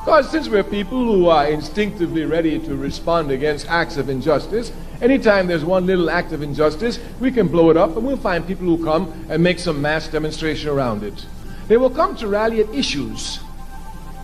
Because 0.00 0.30
since 0.30 0.48
we're 0.48 0.64
people 0.64 1.04
who 1.04 1.28
are 1.28 1.46
instinctively 1.46 2.24
ready 2.24 2.58
to 2.60 2.74
respond 2.74 3.30
against 3.30 3.68
acts 3.68 3.98
of 3.98 4.08
injustice, 4.08 4.72
anytime 5.02 5.46
there's 5.46 5.64
one 5.64 5.84
little 5.84 6.08
act 6.08 6.32
of 6.32 6.40
injustice, 6.42 6.98
we 7.20 7.30
can 7.30 7.48
blow 7.48 7.68
it 7.68 7.76
up 7.76 7.96
and 7.96 8.06
we'll 8.06 8.16
find 8.16 8.46
people 8.46 8.64
who 8.64 8.82
come 8.82 9.26
and 9.28 9.42
make 9.42 9.58
some 9.58 9.82
mass 9.82 10.08
demonstration 10.08 10.70
around 10.70 11.02
it. 11.02 11.26
They 11.68 11.76
will 11.76 11.90
come 11.90 12.16
to 12.16 12.28
rally 12.28 12.60
at 12.60 12.74
issues. 12.74 13.40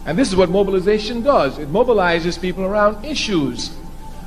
And 0.06 0.18
this 0.18 0.28
is 0.28 0.36
what 0.36 0.48
mobilization 0.48 1.22
does 1.22 1.58
it 1.58 1.68
mobilizes 1.68 2.40
people 2.40 2.64
around 2.64 3.04
issues. 3.04 3.76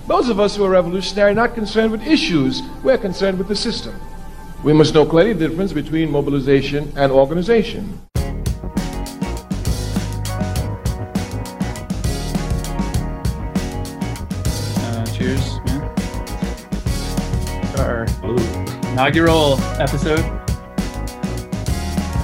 Those 0.07 0.29
of 0.29 0.39
us 0.39 0.55
who 0.55 0.66
are 0.66 0.70
revolutionary 0.70 1.31
are 1.31 1.36
not 1.36 1.55
concerned 1.55 1.91
with 1.91 2.05
issues, 2.05 2.61
we're 2.84 2.97
concerned 3.00 3.39
with 3.39 3.47
the 3.47 3.55
system. 3.55 4.00
We 4.63 4.73
must 4.73 4.93
know 4.93 5.05
clearly 5.05 5.34
the 5.34 5.47
difference 5.47 5.73
between 5.73 6.11
mobilization 6.11 6.93
and 6.95 7.11
organization. 7.11 8.02
Inaugural 19.00 19.58
episode. 19.80 20.20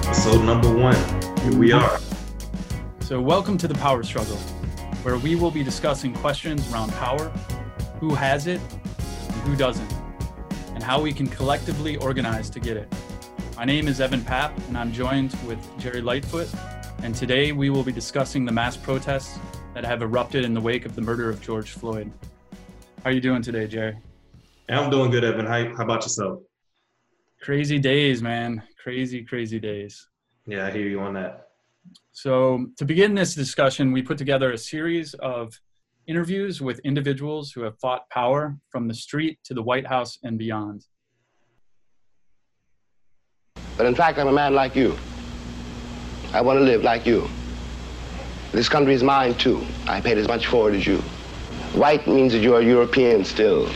Episode 0.04 0.44
number 0.44 0.70
one. 0.76 0.94
Here 1.40 1.58
we 1.58 1.72
are. 1.72 2.02
So, 3.00 3.22
welcome 3.22 3.58
to 3.60 3.68
the 3.70 3.76
power 3.76 4.04
struggle, 4.04 4.36
where 5.04 5.18
we 5.18 5.36
will 5.36 5.52
be 5.52 5.64
discussing 5.64 6.14
questions 6.16 6.70
around 6.74 6.92
power, 6.96 7.30
who 8.02 8.14
has 8.14 8.48
it, 8.48 8.60
and 8.60 9.42
who 9.44 9.56
doesn't, 9.56 9.90
and 10.74 10.84
how 10.84 11.00
we 11.00 11.14
can 11.14 11.28
collectively 11.28 11.96
organize 11.96 12.50
to 12.50 12.60
get 12.60 12.76
it. 12.76 12.94
My 13.56 13.64
name 13.64 13.88
is 13.88 14.02
Evan 14.02 14.20
Papp, 14.20 14.52
and 14.68 14.78
I'm 14.78 14.92
joined 14.92 15.34
with 15.48 15.58
Jerry 15.80 16.02
Lightfoot. 16.02 16.50
And 17.04 17.16
today 17.16 17.54
we 17.54 17.70
will 17.70 17.84
be 17.84 17.94
discussing 17.94 18.44
the 18.44 18.52
mass 18.52 18.76
protests 18.76 19.40
that 19.76 19.86
have 19.86 20.02
erupted 20.02 20.44
in 20.44 20.54
the 20.54 20.60
wake 20.60 20.86
of 20.86 20.94
the 20.94 21.02
murder 21.02 21.30
of 21.30 21.42
George 21.42 21.70
Floyd. 21.70 22.12
How 23.02 23.12
are 23.12 23.14
you 23.14 23.22
doing 23.22 23.42
today, 23.42 23.66
Jerry? 23.66 23.95
I'm 24.67 24.89
doing 24.89 25.10
good, 25.10 25.23
Evan. 25.23 25.45
How, 25.45 25.73
how 25.73 25.84
about 25.86 26.02
yourself? 26.02 26.42
Crazy 27.46 27.78
days, 27.78 28.24
man. 28.24 28.64
Crazy, 28.82 29.24
crazy 29.24 29.60
days. 29.60 30.08
Yeah, 30.48 30.66
I 30.66 30.72
hear 30.72 30.88
you 30.88 31.00
on 31.00 31.14
that. 31.14 31.50
So, 32.12 32.66
to 32.78 32.86
begin 32.86 33.14
this 33.14 33.36
discussion, 33.36 33.92
we 33.92 34.02
put 34.02 34.18
together 34.18 34.52
a 34.52 34.58
series 34.58 35.14
of 35.14 35.54
interviews 36.08 36.60
with 36.60 36.80
individuals 36.80 37.52
who 37.52 37.62
have 37.62 37.78
fought 37.78 38.10
power 38.10 38.58
from 38.70 38.88
the 38.88 38.96
street 38.96 39.38
to 39.44 39.54
the 39.54 39.62
White 39.62 39.86
House 39.86 40.18
and 40.23 40.40
beyond. 40.40 40.86
But 43.78 43.86
in 43.86 43.94
fact, 43.94 44.18
I'm 44.18 44.28
a 44.28 44.34
man 44.34 44.56
like 44.56 44.76
you. 44.76 44.98
I 46.34 46.42
want 46.42 46.58
to 46.58 46.64
live 46.64 46.82
like 46.82 47.06
you. 47.06 47.30
This 48.54 48.68
country 48.68 48.96
is 48.96 49.04
mine 49.04 49.36
too. 49.36 49.64
I 49.86 50.02
paid 50.02 50.18
as 50.18 50.28
much 50.28 50.48
for 50.48 50.72
it 50.72 50.78
as 50.78 50.88
you. 50.88 50.98
White 51.76 52.08
means 52.08 52.34
that 52.34 52.40
you 52.40 52.56
are 52.56 52.62
European 52.64 53.23
still. 53.23 53.70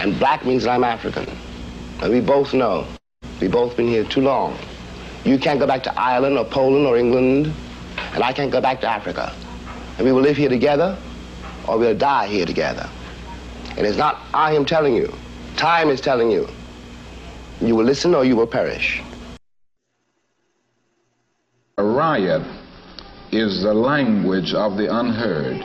And 0.00 0.18
black 0.18 0.44
means 0.44 0.64
that 0.64 0.70
I'm 0.70 0.82
African. 0.82 1.28
And 2.04 2.12
we 2.12 2.20
both 2.20 2.52
know, 2.52 2.86
we've 3.40 3.50
both 3.50 3.78
been 3.78 3.88
here 3.88 4.04
too 4.04 4.20
long. 4.20 4.58
You 5.24 5.38
can't 5.38 5.58
go 5.58 5.66
back 5.66 5.82
to 5.84 5.98
Ireland 5.98 6.36
or 6.36 6.44
Poland 6.44 6.84
or 6.84 6.98
England, 6.98 7.50
and 8.12 8.22
I 8.22 8.30
can't 8.30 8.52
go 8.52 8.60
back 8.60 8.82
to 8.82 8.86
Africa. 8.86 9.34
And 9.96 10.04
we 10.04 10.12
will 10.12 10.20
live 10.20 10.36
here 10.36 10.50
together, 10.50 10.98
or 11.66 11.78
we'll 11.78 11.96
die 11.96 12.26
here 12.26 12.44
together. 12.44 12.90
And 13.78 13.86
it's 13.86 13.96
not 13.96 14.20
I 14.34 14.52
am 14.52 14.66
telling 14.66 14.94
you. 14.94 15.14
Time 15.56 15.88
is 15.88 16.02
telling 16.02 16.30
you. 16.30 16.46
You 17.62 17.74
will 17.74 17.86
listen 17.86 18.14
or 18.14 18.22
you 18.22 18.36
will 18.36 18.46
perish. 18.46 19.02
A 21.78 21.82
riot 21.82 22.42
is 23.32 23.62
the 23.62 23.72
language 23.72 24.52
of 24.52 24.76
the 24.76 24.94
unheard. 24.94 25.56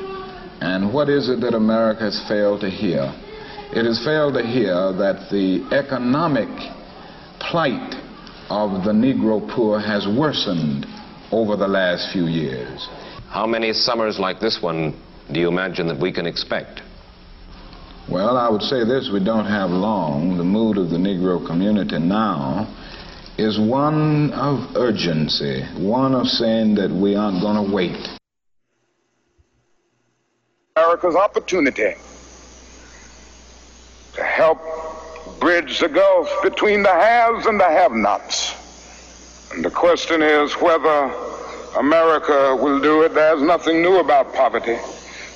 And 0.62 0.94
what 0.94 1.10
is 1.10 1.28
it 1.28 1.42
that 1.42 1.54
America 1.54 2.04
has 2.04 2.26
failed 2.30 2.62
to 2.62 2.70
hear? 2.70 3.14
It 3.72 3.86
has 3.86 4.04
failed 4.04 4.34
to 4.34 4.42
hear 4.42 4.92
that 4.94 5.30
the 5.30 5.64
economic 5.72 6.50
plight 7.40 7.94
of 8.50 8.84
the 8.84 8.92
Negro 8.92 9.48
poor 9.54 9.80
has 9.80 10.08
worsened 10.08 10.88
over 11.32 11.56
the 11.56 11.68
last 11.68 12.12
few 12.12 12.26
years. 12.26 12.90
How 13.30 13.46
many 13.46 13.74
summers 13.74 14.18
like 14.18 14.40
this 14.40 14.60
one 14.60 15.00
do 15.32 15.40
you 15.40 15.48
imagine 15.48 15.88
that 15.88 16.00
we 16.00 16.12
can 16.12 16.26
expect? 16.26 16.82
Well, 18.10 18.38
I 18.38 18.50
would 18.50 18.64
say 18.64 18.84
this 18.86 19.12
we 19.14 19.24
don't 19.24 19.46
have 19.46 19.70
long. 19.70 20.36
The 20.38 20.44
mood 20.44 20.80
of 20.80 20.90
the 20.90 20.98
Negro 20.98 21.46
community 21.46 22.00
now 22.00 22.68
is 23.38 23.60
one 23.60 24.34
of 24.34 24.76
urgency, 24.78 25.62
one 25.78 26.16
of 26.16 26.26
saying 26.26 26.74
that 26.76 26.90
we 26.90 27.16
aren't 27.16 27.40
going 27.40 27.64
to 27.64 27.72
wait. 27.72 28.18
America's 30.76 31.16
opportunity 31.16 31.94
to 31.94 32.19
help 34.40 34.62
bridge 35.42 35.80
the 35.80 35.90
gulf 35.90 36.30
between 36.44 36.82
the 36.82 36.90
haves 36.90 37.46
and 37.46 37.60
the 37.60 37.66
have-nots. 37.66 38.56
And 39.52 39.66
the 39.66 39.70
question 39.70 40.22
is 40.22 40.54
whether 40.54 41.12
America 41.78 42.56
will 42.56 42.80
do 42.80 43.02
it. 43.02 43.14
There's 43.14 43.42
nothing 43.42 43.82
new 43.82 44.00
about 44.00 44.34
poverty. 44.34 44.78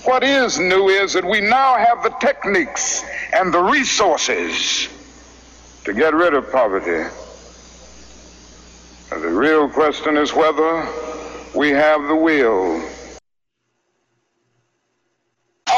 What 0.05 0.23
is 0.23 0.57
new 0.57 0.87
is 0.87 1.11
that 1.13 1.25
we 1.25 1.41
now 1.41 1.75
have 1.75 2.01
the 2.01 2.11
techniques 2.21 3.03
and 3.33 3.53
the 3.53 3.61
resources 3.61 4.87
to 5.83 5.93
get 5.93 6.13
rid 6.13 6.33
of 6.33 6.49
poverty. 6.49 7.03
And 9.11 9.21
the 9.21 9.29
real 9.29 9.67
question 9.67 10.15
is 10.15 10.33
whether 10.33 10.87
we 11.53 11.71
have 11.71 12.07
the 12.07 12.15
will 12.15 12.81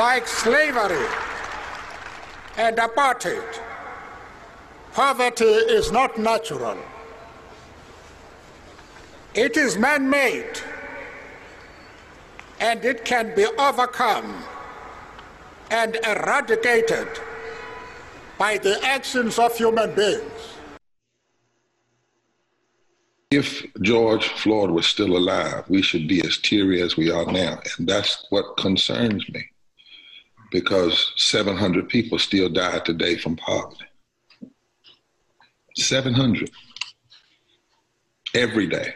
Like 0.00 0.26
slavery 0.26 1.06
and 2.56 2.74
apartheid, 2.78 3.60
poverty 4.94 5.44
is 5.44 5.92
not 5.92 6.18
natural. 6.18 6.78
It 9.34 9.58
is 9.58 9.76
man 9.76 10.08
made 10.08 10.56
and 12.60 12.82
it 12.82 13.04
can 13.04 13.34
be 13.34 13.44
overcome 13.44 14.42
and 15.70 15.98
eradicated 16.06 17.08
by 18.38 18.56
the 18.56 18.82
actions 18.82 19.38
of 19.38 19.54
human 19.54 19.94
beings. 19.94 20.40
If 23.30 23.66
George 23.82 24.28
Floyd 24.28 24.70
was 24.70 24.86
still 24.86 25.14
alive, 25.14 25.64
we 25.68 25.82
should 25.82 26.08
be 26.08 26.22
as 26.22 26.38
teary 26.38 26.80
as 26.80 26.96
we 26.96 27.10
are 27.10 27.26
now. 27.26 27.60
And 27.76 27.86
that's 27.86 28.24
what 28.30 28.56
concerns 28.56 29.28
me 29.28 29.50
because 30.50 31.12
700 31.16 31.88
people 31.88 32.18
still 32.18 32.48
die 32.48 32.78
today 32.80 33.16
from 33.16 33.36
poverty. 33.36 33.84
700 35.76 36.50
every 38.34 38.66
day. 38.66 38.94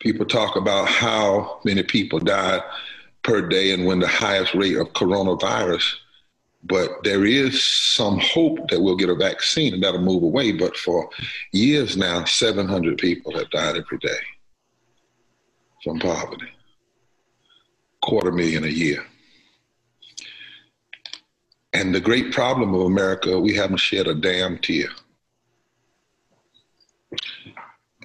People 0.00 0.26
talk 0.26 0.56
about 0.56 0.88
how 0.88 1.60
many 1.64 1.82
people 1.82 2.18
die 2.18 2.60
per 3.22 3.42
day 3.46 3.72
and 3.72 3.84
when 3.84 3.98
the 3.98 4.08
highest 4.08 4.54
rate 4.54 4.76
of 4.76 4.92
coronavirus 4.92 5.94
But 6.64 7.04
there 7.04 7.24
is 7.24 7.62
some 7.64 8.18
hope 8.18 8.68
that 8.68 8.80
we'll 8.80 8.96
get 8.96 9.10
a 9.10 9.14
vaccine 9.14 9.74
and 9.74 9.82
that'll 9.82 10.00
move 10.00 10.22
away. 10.22 10.52
But 10.52 10.76
for 10.76 11.08
years 11.52 11.96
now, 11.96 12.24
700 12.24 12.98
people 12.98 13.36
have 13.38 13.50
died 13.50 13.76
every 13.76 13.98
day 13.98 14.18
from 15.84 16.00
poverty, 16.00 16.48
quarter 18.02 18.32
million 18.32 18.64
a 18.64 18.68
year. 18.68 19.04
And 21.72 21.94
the 21.94 22.00
great 22.00 22.32
problem 22.32 22.74
of 22.74 22.82
America, 22.82 23.38
we 23.38 23.54
haven't 23.54 23.78
shed 23.78 24.06
a 24.06 24.14
damn 24.14 24.58
tear. 24.58 24.88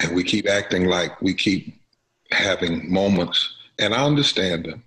And 0.02 0.16
we 0.16 0.24
keep 0.24 0.48
acting 0.48 0.86
like 0.86 1.22
we 1.22 1.34
keep 1.34 1.80
having 2.32 2.92
moments, 2.92 3.56
and 3.80 3.94
I 3.94 4.04
understand 4.04 4.66
them, 4.66 4.84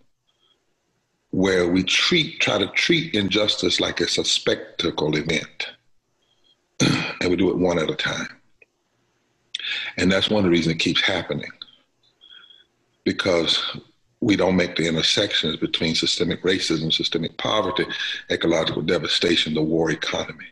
where 1.30 1.68
we 1.68 1.82
treat, 1.82 2.40
try 2.40 2.58
to 2.58 2.68
treat 2.68 3.14
injustice 3.14 3.80
like 3.80 4.00
it's 4.00 4.18
a 4.18 4.24
spectacle 4.24 5.16
event. 5.16 5.68
and 6.80 7.30
we 7.30 7.36
do 7.36 7.50
it 7.50 7.56
one 7.56 7.78
at 7.78 7.90
a 7.90 7.94
time. 7.94 8.28
And 9.96 10.10
that's 10.10 10.28
one 10.28 10.38
of 10.38 10.44
the 10.44 10.50
reasons 10.50 10.74
it 10.74 10.78
keeps 10.78 11.00
happening. 11.00 11.50
Because 13.04 13.78
we 14.26 14.34
don't 14.34 14.56
make 14.56 14.74
the 14.74 14.88
intersections 14.88 15.54
between 15.54 15.94
systemic 15.94 16.42
racism, 16.42 16.92
systemic 16.92 17.38
poverty, 17.38 17.86
ecological 18.28 18.82
devastation, 18.82 19.54
the 19.54 19.62
war 19.62 19.92
economy. 19.92 20.46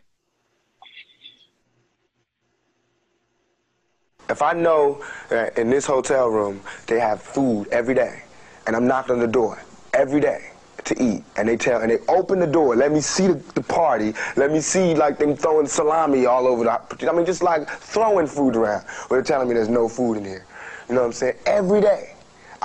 If 4.29 4.41
I 4.41 4.53
know 4.53 5.03
that 5.27 5.57
in 5.57 5.69
this 5.69 5.85
hotel 5.85 6.29
room 6.29 6.61
they 6.87 7.01
have 7.01 7.21
food 7.21 7.67
every 7.67 7.93
day, 7.93 8.23
and 8.65 8.77
I'm 8.77 8.87
knocking 8.87 9.15
on 9.15 9.19
the 9.19 9.27
door 9.27 9.61
every 9.93 10.21
day 10.21 10.51
to 10.85 11.03
eat, 11.03 11.25
and 11.35 11.49
they 11.49 11.57
tell 11.57 11.81
and 11.81 11.91
they 11.91 11.97
open 12.07 12.39
the 12.39 12.47
door, 12.47 12.77
let 12.77 12.93
me 12.93 13.01
see 13.01 13.27
the, 13.27 13.43
the 13.55 13.61
party, 13.61 14.13
let 14.37 14.53
me 14.53 14.61
see 14.61 14.95
like 14.95 15.17
them 15.17 15.35
throwing 15.35 15.67
salami 15.67 16.25
all 16.25 16.47
over 16.47 16.63
the, 16.63 17.09
I 17.09 17.13
mean 17.13 17.25
just 17.25 17.43
like 17.43 17.69
throwing 17.69 18.25
food 18.25 18.55
around, 18.55 18.85
but 19.09 19.15
they're 19.15 19.21
telling 19.21 19.49
me 19.49 19.53
there's 19.53 19.67
no 19.67 19.89
food 19.89 20.15
in 20.15 20.23
here. 20.23 20.45
You 20.87 20.95
know 20.95 21.01
what 21.01 21.07
I'm 21.07 21.13
saying? 21.13 21.35
Every 21.45 21.81
day, 21.81 22.14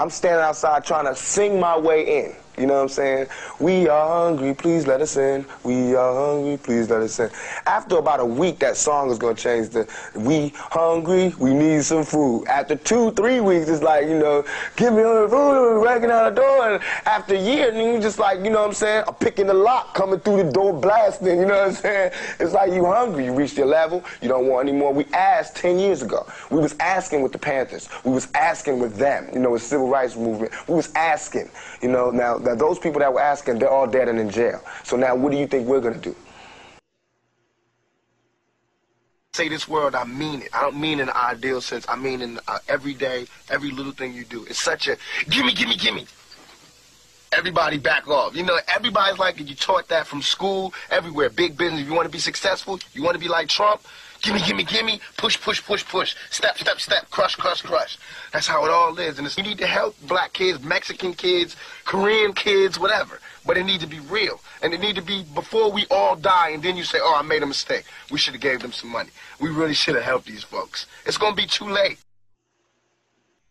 I'm 0.00 0.08
standing 0.08 0.43
outside 0.43 0.82
trying 0.82 1.05
to 1.05 1.14
sing 1.14 1.61
my 1.61 1.79
way 1.79 2.25
in. 2.25 2.37
You 2.60 2.66
know 2.66 2.74
what 2.74 2.82
I'm 2.82 2.88
saying? 2.88 3.26
We 3.58 3.88
are 3.88 4.26
hungry, 4.26 4.54
please 4.54 4.86
let 4.86 5.00
us 5.00 5.16
in. 5.16 5.46
We 5.64 5.94
are 5.94 6.14
hungry, 6.14 6.58
please 6.58 6.90
let 6.90 7.00
us 7.00 7.18
in. 7.18 7.30
After 7.64 7.96
about 7.96 8.20
a 8.20 8.24
week, 8.24 8.58
that 8.58 8.76
song 8.76 9.10
is 9.10 9.18
gonna 9.18 9.34
change 9.34 9.70
the 9.70 9.88
we 10.14 10.52
hungry, 10.54 11.34
we 11.38 11.54
need 11.54 11.84
some 11.84 12.04
food. 12.04 12.46
After 12.48 12.76
two, 12.76 13.12
three 13.12 13.40
weeks, 13.40 13.68
it's 13.68 13.82
like, 13.82 14.06
you 14.06 14.18
know, 14.18 14.44
give 14.76 14.92
me 14.92 15.02
all 15.02 15.22
the 15.22 15.28
food, 15.28 15.82
breaking 15.82 16.10
out 16.10 16.34
the 16.34 16.40
door. 16.42 16.70
And 16.70 16.82
after 17.06 17.34
a 17.34 17.40
year, 17.40 17.70
then 17.70 17.94
you 17.94 18.00
just 18.00 18.18
like, 18.18 18.38
you 18.44 18.50
know 18.50 18.60
what 18.60 18.68
I'm 18.68 18.74
saying? 18.74 19.04
I'm 19.08 19.14
picking 19.14 19.46
the 19.46 19.54
lock, 19.54 19.94
coming 19.94 20.20
through 20.20 20.44
the 20.44 20.52
door, 20.52 20.78
blasting, 20.78 21.40
you 21.40 21.46
know 21.46 21.58
what 21.60 21.68
I'm 21.68 21.74
saying? 21.74 22.12
It's 22.38 22.52
like 22.52 22.72
you 22.72 22.84
hungry, 22.84 23.24
you 23.24 23.32
reached 23.32 23.56
your 23.56 23.66
level, 23.66 24.04
you 24.20 24.28
don't 24.28 24.46
want 24.46 24.68
any 24.68 24.76
more. 24.76 24.92
We 24.92 25.06
asked 25.14 25.56
10 25.56 25.78
years 25.78 26.02
ago. 26.02 26.26
We 26.50 26.58
was 26.58 26.76
asking 26.78 27.22
with 27.22 27.32
the 27.32 27.38
Panthers. 27.38 27.88
We 28.04 28.12
was 28.12 28.28
asking 28.34 28.80
with 28.80 28.96
them, 28.96 29.28
you 29.32 29.38
know, 29.40 29.50
with 29.50 29.62
civil 29.62 29.88
rights 29.88 30.16
movement. 30.16 30.52
We 30.68 30.74
was 30.74 30.92
asking, 30.94 31.50
you 31.80 31.88
know, 31.88 32.10
now 32.10 32.38
now, 32.50 32.56
those 32.56 32.81
people 32.81 32.99
that 32.99 33.12
were 33.12 33.20
asking, 33.20 33.61
they're 33.61 33.70
all 33.70 33.87
dead 33.87 34.08
and 34.08 34.19
in 34.19 34.29
jail. 34.29 34.61
So 34.82 34.97
now, 34.97 35.14
what 35.14 35.31
do 35.31 35.38
you 35.38 35.47
think 35.47 35.69
we're 35.69 35.81
going 35.81 35.94
to 35.94 36.00
do? 36.00 36.17
Say 39.35 39.49
this 39.49 39.69
word, 39.69 39.94
I 39.94 40.02
mean 40.02 40.43
it. 40.43 40.49
I 40.52 40.62
don't 40.62 40.81
mean 40.81 40.99
in 40.99 41.08
an 41.08 41.14
ideal 41.14 41.61
sense. 41.61 41.87
I 41.88 41.94
mean 41.94 42.20
in 42.20 42.41
uh, 42.49 42.58
every 42.69 42.94
day, 42.94 43.26
every 43.49 43.70
little 43.70 43.93
thing 43.93 44.12
you 44.14 44.25
do. 44.25 44.44
It's 44.47 44.61
such 44.61 44.88
a 44.88 44.97
gimme, 45.29 45.55
gimme, 45.55 45.76
gimme. 45.76 46.06
Everybody 47.31 47.79
back 47.79 48.08
off. 48.08 48.35
You 48.35 48.43
know, 48.43 48.58
everybody's 48.67 49.20
like, 49.20 49.38
you 49.38 49.55
taught 49.55 49.87
that 49.87 50.08
from 50.08 50.20
school, 50.20 50.75
everywhere. 50.91 51.31
Big 51.31 51.56
business. 51.56 51.82
If 51.82 51.87
you 51.87 51.94
want 51.94 52.06
to 52.06 52.12
be 52.12 52.19
successful, 52.19 52.81
you 52.93 53.05
want 53.05 53.14
to 53.14 53.20
be 53.20 53.29
like 53.29 53.47
Trump, 53.47 53.82
Gimme, 54.22 54.40
gimme, 54.40 54.64
gimme. 54.64 55.00
Push, 55.17 55.40
push, 55.40 55.64
push, 55.64 55.84
push. 55.87 56.14
Step, 56.31 56.58
step, 56.58 56.78
step. 56.78 57.08
Crush, 57.11 57.37
crush, 57.37 57.62
crush. 57.62 57.99
That's 58.32 58.46
how 58.46 58.64
it 58.67 58.70
all 58.70 58.99
is. 58.99 59.19
And 59.19 59.37
you 59.37 59.43
need 59.43 59.58
to 59.58 59.67
help 59.67 59.96
black 60.06 60.34
kids, 60.34 60.62
Mexican 60.62 61.14
kids, 61.14 61.56
Korean 61.84 62.34
kids, 62.34 62.78
whatever. 62.78 63.20
But 63.46 63.56
it 63.56 63.64
needs 63.64 63.82
to 63.82 63.88
be 63.88 64.00
real. 64.00 64.40
And 64.62 64.75
it 64.75 64.81
need 64.81 64.96
to 64.96 65.02
be 65.02 65.25
before 65.34 65.72
we 65.72 65.87
all 65.90 66.17
die 66.17 66.50
and 66.50 66.62
then 66.62 66.76
you 66.76 66.84
say, 66.84 66.99
oh, 67.00 67.17
I 67.19 67.22
made 67.22 67.43
a 67.43 67.46
mistake. 67.46 67.84
We 68.11 68.19
should 68.19 68.34
have 68.34 68.43
gave 68.43 68.61
them 68.61 68.72
some 68.72 68.90
money. 68.90 69.11
We 69.40 69.49
really 69.49 69.75
should 69.75 69.94
have 69.94 70.05
helped 70.05 70.26
these 70.26 70.43
folks. 70.43 70.87
It's 71.06 71.16
going 71.16 71.32
to 71.32 71.37
be 71.37 71.46
too 71.46 71.69
late. 71.69 71.99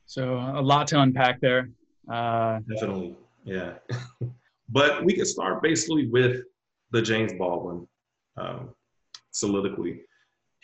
So 0.06 0.36
a 0.38 0.62
lot 0.62 0.88
to 0.88 1.02
unpack 1.02 1.42
there. 1.42 1.70
Uh, 2.12 2.60
Definitely. 2.72 3.16
Yeah. 3.44 3.74
but 4.70 5.04
we 5.04 5.14
can 5.14 5.26
start 5.26 5.64
basically 5.64 6.08
with 6.08 6.42
the 6.92 7.02
James 7.02 7.34
Baldwin 7.34 7.88
um, 8.38 8.70
soliloquy 9.32 10.02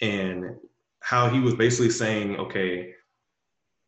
and 0.02 0.56
how 1.00 1.30
he 1.30 1.40
was 1.40 1.54
basically 1.54 1.92
saying, 1.92 2.36
okay, 2.38 2.94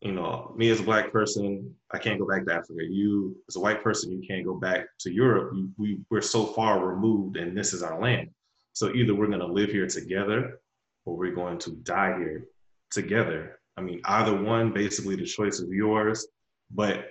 you 0.00 0.12
know, 0.12 0.54
me 0.56 0.70
as 0.70 0.80
a 0.80 0.84
black 0.84 1.12
person, 1.12 1.74
I 1.90 1.98
can't 1.98 2.20
go 2.20 2.26
back 2.26 2.46
to 2.46 2.54
Africa. 2.54 2.84
You, 2.88 3.36
as 3.48 3.56
a 3.56 3.60
white 3.60 3.82
person, 3.82 4.12
you 4.12 4.26
can't 4.26 4.44
go 4.44 4.54
back 4.54 4.86
to 5.00 5.12
Europe. 5.12 5.52
We, 5.52 5.68
we, 5.76 5.98
we're 6.10 6.20
so 6.20 6.46
far 6.46 6.86
removed, 6.86 7.36
and 7.36 7.56
this 7.56 7.72
is 7.72 7.82
our 7.82 8.00
land. 8.00 8.30
So 8.72 8.94
either 8.94 9.14
we're 9.14 9.26
going 9.26 9.40
to 9.40 9.46
live 9.46 9.70
here 9.70 9.88
together, 9.88 10.60
or 11.04 11.16
we're 11.16 11.34
going 11.34 11.58
to 11.58 11.72
die 11.82 12.16
here 12.16 12.44
together. 12.92 13.58
I 13.76 13.80
mean, 13.80 14.00
either 14.04 14.40
one, 14.40 14.72
basically, 14.72 15.16
the 15.16 15.24
choice 15.24 15.58
is 15.58 15.68
yours. 15.70 16.26
But 16.70 17.06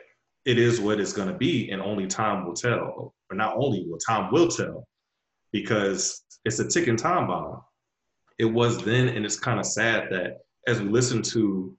it 0.45 0.57
is 0.57 0.79
what 0.79 0.99
it's 1.01 1.13
going 1.13 1.27
to 1.27 1.33
be, 1.33 1.71
and 1.71 1.81
only 1.81 2.07
time 2.07 2.45
will 2.45 2.53
tell. 2.53 3.13
Or 3.29 3.35
not 3.35 3.57
only 3.57 3.85
will 3.85 3.97
time 3.97 4.31
will 4.31 4.47
tell, 4.47 4.87
because 5.51 6.23
it's 6.45 6.59
a 6.59 6.67
ticking 6.67 6.95
time 6.95 7.27
bomb 7.27 7.61
it 8.39 8.45
was 8.45 8.83
then, 8.83 9.09
and 9.09 9.25
it's 9.25 9.39
kind 9.39 9.59
of 9.59 9.65
sad 9.65 10.09
that 10.11 10.39
as 10.67 10.81
we 10.81 10.89
listen 10.89 11.21
to 11.21 11.75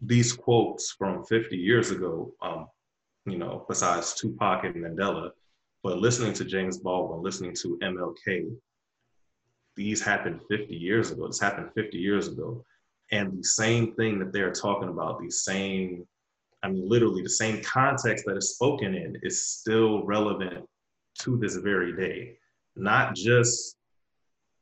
these 0.00 0.32
quotes 0.32 0.92
from 0.92 1.24
50 1.24 1.56
years 1.56 1.90
ago, 1.90 2.32
um, 2.40 2.68
you 3.26 3.36
know, 3.36 3.64
besides 3.68 4.14
Tupac 4.14 4.64
and 4.64 4.76
Mandela, 4.76 5.30
but 5.82 5.98
listening 5.98 6.32
to 6.34 6.44
James 6.44 6.78
Baldwin, 6.78 7.22
listening 7.22 7.54
to 7.62 7.78
MLK, 7.82 8.50
these 9.76 10.02
happened 10.02 10.40
50 10.48 10.74
years 10.74 11.10
ago. 11.10 11.26
This 11.26 11.40
happened 11.40 11.70
50 11.74 11.98
years 11.98 12.28
ago. 12.28 12.64
And 13.12 13.38
the 13.38 13.44
same 13.44 13.94
thing 13.94 14.18
that 14.18 14.32
they're 14.32 14.52
talking 14.52 14.88
about, 14.88 15.20
the 15.20 15.30
same, 15.30 16.06
I 16.62 16.68
mean, 16.68 16.88
literally 16.88 17.22
the 17.22 17.30
same 17.30 17.62
context 17.62 18.24
that 18.26 18.36
is 18.36 18.54
spoken 18.54 18.94
in 18.94 19.16
is 19.22 19.46
still 19.46 20.04
relevant 20.04 20.66
to 21.20 21.38
this 21.38 21.56
very 21.56 21.96
day. 21.96 22.38
Not 22.76 23.14
just 23.14 23.77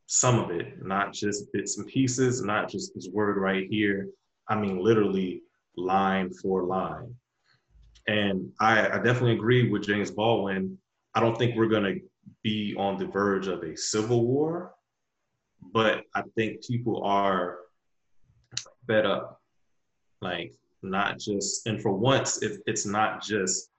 some 0.06 0.38
of 0.38 0.50
it, 0.50 0.84
not 0.84 1.12
just 1.12 1.52
bits 1.52 1.78
and 1.78 1.86
pieces, 1.86 2.42
not 2.42 2.68
just 2.68 2.94
this 2.94 3.08
word 3.12 3.36
right 3.36 3.66
here. 3.68 4.08
I 4.48 4.56
mean, 4.56 4.78
literally 4.78 5.42
line 5.76 6.30
for 6.30 6.62
line. 6.62 7.14
And 8.06 8.52
I, 8.60 8.86
I 8.88 8.96
definitely 8.98 9.32
agree 9.32 9.68
with 9.68 9.82
James 9.82 10.12
Baldwin. 10.12 10.78
I 11.14 11.20
don't 11.20 11.36
think 11.36 11.56
we're 11.56 11.66
going 11.66 11.84
to 11.84 12.00
be 12.42 12.74
on 12.78 12.98
the 12.98 13.06
verge 13.06 13.48
of 13.48 13.62
a 13.64 13.76
civil 13.76 14.24
war, 14.24 14.74
but 15.72 16.04
I 16.14 16.22
think 16.36 16.64
people 16.64 17.02
are 17.02 17.58
fed 18.86 19.06
up. 19.06 19.40
Like, 20.20 20.54
not 20.82 21.18
just, 21.18 21.66
and 21.66 21.80
for 21.82 21.92
once, 21.92 22.42
it, 22.42 22.60
it's 22.66 22.86
not 22.86 23.22
just 23.22 23.70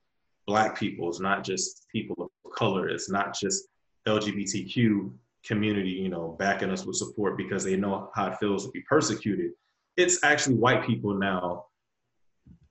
Black 0.45 0.77
people, 0.77 1.09
it's 1.09 1.19
not 1.19 1.43
just 1.43 1.87
people 1.91 2.15
of 2.45 2.51
color, 2.51 2.89
it's 2.89 3.09
not 3.09 3.37
just 3.37 3.67
LGBTQ 4.07 5.11
community, 5.47 5.89
you 5.89 6.09
know, 6.09 6.35
backing 6.39 6.69
us 6.69 6.85
with 6.85 6.97
support 6.97 7.37
because 7.37 7.63
they 7.63 7.75
know 7.75 8.09
how 8.13 8.27
it 8.27 8.37
feels 8.37 8.65
to 8.65 8.71
be 8.71 8.81
persecuted. 8.81 9.51
It's 9.95 10.23
actually 10.23 10.55
white 10.55 10.85
people 10.85 11.13
now 11.13 11.65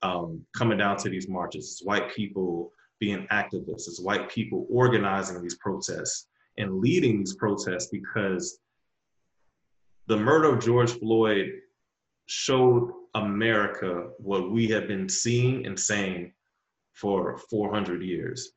um, 0.01 0.45
coming 0.55 0.77
down 0.77 0.97
to 0.97 1.09
these 1.09 1.27
marches. 1.27 1.71
It's 1.71 1.83
white 1.83 2.13
people 2.13 2.71
being 2.99 3.27
activists. 3.31 3.87
It's 3.87 4.01
white 4.01 4.29
people 4.29 4.67
organizing 4.69 5.41
these 5.41 5.55
protests 5.55 6.27
and 6.57 6.79
leading 6.79 7.19
these 7.19 7.35
protests 7.35 7.87
because 7.91 8.59
the 10.07 10.17
murder 10.17 10.53
of 10.53 10.63
George 10.63 10.91
Floyd 10.91 11.51
showed 12.27 12.91
America 13.15 14.09
what 14.17 14.51
we 14.51 14.67
have 14.67 14.87
been 14.87 15.09
seeing 15.09 15.65
and 15.65 15.79
saying 15.79 16.33
for 16.93 17.37
400 17.49 18.01
years. 18.01 18.51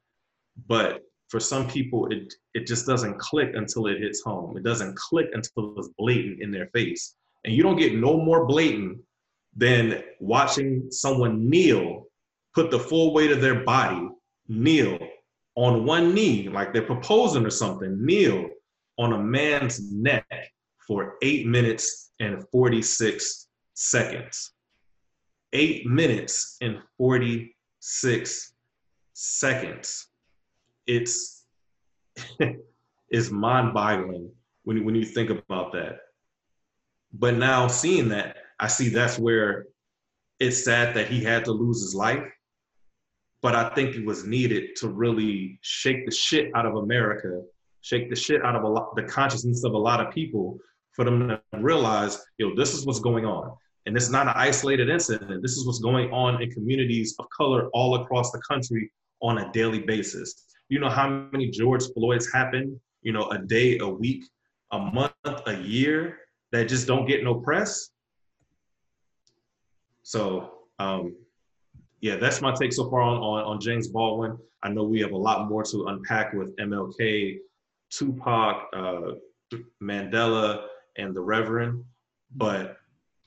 But 0.66 1.02
for 1.30 1.40
some 1.40 1.68
people, 1.68 2.08
it 2.10 2.34
it 2.54 2.66
just 2.66 2.86
doesn't 2.86 3.18
click 3.18 3.52
until 3.54 3.86
it 3.86 4.00
hits 4.00 4.20
home. 4.22 4.56
It 4.56 4.64
doesn't 4.64 4.96
click 4.96 5.28
until 5.32 5.74
it's 5.78 5.88
blatant 5.96 6.42
in 6.42 6.50
their 6.50 6.66
face. 6.66 7.14
And 7.44 7.54
you 7.54 7.62
don't 7.62 7.78
get 7.78 7.94
no 7.94 8.20
more 8.20 8.46
blatant 8.46 8.98
than 9.56 10.02
watching 10.18 10.90
someone 10.90 11.48
kneel, 11.48 12.06
put 12.54 12.70
the 12.70 12.78
full 12.78 13.14
weight 13.14 13.30
of 13.30 13.40
their 13.40 13.64
body, 13.64 14.08
kneel 14.48 14.98
on 15.54 15.84
one 15.84 16.14
knee, 16.14 16.48
like 16.48 16.72
they're 16.72 16.82
proposing 16.82 17.46
or 17.46 17.50
something, 17.50 18.04
kneel 18.04 18.48
on 18.98 19.12
a 19.12 19.18
man's 19.18 19.92
neck 19.92 20.26
for 20.86 21.14
eight 21.22 21.46
minutes 21.46 22.10
and 22.18 22.44
46 22.50 23.46
seconds. 23.74 24.52
Eight 25.52 25.86
minutes 25.86 26.56
and 26.60 26.78
46 26.98 28.52
seconds 29.14 30.09
it's 30.90 31.44
is 33.10 33.30
mind-boggling 33.30 34.30
when 34.64 34.84
when 34.84 34.94
you 34.94 35.04
think 35.04 35.30
about 35.30 35.72
that. 35.72 35.98
But 37.12 37.36
now 37.36 37.68
seeing 37.68 38.08
that, 38.10 38.36
I 38.58 38.68
see 38.68 38.88
that's 38.88 39.18
where 39.18 39.66
it's 40.38 40.64
sad 40.64 40.94
that 40.96 41.08
he 41.08 41.22
had 41.22 41.44
to 41.44 41.52
lose 41.52 41.80
his 41.82 41.94
life. 41.94 42.24
But 43.42 43.54
I 43.54 43.70
think 43.74 43.96
it 43.96 44.04
was 44.04 44.26
needed 44.26 44.76
to 44.76 44.88
really 44.88 45.58
shake 45.62 46.04
the 46.04 46.14
shit 46.14 46.50
out 46.54 46.66
of 46.66 46.76
America, 46.76 47.42
shake 47.80 48.10
the 48.10 48.16
shit 48.16 48.44
out 48.44 48.54
of 48.54 48.64
a 48.64 48.68
lot, 48.68 48.94
the 48.96 49.04
consciousness 49.04 49.64
of 49.64 49.72
a 49.72 49.78
lot 49.78 50.04
of 50.04 50.12
people 50.12 50.58
for 50.92 51.04
them 51.04 51.28
to 51.28 51.40
realize, 51.58 52.18
yo, 52.38 52.54
this 52.54 52.74
is 52.74 52.84
what's 52.84 53.00
going 53.00 53.24
on. 53.24 53.56
And 53.86 53.96
it's 53.96 54.10
not 54.10 54.26
an 54.26 54.34
isolated 54.36 54.90
incident. 54.90 55.40
This 55.40 55.56
is 55.56 55.66
what's 55.66 55.78
going 55.78 56.12
on 56.12 56.42
in 56.42 56.50
communities 56.50 57.14
of 57.18 57.26
color 57.34 57.70
all 57.72 57.94
across 58.02 58.30
the 58.30 58.42
country 58.46 58.92
on 59.22 59.38
a 59.38 59.50
daily 59.52 59.80
basis. 59.80 60.49
You 60.70 60.78
know 60.78 60.88
how 60.88 61.08
many 61.32 61.50
George 61.50 61.82
Floyds 61.94 62.32
happen, 62.32 62.80
you 63.02 63.12
know, 63.12 63.28
a 63.30 63.38
day, 63.38 63.78
a 63.78 63.88
week, 63.88 64.22
a 64.70 64.78
month, 64.78 65.12
a 65.46 65.56
year 65.56 66.18
that 66.52 66.68
just 66.68 66.86
don't 66.86 67.06
get 67.06 67.24
no 67.24 67.34
press? 67.34 67.90
So, 70.04 70.52
um, 70.78 71.16
yeah, 72.00 72.16
that's 72.16 72.40
my 72.40 72.54
take 72.54 72.72
so 72.72 72.88
far 72.88 73.00
on, 73.00 73.16
on, 73.16 73.44
on 73.44 73.60
James 73.60 73.88
Baldwin. 73.88 74.38
I 74.62 74.68
know 74.68 74.84
we 74.84 75.00
have 75.00 75.10
a 75.10 75.16
lot 75.16 75.48
more 75.48 75.64
to 75.64 75.86
unpack 75.88 76.34
with 76.34 76.56
MLK, 76.56 77.38
Tupac, 77.90 78.68
uh, 78.72 79.00
Mandela, 79.82 80.66
and 80.96 81.14
the 81.14 81.20
Reverend. 81.20 81.84
But 82.36 82.76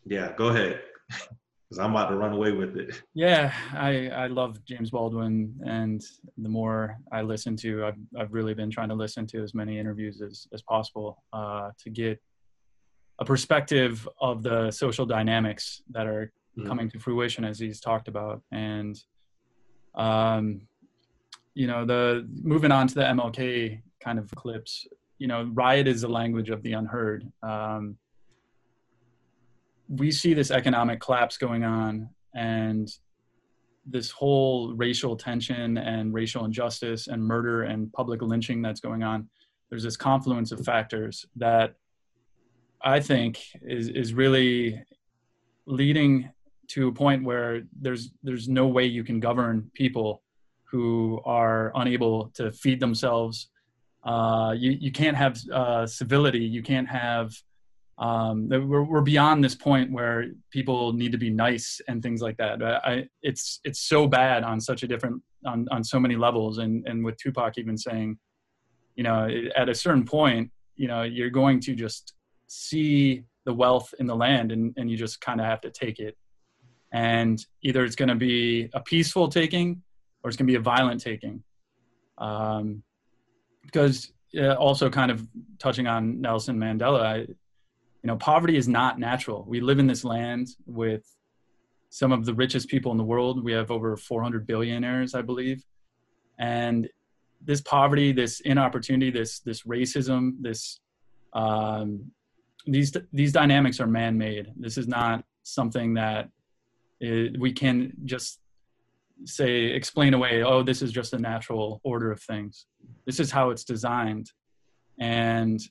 yeah, 0.05 0.31
go 0.37 0.47
ahead. 0.47 0.81
Because 1.73 1.85
I'm 1.85 1.91
about 1.95 2.09
to 2.09 2.15
run 2.15 2.33
away 2.33 2.51
with 2.51 2.77
it. 2.77 3.01
Yeah, 3.15 3.51
I, 3.73 4.09
I 4.09 4.27
love 4.27 4.63
James 4.63 4.91
Baldwin. 4.91 5.59
And 5.65 6.03
the 6.37 6.49
more 6.49 6.99
I 7.11 7.23
listen 7.23 7.55
to, 7.57 7.85
I've, 7.85 7.97
I've 8.15 8.31
really 8.31 8.53
been 8.53 8.69
trying 8.69 8.89
to 8.89 8.95
listen 8.95 9.25
to 9.27 9.41
as 9.41 9.55
many 9.55 9.79
interviews 9.79 10.21
as, 10.21 10.47
as 10.53 10.61
possible 10.61 11.23
uh, 11.33 11.71
to 11.79 11.89
get 11.89 12.21
a 13.17 13.25
perspective 13.25 14.07
of 14.21 14.43
the 14.43 14.69
social 14.69 15.07
dynamics 15.07 15.81
that 15.89 16.05
are 16.05 16.31
mm-hmm. 16.55 16.67
coming 16.67 16.91
to 16.91 16.99
fruition 16.99 17.43
as 17.43 17.57
he's 17.57 17.79
talked 17.79 18.07
about. 18.07 18.43
And, 18.51 18.95
um, 19.95 20.67
you 21.55 21.65
know, 21.65 21.85
the 21.85 22.29
moving 22.43 22.71
on 22.71 22.87
to 22.87 22.93
the 22.93 23.01
MLK 23.01 23.81
kind 23.99 24.19
of 24.19 24.29
clips, 24.35 24.85
you 25.17 25.25
know, 25.25 25.49
riot 25.53 25.87
is 25.87 26.01
the 26.01 26.07
language 26.07 26.51
of 26.51 26.61
the 26.61 26.73
unheard. 26.73 27.31
Um, 27.41 27.97
we 29.89 30.11
see 30.11 30.33
this 30.33 30.51
economic 30.51 30.99
collapse 30.99 31.37
going 31.37 31.63
on 31.63 32.09
and 32.33 32.89
this 33.85 34.11
whole 34.11 34.73
racial 34.75 35.15
tension 35.15 35.77
and 35.77 36.13
racial 36.13 36.45
injustice 36.45 37.07
and 37.07 37.21
murder 37.21 37.63
and 37.63 37.91
public 37.91 38.21
lynching 38.21 38.61
that's 38.61 38.79
going 38.79 39.03
on 39.03 39.27
there's 39.69 39.83
this 39.83 39.97
confluence 39.97 40.51
of 40.51 40.63
factors 40.63 41.25
that 41.35 41.75
i 42.81 42.99
think 42.99 43.41
is 43.61 43.89
is 43.89 44.13
really 44.13 44.81
leading 45.65 46.29
to 46.67 46.87
a 46.87 46.91
point 46.91 47.23
where 47.23 47.61
there's 47.81 48.11
there's 48.23 48.47
no 48.47 48.67
way 48.67 48.85
you 48.85 49.03
can 49.03 49.19
govern 49.19 49.69
people 49.73 50.23
who 50.73 51.21
are 51.23 51.71
unable 51.75 52.29
to 52.33 52.51
feed 52.51 52.79
themselves. 52.79 53.49
Uh, 54.03 54.55
you, 54.57 54.71
you 54.71 54.91
can't 54.91 55.15
have 55.15 55.39
uh, 55.53 55.85
civility. 55.85 56.39
You 56.39 56.63
can't 56.63 56.89
have 56.89 57.31
um, 57.97 58.49
we're, 58.49 58.83
we're 58.83 59.01
beyond 59.01 59.43
this 59.43 59.55
point 59.55 59.91
where 59.91 60.25
people 60.49 60.93
need 60.93 61.11
to 61.11 61.17
be 61.17 61.29
nice 61.29 61.79
and 61.87 62.01
things 62.01 62.21
like 62.21 62.37
that. 62.37 62.61
I, 62.63 63.07
it's 63.21 63.59
it's 63.63 63.79
so 63.79 64.07
bad 64.07 64.43
on 64.43 64.59
such 64.59 64.83
a 64.83 64.87
different 64.87 65.21
on 65.45 65.67
on 65.69 65.83
so 65.83 65.99
many 65.99 66.15
levels, 66.15 66.57
and 66.57 66.87
and 66.87 67.05
with 67.05 67.17
Tupac 67.17 67.57
even 67.57 67.77
saying, 67.77 68.17
you 68.95 69.03
know, 69.03 69.29
at 69.55 69.69
a 69.69 69.75
certain 69.75 70.05
point, 70.05 70.51
you 70.75 70.87
know, 70.87 71.03
you're 71.03 71.29
going 71.29 71.59
to 71.61 71.75
just 71.75 72.13
see 72.47 73.23
the 73.45 73.53
wealth 73.53 73.93
in 73.99 74.07
the 74.07 74.15
land, 74.15 74.51
and 74.51 74.73
and 74.75 74.89
you 74.89 74.97
just 74.97 75.21
kind 75.21 75.39
of 75.39 75.45
have 75.45 75.61
to 75.61 75.69
take 75.69 75.99
it, 75.99 76.17
and 76.93 77.45
either 77.61 77.85
it's 77.85 77.95
going 77.95 78.09
to 78.09 78.15
be 78.15 78.69
a 78.73 78.79
peaceful 78.79 79.27
taking 79.27 79.83
or 80.23 80.29
it's 80.29 80.37
going 80.37 80.47
to 80.47 80.51
be 80.51 80.57
a 80.57 80.61
violent 80.61 80.99
taking, 80.99 81.43
um, 82.17 82.81
because 83.61 84.11
uh, 84.35 84.53
also 84.53 84.89
kind 84.89 85.11
of 85.11 85.27
touching 85.59 85.85
on 85.85 86.19
Nelson 86.21 86.57
Mandela. 86.57 87.01
I, 87.01 87.27
you 88.03 88.07
know 88.07 88.17
poverty 88.17 88.57
is 88.57 88.67
not 88.67 88.99
natural. 88.99 89.45
We 89.47 89.61
live 89.61 89.79
in 89.79 89.87
this 89.87 90.03
land 90.03 90.49
with 90.65 91.03
some 91.89 92.11
of 92.11 92.25
the 92.25 92.33
richest 92.33 92.67
people 92.67 92.91
in 92.91 92.97
the 92.97 93.03
world. 93.03 93.43
We 93.43 93.53
have 93.53 93.71
over 93.71 93.95
400 93.95 94.45
billionaires 94.45 95.15
i 95.15 95.21
believe. 95.21 95.63
And 96.39 96.89
this 97.41 97.61
poverty 97.61 98.11
this 98.11 98.41
inopportunity 98.41 99.11
this 99.11 99.39
this 99.39 99.63
racism 99.63 100.33
this 100.41 100.79
um, 101.33 102.11
these 102.65 102.95
these 103.11 103.31
dynamics 103.31 103.79
are 103.79 103.87
man-made. 103.87 104.51
This 104.55 104.77
is 104.77 104.87
not 104.87 105.23
something 105.43 105.93
that 105.95 106.29
it, 106.99 107.39
we 107.39 107.51
can 107.51 107.93
just 108.05 108.39
say 109.25 109.65
explain 109.65 110.13
away 110.13 110.43
oh 110.43 110.63
this 110.63 110.81
is 110.81 110.91
just 110.91 111.13
a 111.13 111.19
natural 111.19 111.79
order 111.83 112.11
of 112.11 112.21
things. 112.21 112.65
This 113.05 113.21
is 113.21 113.31
how 113.31 113.49
it's 113.49 113.63
designed. 113.63 114.31
And 114.99 115.61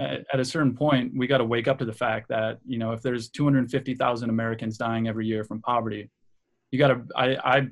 at, 0.00 0.40
a 0.40 0.44
certain 0.44 0.74
point, 0.74 1.12
we 1.16 1.26
got 1.26 1.38
to 1.38 1.44
wake 1.44 1.68
up 1.68 1.78
to 1.78 1.84
the 1.84 1.92
fact 1.92 2.28
that 2.28 2.58
you 2.66 2.78
know 2.78 2.92
if 2.92 3.02
there's 3.02 3.28
250,000 3.30 4.30
Americans 4.30 4.76
dying 4.76 5.08
every 5.08 5.26
year 5.26 5.44
from 5.44 5.60
poverty, 5.60 6.10
you 6.70 6.78
got 6.78 6.88
to. 6.88 7.02
I, 7.16 7.36
I 7.36 7.68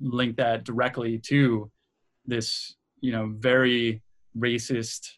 link 0.00 0.36
that 0.36 0.64
directly 0.64 1.18
to 1.18 1.70
this 2.26 2.76
you 3.00 3.12
know 3.12 3.32
very 3.36 4.02
racist 4.36 5.08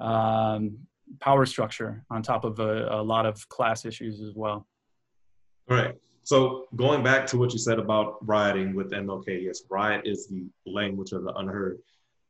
um, 0.00 0.78
power 1.20 1.46
structure 1.46 2.04
on 2.10 2.22
top 2.22 2.44
of 2.44 2.60
a, 2.60 2.88
a 2.90 3.02
lot 3.02 3.26
of 3.26 3.48
class 3.48 3.84
issues 3.84 4.20
as 4.20 4.34
well. 4.34 4.66
All 5.70 5.76
right. 5.76 5.94
So 6.22 6.66
going 6.76 7.02
back 7.02 7.26
to 7.28 7.38
what 7.38 7.52
you 7.52 7.58
said 7.58 7.78
about 7.78 8.24
rioting 8.26 8.74
with 8.74 8.92
MLK, 8.92 9.42
yes, 9.44 9.62
riot 9.70 10.02
is 10.04 10.28
the 10.28 10.46
language 10.66 11.12
of 11.12 11.24
the 11.24 11.32
unheard, 11.34 11.78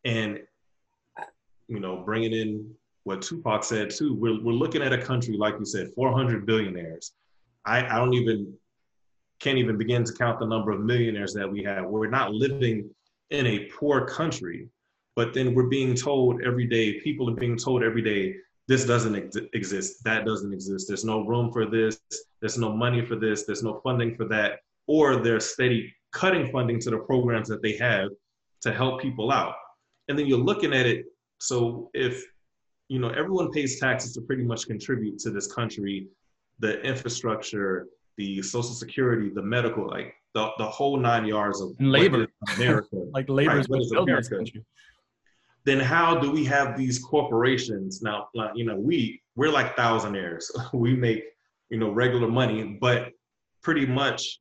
and 0.04 0.40
you 1.68 1.80
know 1.80 2.02
bringing 2.04 2.32
in 2.32 2.74
what 3.10 3.22
Tupac 3.22 3.64
said 3.64 3.90
too. 3.90 4.14
We're, 4.14 4.40
we're 4.40 4.52
looking 4.52 4.82
at 4.82 4.92
a 4.92 5.02
country, 5.02 5.36
like 5.36 5.56
you 5.58 5.64
said, 5.64 5.88
400 5.96 6.46
billionaires. 6.46 7.12
I, 7.66 7.84
I 7.84 7.96
don't 7.98 8.14
even, 8.14 8.54
can't 9.40 9.58
even 9.58 9.76
begin 9.76 10.04
to 10.04 10.12
count 10.12 10.38
the 10.38 10.46
number 10.46 10.70
of 10.70 10.80
millionaires 10.80 11.34
that 11.34 11.50
we 11.50 11.64
have. 11.64 11.86
We're 11.86 12.08
not 12.08 12.32
living 12.32 12.88
in 13.30 13.46
a 13.46 13.64
poor 13.66 14.06
country, 14.06 14.68
but 15.16 15.34
then 15.34 15.54
we're 15.54 15.66
being 15.66 15.94
told 15.94 16.40
every 16.42 16.66
day, 16.66 17.00
people 17.00 17.28
are 17.28 17.34
being 17.34 17.56
told 17.56 17.82
every 17.82 18.02
day, 18.02 18.36
this 18.68 18.84
doesn't 18.84 19.16
ex- 19.16 19.36
exist, 19.54 20.04
that 20.04 20.24
doesn't 20.24 20.52
exist, 20.52 20.86
there's 20.86 21.04
no 21.04 21.26
room 21.26 21.50
for 21.52 21.66
this, 21.66 22.00
there's 22.40 22.58
no 22.58 22.72
money 22.72 23.04
for 23.04 23.16
this, 23.16 23.44
there's 23.44 23.64
no 23.64 23.80
funding 23.82 24.14
for 24.14 24.26
that, 24.26 24.60
or 24.86 25.16
they're 25.16 25.40
steady 25.40 25.92
cutting 26.12 26.52
funding 26.52 26.78
to 26.80 26.90
the 26.90 26.98
programs 26.98 27.48
that 27.48 27.60
they 27.60 27.76
have 27.76 28.10
to 28.60 28.72
help 28.72 29.00
people 29.02 29.32
out. 29.32 29.54
And 30.08 30.16
then 30.16 30.26
you're 30.26 30.38
looking 30.38 30.72
at 30.72 30.86
it, 30.86 31.06
so 31.38 31.90
if 31.92 32.24
you 32.90 32.98
know, 32.98 33.10
everyone 33.10 33.52
pays 33.52 33.78
taxes 33.78 34.12
to 34.14 34.20
pretty 34.20 34.42
much 34.42 34.66
contribute 34.66 35.20
to 35.20 35.30
this 35.30 35.46
country, 35.46 36.08
the 36.58 36.80
infrastructure, 36.82 37.86
the 38.16 38.42
social 38.42 38.74
security, 38.74 39.30
the 39.32 39.42
medical, 39.42 39.86
like 39.86 40.12
the, 40.34 40.50
the 40.58 40.66
whole 40.66 40.96
nine 40.96 41.24
yards 41.24 41.60
of 41.60 41.70
labor, 41.78 42.26
America, 42.56 42.88
like 43.12 43.28
labor 43.28 43.58
right, 43.58 43.80
is 43.80 43.92
America. 43.92 44.44
Then 45.64 45.78
how 45.78 46.18
do 46.18 46.32
we 46.32 46.44
have 46.46 46.76
these 46.76 46.98
corporations 46.98 48.02
now? 48.02 48.28
Like, 48.34 48.50
you 48.56 48.64
know, 48.64 48.74
we 48.74 49.22
we're 49.36 49.52
like 49.52 49.76
thousandaires. 49.76 50.46
we 50.74 50.96
make 50.96 51.22
you 51.68 51.78
know 51.78 51.92
regular 51.92 52.26
money, 52.26 52.76
but 52.80 53.12
pretty 53.62 53.86
much 53.86 54.40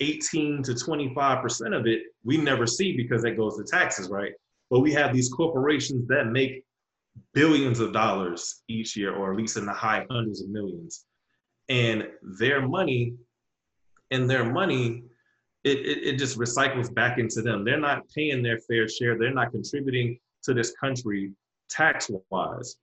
18 0.00 0.62
to 0.62 0.74
25 0.74 1.42
percent 1.42 1.74
of 1.74 1.86
it 1.86 2.04
we 2.24 2.38
never 2.38 2.66
see 2.66 2.96
because 2.96 3.20
that 3.22 3.36
goes 3.36 3.58
to 3.58 3.64
taxes, 3.64 4.08
right? 4.08 4.32
But 4.70 4.80
we 4.80 4.94
have 4.94 5.12
these 5.12 5.28
corporations 5.28 6.08
that 6.08 6.28
make 6.28 6.64
billions 7.34 7.80
of 7.80 7.92
dollars 7.92 8.62
each 8.68 8.96
year, 8.96 9.14
or 9.14 9.32
at 9.32 9.38
least 9.38 9.56
in 9.56 9.66
the 9.66 9.72
high 9.72 10.06
hundreds 10.10 10.42
of 10.42 10.48
millions. 10.50 11.04
And 11.68 12.08
their 12.38 12.66
money, 12.66 13.14
and 14.10 14.28
their 14.28 14.44
money, 14.44 15.04
it, 15.64 15.78
it, 15.78 15.98
it 16.04 16.18
just 16.18 16.38
recycles 16.38 16.92
back 16.92 17.18
into 17.18 17.40
them. 17.40 17.64
They're 17.64 17.78
not 17.78 18.02
paying 18.14 18.42
their 18.42 18.58
fair 18.58 18.88
share. 18.88 19.18
They're 19.18 19.32
not 19.32 19.52
contributing 19.52 20.18
to 20.42 20.54
this 20.54 20.72
country 20.72 21.32
tax 21.70 22.10
wise. 22.30 22.76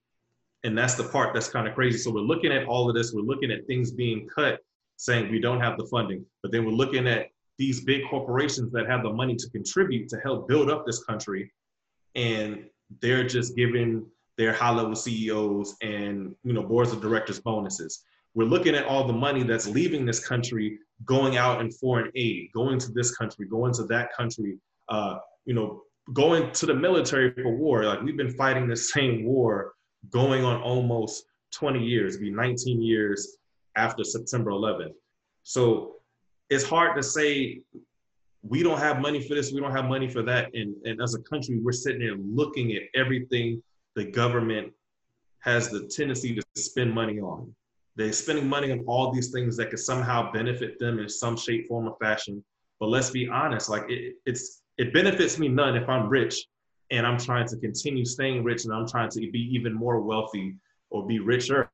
And 0.64 0.76
that's 0.76 0.94
the 0.94 1.04
part 1.04 1.32
that's 1.32 1.48
kind 1.48 1.68
of 1.68 1.74
crazy. 1.74 1.98
So 1.98 2.10
we're 2.10 2.20
looking 2.20 2.52
at 2.52 2.66
all 2.66 2.88
of 2.88 2.94
this, 2.94 3.12
we're 3.12 3.22
looking 3.22 3.50
at 3.50 3.66
things 3.66 3.90
being 3.90 4.28
cut, 4.28 4.60
saying 4.96 5.30
we 5.30 5.40
don't 5.40 5.60
have 5.60 5.78
the 5.78 5.86
funding, 5.86 6.24
but 6.42 6.52
then 6.52 6.64
we're 6.64 6.72
looking 6.72 7.06
at 7.06 7.28
these 7.58 7.82
big 7.82 8.02
corporations 8.08 8.72
that 8.72 8.86
have 8.86 9.02
the 9.02 9.12
money 9.12 9.36
to 9.36 9.50
contribute 9.50 10.08
to 10.08 10.18
help 10.20 10.48
build 10.48 10.70
up 10.70 10.84
this 10.84 11.04
country. 11.04 11.52
And 12.14 12.64
they're 13.00 13.26
just 13.26 13.56
giving 13.56 14.04
their 14.40 14.54
high 14.54 14.70
level 14.70 14.96
CEOs 14.96 15.76
and 15.82 16.34
you 16.44 16.54
know 16.54 16.62
boards 16.62 16.92
of 16.92 17.02
directors 17.02 17.38
bonuses. 17.38 18.04
We're 18.34 18.46
looking 18.46 18.74
at 18.74 18.86
all 18.86 19.06
the 19.06 19.12
money 19.12 19.42
that's 19.42 19.68
leaving 19.68 20.06
this 20.06 20.26
country, 20.26 20.78
going 21.04 21.36
out 21.36 21.60
in 21.60 21.70
foreign 21.70 22.10
aid, 22.14 22.48
going 22.54 22.78
to 22.78 22.90
this 22.92 23.14
country, 23.14 23.46
going 23.46 23.74
to 23.74 23.84
that 23.84 24.14
country, 24.16 24.56
uh, 24.88 25.16
you 25.44 25.52
know, 25.52 25.82
going 26.14 26.50
to 26.52 26.64
the 26.64 26.72
military 26.72 27.34
for 27.34 27.54
war. 27.54 27.84
Like 27.84 28.00
we've 28.00 28.16
been 28.16 28.32
fighting 28.32 28.66
the 28.66 28.76
same 28.94 29.26
war 29.26 29.74
going 30.08 30.42
on 30.42 30.62
almost 30.62 31.26
20 31.52 31.84
years, 31.84 32.16
be 32.16 32.30
19 32.30 32.80
years 32.80 33.36
after 33.76 34.04
September 34.04 34.52
11th. 34.52 34.94
So 35.42 35.96
it's 36.48 36.64
hard 36.64 36.96
to 36.96 37.02
say 37.02 37.60
we 38.42 38.62
don't 38.62 38.78
have 38.78 39.02
money 39.02 39.20
for 39.20 39.34
this, 39.34 39.52
we 39.52 39.60
don't 39.60 39.72
have 39.72 39.84
money 39.84 40.08
for 40.08 40.22
that. 40.22 40.54
And, 40.54 40.74
and 40.86 41.02
as 41.02 41.14
a 41.14 41.20
country, 41.24 41.58
we're 41.58 41.72
sitting 41.72 42.00
there 42.00 42.16
looking 42.16 42.72
at 42.72 42.84
everything 42.94 43.62
the 43.96 44.04
government 44.04 44.72
has 45.40 45.70
the 45.70 45.88
tendency 45.88 46.34
to 46.34 46.42
spend 46.56 46.92
money 46.92 47.18
on. 47.20 47.54
They're 47.96 48.12
spending 48.12 48.48
money 48.48 48.70
on 48.72 48.80
all 48.86 49.12
these 49.12 49.30
things 49.30 49.56
that 49.56 49.70
could 49.70 49.78
somehow 49.78 50.32
benefit 50.32 50.78
them 50.78 50.98
in 50.98 51.08
some 51.08 51.36
shape, 51.36 51.68
form, 51.68 51.88
or 51.88 51.96
fashion. 52.00 52.44
But 52.78 52.88
let's 52.88 53.10
be 53.10 53.28
honest, 53.28 53.68
like 53.68 53.84
it, 53.90 54.14
it's 54.24 54.62
it 54.78 54.94
benefits 54.94 55.38
me 55.38 55.48
none 55.48 55.76
if 55.76 55.88
I'm 55.88 56.08
rich 56.08 56.46
and 56.90 57.06
I'm 57.06 57.18
trying 57.18 57.46
to 57.48 57.56
continue 57.58 58.04
staying 58.04 58.42
rich 58.42 58.64
and 58.64 58.72
I'm 58.72 58.88
trying 58.88 59.10
to 59.10 59.20
be 59.30 59.48
even 59.54 59.74
more 59.74 60.00
wealthy 60.00 60.56
or 60.88 61.06
be 61.06 61.18
richer 61.18 61.70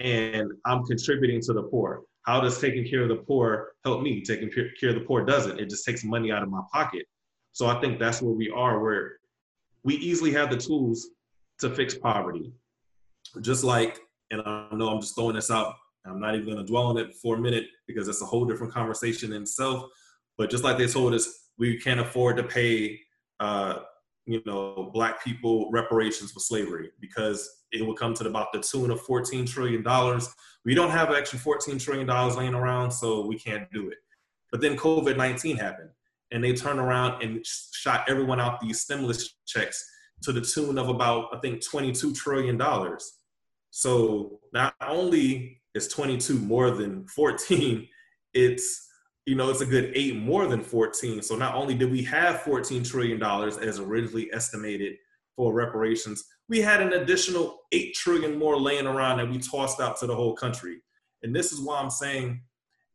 and 0.00 0.50
I'm 0.64 0.84
contributing 0.84 1.40
to 1.42 1.52
the 1.52 1.62
poor. 1.64 2.02
How 2.22 2.40
does 2.40 2.58
taking 2.58 2.88
care 2.88 3.02
of 3.02 3.08
the 3.08 3.16
poor 3.16 3.72
help 3.84 4.02
me? 4.02 4.22
Taking 4.22 4.50
care 4.50 4.88
of 4.88 4.94
the 4.94 5.04
poor 5.06 5.24
doesn't. 5.24 5.60
It 5.60 5.68
just 5.68 5.84
takes 5.84 6.02
money 6.04 6.32
out 6.32 6.42
of 6.42 6.48
my 6.48 6.62
pocket. 6.72 7.06
So 7.52 7.66
I 7.66 7.80
think 7.80 7.98
that's 7.98 8.22
where 8.22 8.32
we 8.32 8.50
are, 8.50 8.82
where 8.82 9.18
we 9.82 9.96
easily 9.96 10.32
have 10.32 10.50
the 10.50 10.56
tools 10.56 11.10
to 11.60 11.70
fix 11.70 11.94
poverty. 11.94 12.52
Just 13.40 13.64
like, 13.64 13.98
and 14.30 14.42
I 14.44 14.68
know 14.72 14.88
I'm 14.88 15.00
just 15.00 15.14
throwing 15.14 15.36
this 15.36 15.50
out, 15.50 15.74
I'm 16.06 16.20
not 16.20 16.34
even 16.34 16.46
going 16.46 16.58
to 16.58 16.64
dwell 16.64 16.86
on 16.86 16.98
it 16.98 17.14
for 17.14 17.36
a 17.36 17.40
minute 17.40 17.66
because 17.86 18.08
it's 18.08 18.22
a 18.22 18.26
whole 18.26 18.44
different 18.44 18.72
conversation 18.72 19.32
in 19.32 19.42
itself. 19.42 19.86
But 20.36 20.50
just 20.50 20.64
like 20.64 20.76
they 20.76 20.86
told 20.86 21.14
us, 21.14 21.48
we 21.58 21.78
can't 21.78 22.00
afford 22.00 22.36
to 22.36 22.42
pay, 22.42 23.00
uh, 23.40 23.80
you 24.26 24.42
know, 24.44 24.90
black 24.92 25.24
people 25.24 25.70
reparations 25.70 26.32
for 26.32 26.40
slavery 26.40 26.90
because 27.00 27.48
it 27.72 27.84
will 27.84 27.94
come 27.94 28.14
to 28.14 28.26
about 28.26 28.52
the 28.52 28.60
tune 28.60 28.90
of 28.90 29.00
14 29.02 29.46
trillion 29.46 29.82
dollars. 29.82 30.32
We 30.64 30.74
don't 30.74 30.90
have 30.90 31.10
extra 31.12 31.38
14 31.38 31.78
trillion 31.78 32.06
dollars 32.06 32.36
laying 32.36 32.54
around, 32.54 32.90
so 32.90 33.26
we 33.26 33.38
can't 33.38 33.70
do 33.72 33.88
it. 33.88 33.98
But 34.50 34.60
then 34.60 34.76
COVID-19 34.76 35.58
happened, 35.58 35.90
and 36.30 36.42
they 36.42 36.52
turned 36.52 36.78
around 36.78 37.22
and 37.22 37.44
shot 37.44 38.04
everyone 38.08 38.40
out 38.40 38.60
these 38.60 38.80
stimulus 38.80 39.36
checks 39.46 39.84
to 40.24 40.32
the 40.32 40.40
tune 40.40 40.78
of 40.78 40.88
about 40.88 41.28
I 41.34 41.38
think 41.38 41.64
22 41.64 42.14
trillion 42.14 42.56
dollars. 42.56 43.18
So 43.70 44.40
not 44.52 44.74
only 44.80 45.60
is 45.74 45.88
22 45.88 46.38
more 46.38 46.70
than 46.70 47.06
14, 47.08 47.88
it's 48.34 48.88
you 49.26 49.34
know, 49.34 49.48
it's 49.48 49.62
a 49.62 49.66
good 49.66 49.90
eight 49.94 50.16
more 50.16 50.46
than 50.46 50.62
14. 50.62 51.22
So 51.22 51.34
not 51.34 51.54
only 51.54 51.74
did 51.74 51.90
we 51.90 52.02
have 52.04 52.42
14 52.42 52.82
trillion 52.84 53.18
dollars 53.18 53.56
as 53.56 53.78
originally 53.78 54.30
estimated 54.32 54.96
for 55.34 55.52
reparations, 55.52 56.24
we 56.48 56.60
had 56.60 56.82
an 56.82 56.92
additional 56.92 57.60
eight 57.72 57.94
trillion 57.94 58.38
more 58.38 58.58
laying 58.58 58.86
around 58.86 59.18
that 59.18 59.30
we 59.30 59.38
tossed 59.38 59.80
out 59.80 59.98
to 60.00 60.06
the 60.06 60.14
whole 60.14 60.34
country. 60.34 60.82
And 61.22 61.34
this 61.34 61.52
is 61.52 61.60
why 61.60 61.80
I'm 61.80 61.90
saying 61.90 62.42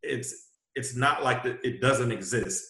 it's 0.03 0.49
it's 0.75 0.95
not 0.95 1.23
like 1.23 1.43
that 1.43 1.59
it 1.63 1.81
doesn't 1.81 2.11
exist. 2.11 2.63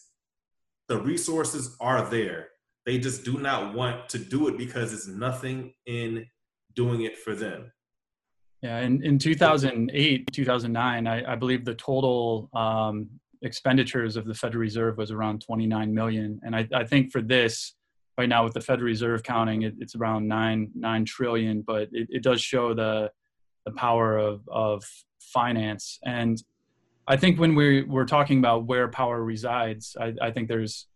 The 0.87 0.99
resources 0.99 1.75
are 1.79 2.09
there. 2.09 2.47
They 2.85 2.97
just 2.97 3.23
do 3.23 3.39
not 3.39 3.73
want 3.73 4.09
to 4.09 4.19
do 4.19 4.47
it 4.47 4.57
because 4.57 4.93
it's 4.93 5.07
nothing 5.07 5.73
in 5.85 6.25
doing 6.75 7.01
it 7.01 7.17
for 7.17 7.35
them. 7.35 7.71
Yeah, 8.61 8.79
in, 8.79 9.03
in 9.03 9.17
2008, 9.17 10.31
2009, 10.33 11.07
I, 11.07 11.31
I 11.31 11.35
believe 11.35 11.63
the 11.63 11.75
total 11.75 12.49
um, 12.53 13.09
expenditures 13.41 14.17
of 14.17 14.25
the 14.25 14.33
Federal 14.33 14.61
Reserve 14.61 14.97
was 14.97 15.11
around 15.11 15.41
29 15.41 15.93
million. 15.93 16.39
And 16.43 16.55
I, 16.55 16.67
I 16.73 16.83
think 16.83 17.11
for 17.11 17.21
this, 17.21 17.75
right 18.17 18.27
now 18.27 18.43
with 18.43 18.53
the 18.53 18.61
Federal 18.61 18.87
Reserve 18.87 19.23
counting, 19.23 19.61
it, 19.61 19.75
it's 19.79 19.95
around 19.95 20.27
nine 20.27 20.71
nine 20.75 21.05
trillion. 21.05 21.61
But 21.61 21.89
it, 21.93 22.07
it 22.09 22.23
does 22.23 22.41
show 22.41 22.73
the 22.73 23.11
the 23.65 23.71
power 23.71 24.17
of 24.17 24.41
of 24.49 24.83
finance. 25.21 25.99
And 26.03 26.41
I 27.07 27.15
think 27.15 27.39
when 27.39 27.55
we 27.55 27.83
we're 27.83 28.05
talking 28.05 28.39
about 28.39 28.65
where 28.65 28.89
power 28.89 29.23
resides, 29.23 29.95
I, 29.99 30.13
I 30.21 30.31
think 30.31 30.49
there's 30.49 30.87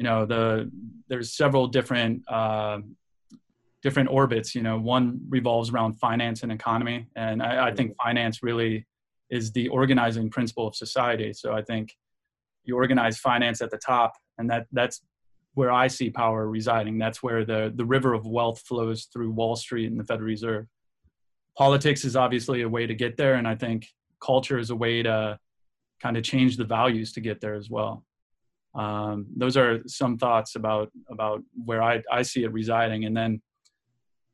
you 0.00 0.04
know 0.04 0.24
the 0.24 0.70
there's 1.08 1.34
several 1.34 1.66
different 1.66 2.22
uh, 2.26 2.78
different 3.82 4.08
orbits. 4.08 4.54
You 4.54 4.62
know, 4.62 4.78
one 4.78 5.20
revolves 5.28 5.70
around 5.70 6.00
finance 6.00 6.42
and 6.42 6.50
economy, 6.50 7.06
and 7.16 7.42
I, 7.42 7.68
I 7.68 7.74
think 7.74 7.94
finance 8.02 8.42
really 8.42 8.86
is 9.28 9.52
the 9.52 9.68
organizing 9.68 10.30
principle 10.30 10.66
of 10.66 10.74
society. 10.74 11.34
So 11.34 11.52
I 11.52 11.60
think 11.60 11.94
you 12.64 12.76
organize 12.76 13.18
finance 13.18 13.60
at 13.60 13.70
the 13.70 13.76
top, 13.76 14.14
and 14.38 14.48
that 14.48 14.66
that's 14.72 15.02
where 15.52 15.70
I 15.70 15.86
see 15.86 16.08
power 16.08 16.48
residing. 16.48 16.96
That's 16.96 17.22
where 17.22 17.44
the 17.44 17.70
the 17.76 17.84
river 17.84 18.14
of 18.14 18.24
wealth 18.26 18.62
flows 18.66 19.06
through 19.12 19.32
Wall 19.32 19.54
Street 19.54 19.90
and 19.90 20.00
the 20.00 20.04
Federal 20.04 20.28
Reserve. 20.28 20.66
Politics 21.58 22.06
is 22.06 22.16
obviously 22.16 22.62
a 22.62 22.68
way 22.70 22.86
to 22.86 22.94
get 22.94 23.18
there, 23.18 23.34
and 23.34 23.46
I 23.46 23.54
think 23.54 23.86
culture 24.24 24.58
is 24.58 24.70
a 24.70 24.76
way 24.76 25.02
to 25.02 25.38
kind 26.02 26.16
of 26.16 26.22
change 26.22 26.56
the 26.56 26.64
values 26.64 27.12
to 27.12 27.20
get 27.20 27.42
there 27.42 27.54
as 27.54 27.68
well. 27.68 28.02
Um, 28.74 29.26
those 29.36 29.56
are 29.56 29.80
some 29.86 30.16
thoughts 30.16 30.54
about 30.54 30.90
about 31.08 31.42
where 31.64 31.82
I, 31.82 32.02
I 32.10 32.22
see 32.22 32.44
it 32.44 32.52
residing, 32.52 33.04
and 33.04 33.16
then 33.16 33.42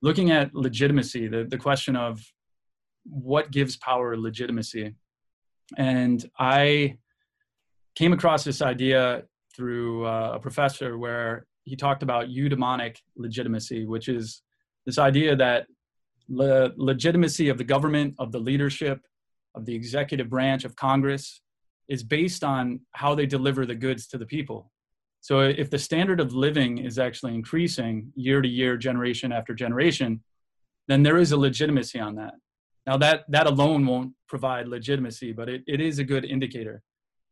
looking 0.03 0.31
at 0.31 0.55
legitimacy, 0.55 1.27
the, 1.29 1.45
the 1.45 1.57
question 1.57 1.97
of 1.97 2.21
what 3.05 3.51
gives 3.51 3.77
power 3.77 4.17
legitimacy. 4.17 4.95
And 5.77 6.29
I 6.39 6.99
came 7.95 8.13
across 8.13 8.45
this 8.45 8.61
idea 8.61 9.23
through 9.55 10.07
uh, 10.07 10.33
a 10.35 10.39
professor 10.39 10.99
where 10.99 11.47
he 11.65 11.77
talked 11.77 12.03
about 12.03 12.29
eudaimonic 12.29 12.99
legitimacy, 13.17 13.87
which 13.87 14.09
is 14.09 14.43
this 14.85 14.99
idea 14.99 15.35
that 15.35 15.67
the 16.29 16.75
legitimacy 16.77 17.49
of 17.49 17.59
the 17.59 17.65
government, 17.65 18.15
of 18.19 18.33
the 18.33 18.39
leadership, 18.39 19.01
of 19.55 19.65
the 19.65 19.75
executive 19.75 20.29
branch 20.29 20.65
of 20.65 20.77
Congress 20.77 21.41
is 21.89 22.03
based 22.03 22.43
on 22.45 22.81
how 22.93 23.15
they 23.15 23.27
deliver 23.27 23.67
the 23.67 23.75
goods 23.75 24.07
to 24.09 24.19
the 24.19 24.27
people. 24.27 24.71
So 25.21 25.41
if 25.41 25.71
the 25.71 25.79
standard 25.79 26.21
of 26.21 26.33
living 26.33 26.79
is 26.79 26.99
actually 26.99 27.35
increasing 27.35 28.13
year 28.15 28.41
to 28.41 28.49
year, 28.49 28.77
generation 28.77 29.33
after 29.33 29.55
generation, 29.55 30.23
then 30.89 31.03
there 31.03 31.19
is 31.19 31.33
a 31.33 31.37
legitimacy 31.37 31.99
on 31.99 32.15
that. 32.17 32.35
Now 32.87 32.97
that 32.99 33.25
that 33.29 33.47
alone 33.47 33.85
won't 33.87 34.13
provide 34.29 34.69
legitimacy, 34.69 35.33
but 35.33 35.49
it, 35.49 35.63
it 35.67 35.81
is 35.81 35.99
a 35.99 36.05
good 36.05 36.25
indicator. 36.25 36.83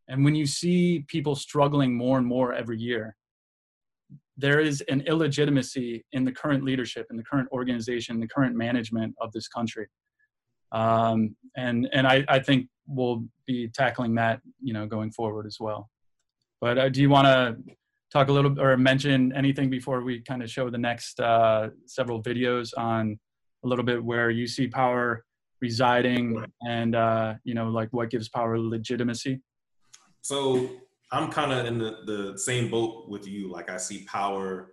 And 0.09 0.25
when 0.25 0.35
you 0.35 0.47
see 0.47 1.05
people 1.09 1.35
struggling 1.35 1.95
more 1.95 2.19
and 2.19 2.27
more 2.27 2.53
every 2.53 2.79
year, 2.79 3.17
there 4.37 4.61
is 4.61 4.83
an 4.89 5.03
illegitimacy 5.03 6.05
in 6.13 6.25
the 6.25 6.33
current 6.33 6.65
leadership, 6.65 7.07
in 7.11 7.17
the 7.17 7.23
current 7.23 7.49
organization, 7.53 8.19
the 8.19 8.27
current 8.27 8.57
management 8.57 9.15
of 9.21 9.33
this 9.33 9.49
country. 9.49 9.87
Um, 10.73 11.37
and 11.57 11.89
and 11.93 12.07
I, 12.07 12.25
I 12.29 12.41
think 12.41 12.69
we'll 12.87 13.25
be 13.47 13.69
tackling 13.69 14.15
that, 14.17 14.41
you 14.63 14.73
know, 14.73 14.87
going 14.87 15.11
forward 15.11 15.47
as 15.47 15.59
well. 15.61 15.91
But 16.61 16.79
uh, 16.79 16.89
do 16.89 17.01
you 17.01 17.11
want 17.11 17.27
to 17.27 17.57
talk 18.13 18.29
a 18.29 18.33
little 18.33 18.59
or 18.61 18.77
mention 18.77 19.33
anything 19.35 19.69
before 19.71 20.03
we 20.03 20.21
kind 20.21 20.43
of 20.43 20.51
show 20.51 20.71
the 20.71 20.79
next 20.79 21.21
uh, 21.21 21.71
several 21.87 22.23
videos 22.23 22.71
on 22.77 23.19
a 23.65 23.69
little 23.69 23.85
bit 23.85 24.03
where 24.03 24.31
you 24.31 24.47
see 24.47 24.69
power 24.69 25.25
residing 25.61 26.45
and 26.69 26.95
uh, 26.95 27.35
you 27.45 27.55
know 27.55 27.69
like 27.69 27.89
what 27.93 28.11
gives 28.11 28.29
power 28.29 28.59
legitimacy? 28.59 29.41
So 30.23 30.71
i'm 31.13 31.31
kind 31.31 31.53
of 31.53 31.67
in 31.67 31.79
the, 31.79 31.99
the 32.07 32.39
same 32.39 32.71
boat 32.71 33.09
with 33.09 33.27
you. 33.27 33.51
Like 33.51 33.71
i 33.71 33.77
see 33.77 34.05
power 34.05 34.73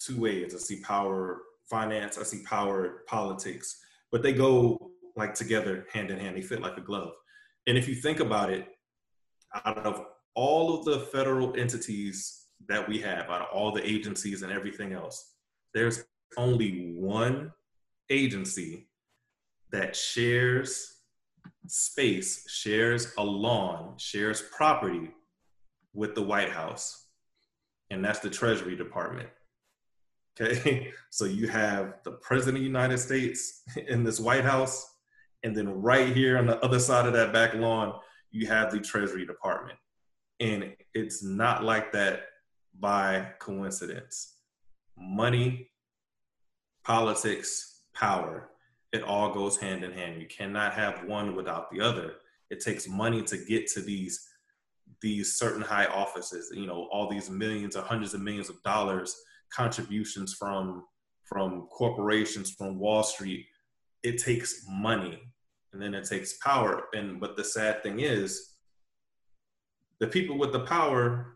two 0.00 0.20
ways. 0.20 0.54
I 0.54 0.58
see 0.58 0.80
power 0.80 1.42
finance 1.70 2.18
i 2.18 2.22
see 2.22 2.42
power 2.44 3.04
politics 3.06 3.80
but 4.12 4.22
they 4.22 4.34
go 4.34 4.92
like 5.16 5.34
together 5.34 5.86
hand 5.92 6.10
in 6.10 6.18
hand. 6.18 6.36
They 6.36 6.42
fit 6.42 6.60
like 6.60 6.76
a 6.76 6.80
glove 6.80 7.14
and 7.66 7.78
if 7.78 7.88
you 7.88 7.94
think 7.94 8.20
about 8.20 8.50
it 8.50 8.68
out 9.64 9.78
of 9.78 10.06
all 10.34 10.78
of 10.78 10.84
the 10.84 11.00
federal 11.00 11.54
entities 11.56 12.46
that 12.68 12.88
we 12.88 12.98
have 12.98 13.30
out 13.30 13.42
of 13.42 13.48
all 13.52 13.72
the 13.72 13.88
agencies 13.88 14.42
and 14.42 14.52
everything 14.52 14.92
else 14.92 15.34
there's 15.74 16.04
only 16.36 16.94
one 16.96 17.52
agency 18.10 18.88
that 19.70 19.96
shares 19.96 20.94
space, 21.66 22.48
shares 22.48 23.12
a 23.18 23.24
lawn, 23.24 23.94
shares 23.98 24.42
property 24.56 25.10
with 25.92 26.14
the 26.14 26.22
White 26.22 26.50
House, 26.50 27.06
and 27.90 28.04
that's 28.04 28.20
the 28.20 28.30
Treasury 28.30 28.76
Department. 28.76 29.28
Okay, 30.40 30.92
so 31.10 31.24
you 31.24 31.48
have 31.48 31.94
the 32.04 32.12
President 32.12 32.56
of 32.56 32.60
the 32.60 32.66
United 32.66 32.98
States 32.98 33.62
in 33.88 34.04
this 34.04 34.20
White 34.20 34.44
House, 34.44 34.93
and 35.44 35.56
then 35.56 35.68
right 35.68 36.14
here 36.14 36.38
on 36.38 36.46
the 36.46 36.62
other 36.64 36.80
side 36.80 37.06
of 37.06 37.12
that 37.12 37.32
back 37.32 37.54
lawn, 37.54 37.94
you 38.30 38.46
have 38.48 38.72
the 38.72 38.80
Treasury 38.80 39.24
Department. 39.24 39.78
And 40.40 40.74
it's 40.94 41.22
not 41.22 41.62
like 41.62 41.92
that 41.92 42.22
by 42.80 43.28
coincidence. 43.38 44.34
Money, 44.96 45.70
politics, 46.82 47.82
power 47.94 48.50
it 48.94 49.02
all 49.02 49.34
goes 49.34 49.56
hand 49.56 49.82
in 49.82 49.90
hand. 49.90 50.22
You 50.22 50.28
cannot 50.28 50.72
have 50.74 51.04
one 51.04 51.34
without 51.34 51.68
the 51.72 51.80
other. 51.80 52.12
It 52.48 52.60
takes 52.60 52.86
money 52.86 53.22
to 53.22 53.36
get 53.36 53.66
to 53.72 53.80
these 53.80 54.28
these 55.02 55.34
certain 55.34 55.62
high 55.62 55.86
offices, 55.86 56.52
you 56.54 56.66
know, 56.66 56.88
all 56.92 57.10
these 57.10 57.28
millions 57.28 57.74
or 57.74 57.82
hundreds 57.82 58.14
of 58.14 58.20
millions 58.20 58.48
of 58.48 58.62
dollars 58.62 59.20
contributions 59.52 60.32
from 60.32 60.84
from 61.24 61.66
corporations, 61.72 62.52
from 62.52 62.78
Wall 62.78 63.02
Street, 63.02 63.46
it 64.04 64.18
takes 64.18 64.64
money 64.68 65.20
and 65.74 65.82
then 65.82 65.92
it 65.92 66.08
takes 66.08 66.34
power. 66.34 66.84
And 66.94 67.20
but 67.20 67.36
the 67.36 67.44
sad 67.44 67.82
thing 67.82 68.00
is, 68.00 68.54
the 69.98 70.06
people 70.06 70.38
with 70.38 70.52
the 70.52 70.60
power, 70.60 71.34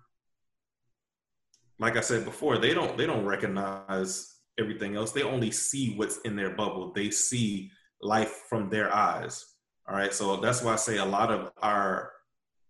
like 1.78 1.96
I 1.96 2.00
said 2.00 2.24
before, 2.24 2.56
they 2.56 2.72
don't 2.72 2.96
they 2.96 3.04
don't 3.04 3.26
recognize 3.26 4.36
everything 4.58 4.96
else. 4.96 5.12
They 5.12 5.24
only 5.24 5.50
see 5.50 5.94
what's 5.96 6.18
in 6.18 6.36
their 6.36 6.50
bubble. 6.50 6.92
They 6.94 7.10
see 7.10 7.70
life 8.00 8.44
from 8.48 8.70
their 8.70 8.94
eyes. 8.94 9.44
All 9.88 9.96
right. 9.96 10.14
So 10.14 10.36
that's 10.36 10.62
why 10.62 10.74
I 10.74 10.76
say 10.76 10.98
a 10.98 11.04
lot 11.04 11.30
of 11.32 11.50
our 11.60 12.12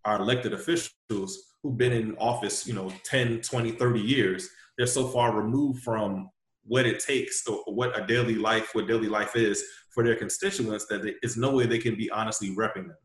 our 0.04 0.20
elected 0.20 0.54
officials 0.54 1.38
who've 1.62 1.76
been 1.76 1.92
in 1.92 2.16
office, 2.16 2.66
you 2.66 2.72
know, 2.72 2.90
10, 3.04 3.42
20, 3.42 3.72
30 3.72 4.00
years, 4.00 4.48
they're 4.78 4.86
so 4.86 5.08
far 5.08 5.36
removed 5.36 5.82
from 5.82 6.30
what 6.62 6.86
it 6.86 7.00
takes 7.00 7.46
or 7.46 7.62
what 7.66 7.98
a 7.98 8.06
daily 8.06 8.36
life, 8.36 8.70
what 8.72 8.86
daily 8.86 9.08
life 9.08 9.36
is 9.36 9.62
for 9.98 10.04
their 10.04 10.14
constituents 10.14 10.86
that 10.86 11.02
there's 11.02 11.36
no 11.36 11.50
way 11.50 11.66
they 11.66 11.76
can 11.76 11.96
be 11.96 12.08
honestly 12.10 12.54
repping 12.54 12.86
them. 12.86 12.96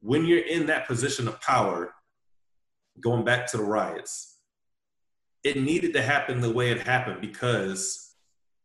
When 0.00 0.24
you're 0.24 0.46
in 0.46 0.64
that 0.68 0.86
position 0.86 1.28
of 1.28 1.38
power, 1.42 1.92
going 2.98 3.26
back 3.26 3.46
to 3.48 3.58
the 3.58 3.62
riots, 3.62 4.38
it 5.44 5.58
needed 5.58 5.92
to 5.92 6.00
happen 6.00 6.40
the 6.40 6.50
way 6.50 6.70
it 6.70 6.80
happened 6.80 7.20
because 7.20 8.14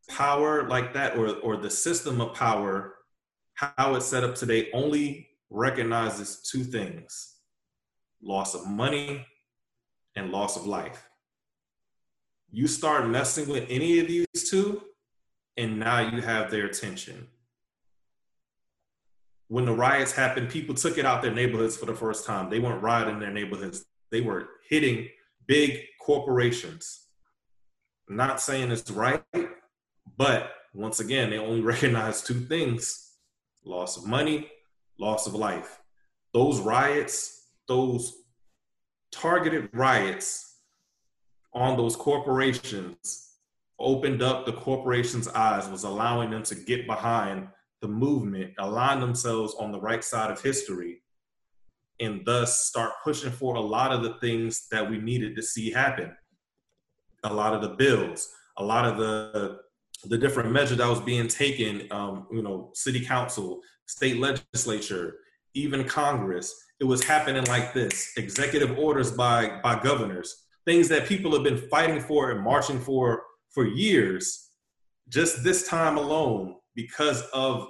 power 0.08 0.70
like 0.70 0.94
that 0.94 1.18
or, 1.18 1.36
or 1.40 1.58
the 1.58 1.70
system 1.70 2.22
of 2.22 2.34
power, 2.34 2.96
how 3.56 3.96
it's 3.96 4.06
set 4.06 4.24
up 4.24 4.36
today, 4.36 4.70
only 4.72 5.28
recognizes 5.50 6.42
two 6.50 6.64
things 6.64 7.36
loss 8.22 8.56
of 8.56 8.66
money 8.66 9.26
and 10.16 10.32
loss 10.32 10.56
of 10.56 10.66
life. 10.66 11.10
You 12.52 12.70
start 12.70 13.10
messing 13.10 13.50
with 13.50 13.66
any 13.70 14.00
of 14.00 14.08
these 14.08 14.50
two, 14.50 14.82
and 15.58 15.80
now 15.80 16.00
you 16.00 16.22
have 16.22 16.52
their 16.52 16.66
attention. 16.66 17.28
When 19.48 19.66
the 19.66 19.74
riots 19.74 20.12
happened, 20.12 20.50
people 20.50 20.76
took 20.76 20.98
it 20.98 21.06
out 21.06 21.22
their 21.22 21.34
neighborhoods 21.34 21.78
for 21.78 21.86
the 21.86 21.96
first 21.96 22.26
time. 22.26 22.50
They 22.50 22.60
weren't 22.60 22.84
rioting 22.84 23.20
their 23.20 23.32
neighborhoods, 23.32 23.86
they 24.12 24.22
were 24.22 24.50
hitting 24.70 25.10
big 25.48 25.82
corporations. 26.02 27.06
I'm 28.10 28.16
not 28.16 28.40
saying 28.40 28.72
it's 28.72 28.90
right, 28.92 29.24
but 30.18 30.52
once 30.74 31.00
again, 31.00 31.30
they 31.30 31.38
only 31.38 31.62
recognize 31.74 32.22
two 32.22 32.40
things 32.40 33.04
loss 33.66 33.98
of 33.98 34.06
money, 34.06 34.50
loss 34.98 35.28
of 35.28 35.34
life. 35.34 35.82
Those 36.34 36.60
riots, 36.60 37.48
those 37.68 38.14
targeted 39.12 39.70
riots 39.74 40.60
on 41.54 41.76
those 41.76 41.96
corporations 41.96 43.27
opened 43.80 44.22
up 44.22 44.46
the 44.46 44.54
corporations' 44.54 45.28
eyes, 45.28 45.70
was 45.70 45.84
allowing 45.84 46.32
them 46.32 46.44
to 46.44 46.56
get 46.56 46.88
behind 46.88 47.48
the 47.82 47.88
movement, 47.88 48.54
align 48.58 49.00
themselves 49.00 49.56
on 49.60 49.72
the 49.72 49.80
right 49.80 50.04
side 50.04 50.32
of 50.32 50.42
history, 50.42 51.02
and 52.00 52.26
thus 52.26 52.66
start 52.66 52.94
pushing 53.04 53.32
for 53.32 53.56
a 53.56 53.62
lot 53.62 53.92
of 53.92 54.04
the 54.04 54.16
things 54.16 54.68
that 54.72 54.90
we 54.90 54.98
needed 54.98 55.36
to 55.36 55.44
see 55.44 55.72
happen. 55.72 56.16
A 57.24 57.34
lot 57.34 57.54
of 57.54 57.62
the 57.62 57.76
bills, 57.76 58.32
a 58.58 58.64
lot 58.64 58.86
of 58.86 58.98
the 58.98 59.60
the 60.04 60.18
different 60.18 60.52
measures 60.52 60.78
that 60.78 60.88
was 60.88 61.02
being 61.02 61.28
taken, 61.28 61.88
um, 61.90 62.28
you 62.32 62.44
know, 62.44 62.70
city 62.76 63.04
council, 63.04 63.62
state 63.88 64.20
legislature, 64.20 65.16
even 65.56 65.84
Congress. 65.84 66.56
It 66.80 66.84
was 66.84 67.04
happening 67.04 67.44
like 67.46 67.74
this: 67.74 68.14
executive 68.16 68.78
orders 68.78 69.12
by 69.12 69.60
by 69.64 69.80
governors 69.80 70.48
things 70.68 70.90
that 70.90 71.08
people 71.08 71.32
have 71.32 71.44
been 71.44 71.70
fighting 71.70 72.02
for 72.02 72.30
and 72.30 72.42
marching 72.42 72.78
for 72.78 73.24
for 73.52 73.66
years, 73.66 74.50
just 75.10 75.44
this 75.44 75.68
time 75.68 75.98
alone, 75.98 76.56
because 76.76 77.22
of 77.34 77.68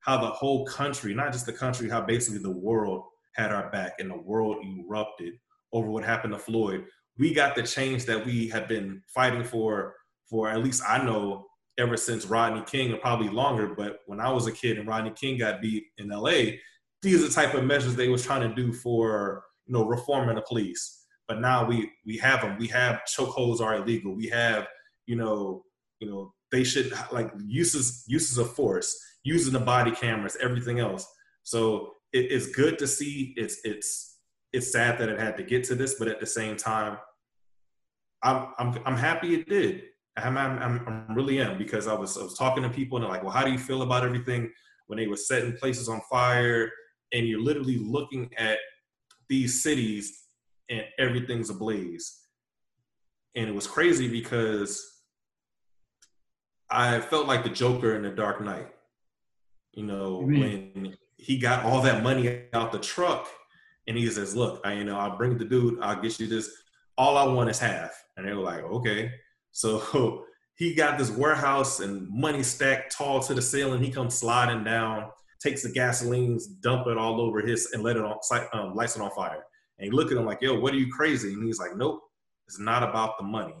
how 0.00 0.18
the 0.20 0.30
whole 0.30 0.64
country, 0.66 1.14
not 1.14 1.32
just 1.32 1.46
the 1.46 1.52
country, 1.52 1.88
how 1.88 2.00
basically 2.00 2.38
the 2.38 2.50
world 2.50 3.04
had 3.34 3.52
our 3.52 3.70
back 3.70 3.94
and 3.98 4.10
the 4.10 4.16
world 4.16 4.56
erupted 4.64 5.34
over 5.72 5.88
what 5.88 6.04
happened 6.04 6.32
to 6.32 6.38
Floyd. 6.38 6.84
We 7.18 7.34
got 7.34 7.54
the 7.54 7.62
change 7.62 8.04
that 8.06 8.24
we 8.24 8.48
have 8.48 8.68
been 8.68 9.02
fighting 9.08 9.44
for, 9.44 9.94
for 10.28 10.48
at 10.48 10.62
least 10.62 10.82
I 10.86 11.02
know 11.02 11.46
ever 11.78 11.96
since 11.96 12.26
Rodney 12.26 12.62
King, 12.66 12.92
and 12.92 13.00
probably 13.00 13.28
longer. 13.28 13.74
But 13.74 14.00
when 14.06 14.20
I 14.20 14.30
was 14.30 14.46
a 14.46 14.52
kid 14.52 14.78
and 14.78 14.88
Rodney 14.88 15.10
King 15.10 15.38
got 15.38 15.60
beat 15.60 15.84
in 15.98 16.08
LA, 16.08 16.56
these 17.02 17.22
are 17.22 17.28
the 17.28 17.34
type 17.34 17.54
of 17.54 17.64
measures 17.64 17.94
they 17.94 18.08
was 18.08 18.24
trying 18.24 18.48
to 18.48 18.54
do 18.54 18.72
for 18.72 19.44
you 19.66 19.74
know 19.74 19.84
reforming 19.84 20.34
the 20.34 20.42
police, 20.42 21.04
but 21.28 21.40
now 21.40 21.64
we 21.64 21.90
we 22.06 22.16
have 22.18 22.42
them. 22.42 22.56
We 22.58 22.68
have 22.68 23.02
chokeholds 23.06 23.60
are 23.60 23.76
illegal. 23.76 24.14
We 24.14 24.28
have 24.28 24.66
you 25.06 25.16
know 25.16 25.64
you 26.00 26.10
know 26.10 26.32
they 26.52 26.64
should 26.64 26.92
like 27.12 27.32
uses 27.44 28.04
uses 28.06 28.38
of 28.38 28.54
force, 28.54 28.96
using 29.24 29.52
the 29.52 29.60
body 29.60 29.90
cameras, 29.90 30.36
everything 30.40 30.78
else. 30.78 31.06
So 31.42 31.92
it, 32.12 32.30
it's 32.30 32.48
good 32.48 32.78
to 32.78 32.86
see. 32.86 33.34
It's 33.36 33.58
it's 33.64 34.18
it's 34.52 34.72
sad 34.72 34.98
that 34.98 35.08
it 35.08 35.20
had 35.20 35.36
to 35.36 35.42
get 35.42 35.64
to 35.64 35.74
this, 35.74 35.94
but 35.98 36.08
at 36.08 36.20
the 36.20 36.26
same 36.26 36.56
time, 36.56 36.98
I'm 38.22 38.48
I'm 38.58 38.78
I'm 38.84 38.96
happy 38.96 39.34
it 39.34 39.48
did. 39.48 39.82
I'm, 40.18 40.38
I'm, 40.38 40.80
I'm 41.08 41.14
really 41.14 41.40
am 41.40 41.58
because 41.58 41.86
I 41.86 41.92
was 41.92 42.16
I 42.16 42.22
was 42.22 42.38
talking 42.38 42.62
to 42.62 42.70
people 42.70 42.96
and 42.96 43.04
they're 43.04 43.12
like, 43.12 43.22
well, 43.22 43.32
how 43.32 43.44
do 43.44 43.52
you 43.52 43.58
feel 43.58 43.82
about 43.82 44.04
everything 44.04 44.50
when 44.86 44.98
they 44.98 45.06
were 45.06 45.16
setting 45.16 45.56
places 45.56 45.88
on 45.88 46.00
fire? 46.10 46.70
And 47.12 47.28
you're 47.28 47.42
literally 47.42 47.78
looking 47.78 48.30
at 48.38 48.58
these 49.28 49.62
cities 49.62 50.24
and 50.70 50.82
everything's 50.98 51.50
ablaze. 51.50 52.18
And 53.34 53.46
it 53.46 53.54
was 53.54 53.66
crazy 53.66 54.08
because 54.08 54.95
I 56.70 57.00
felt 57.00 57.26
like 57.26 57.44
the 57.44 57.50
Joker 57.50 57.94
in 57.94 58.02
the 58.02 58.10
Dark 58.10 58.40
Knight. 58.40 58.68
You 59.72 59.84
know, 59.84 60.22
mm-hmm. 60.22 60.40
when 60.40 60.96
he 61.16 61.38
got 61.38 61.64
all 61.64 61.82
that 61.82 62.02
money 62.02 62.44
out 62.52 62.72
the 62.72 62.78
truck 62.78 63.28
and 63.86 63.96
he 63.96 64.08
says, 64.08 64.34
Look, 64.34 64.60
I 64.64 64.72
you 64.74 64.84
know, 64.84 64.98
I'll 64.98 65.16
bring 65.16 65.38
the 65.38 65.44
dude, 65.44 65.80
I'll 65.80 66.00
get 66.00 66.18
you 66.18 66.26
this. 66.26 66.50
All 66.98 67.16
I 67.16 67.26
want 67.26 67.50
is 67.50 67.58
half. 67.58 68.02
And 68.16 68.26
they 68.26 68.32
were 68.32 68.42
like, 68.42 68.64
Okay. 68.64 69.12
So 69.52 70.24
he 70.56 70.74
got 70.74 70.98
this 70.98 71.10
warehouse 71.10 71.80
and 71.80 72.08
money 72.08 72.42
stacked 72.42 72.96
tall 72.96 73.20
to 73.20 73.34
the 73.34 73.42
ceiling. 73.42 73.82
He 73.82 73.90
comes 73.90 74.14
sliding 74.14 74.64
down, 74.64 75.10
takes 75.40 75.62
the 75.62 75.68
gasolines, 75.68 76.44
dump 76.60 76.86
it 76.86 76.96
all 76.96 77.20
over 77.20 77.40
his, 77.40 77.70
and 77.72 77.82
let 77.82 77.96
it 77.96 78.02
on, 78.02 78.16
um, 78.52 78.74
lights 78.74 78.96
it 78.96 79.02
on 79.02 79.10
fire. 79.10 79.44
And 79.78 79.86
he 79.86 79.90
look 79.90 80.10
at 80.10 80.16
him 80.16 80.24
like, 80.24 80.40
yo, 80.40 80.58
what 80.58 80.72
are 80.72 80.78
you 80.78 80.90
crazy? 80.90 81.34
And 81.34 81.44
he's 81.44 81.58
like, 81.58 81.76
nope, 81.76 82.00
it's 82.46 82.58
not 82.58 82.82
about 82.82 83.18
the 83.18 83.24
money. 83.24 83.54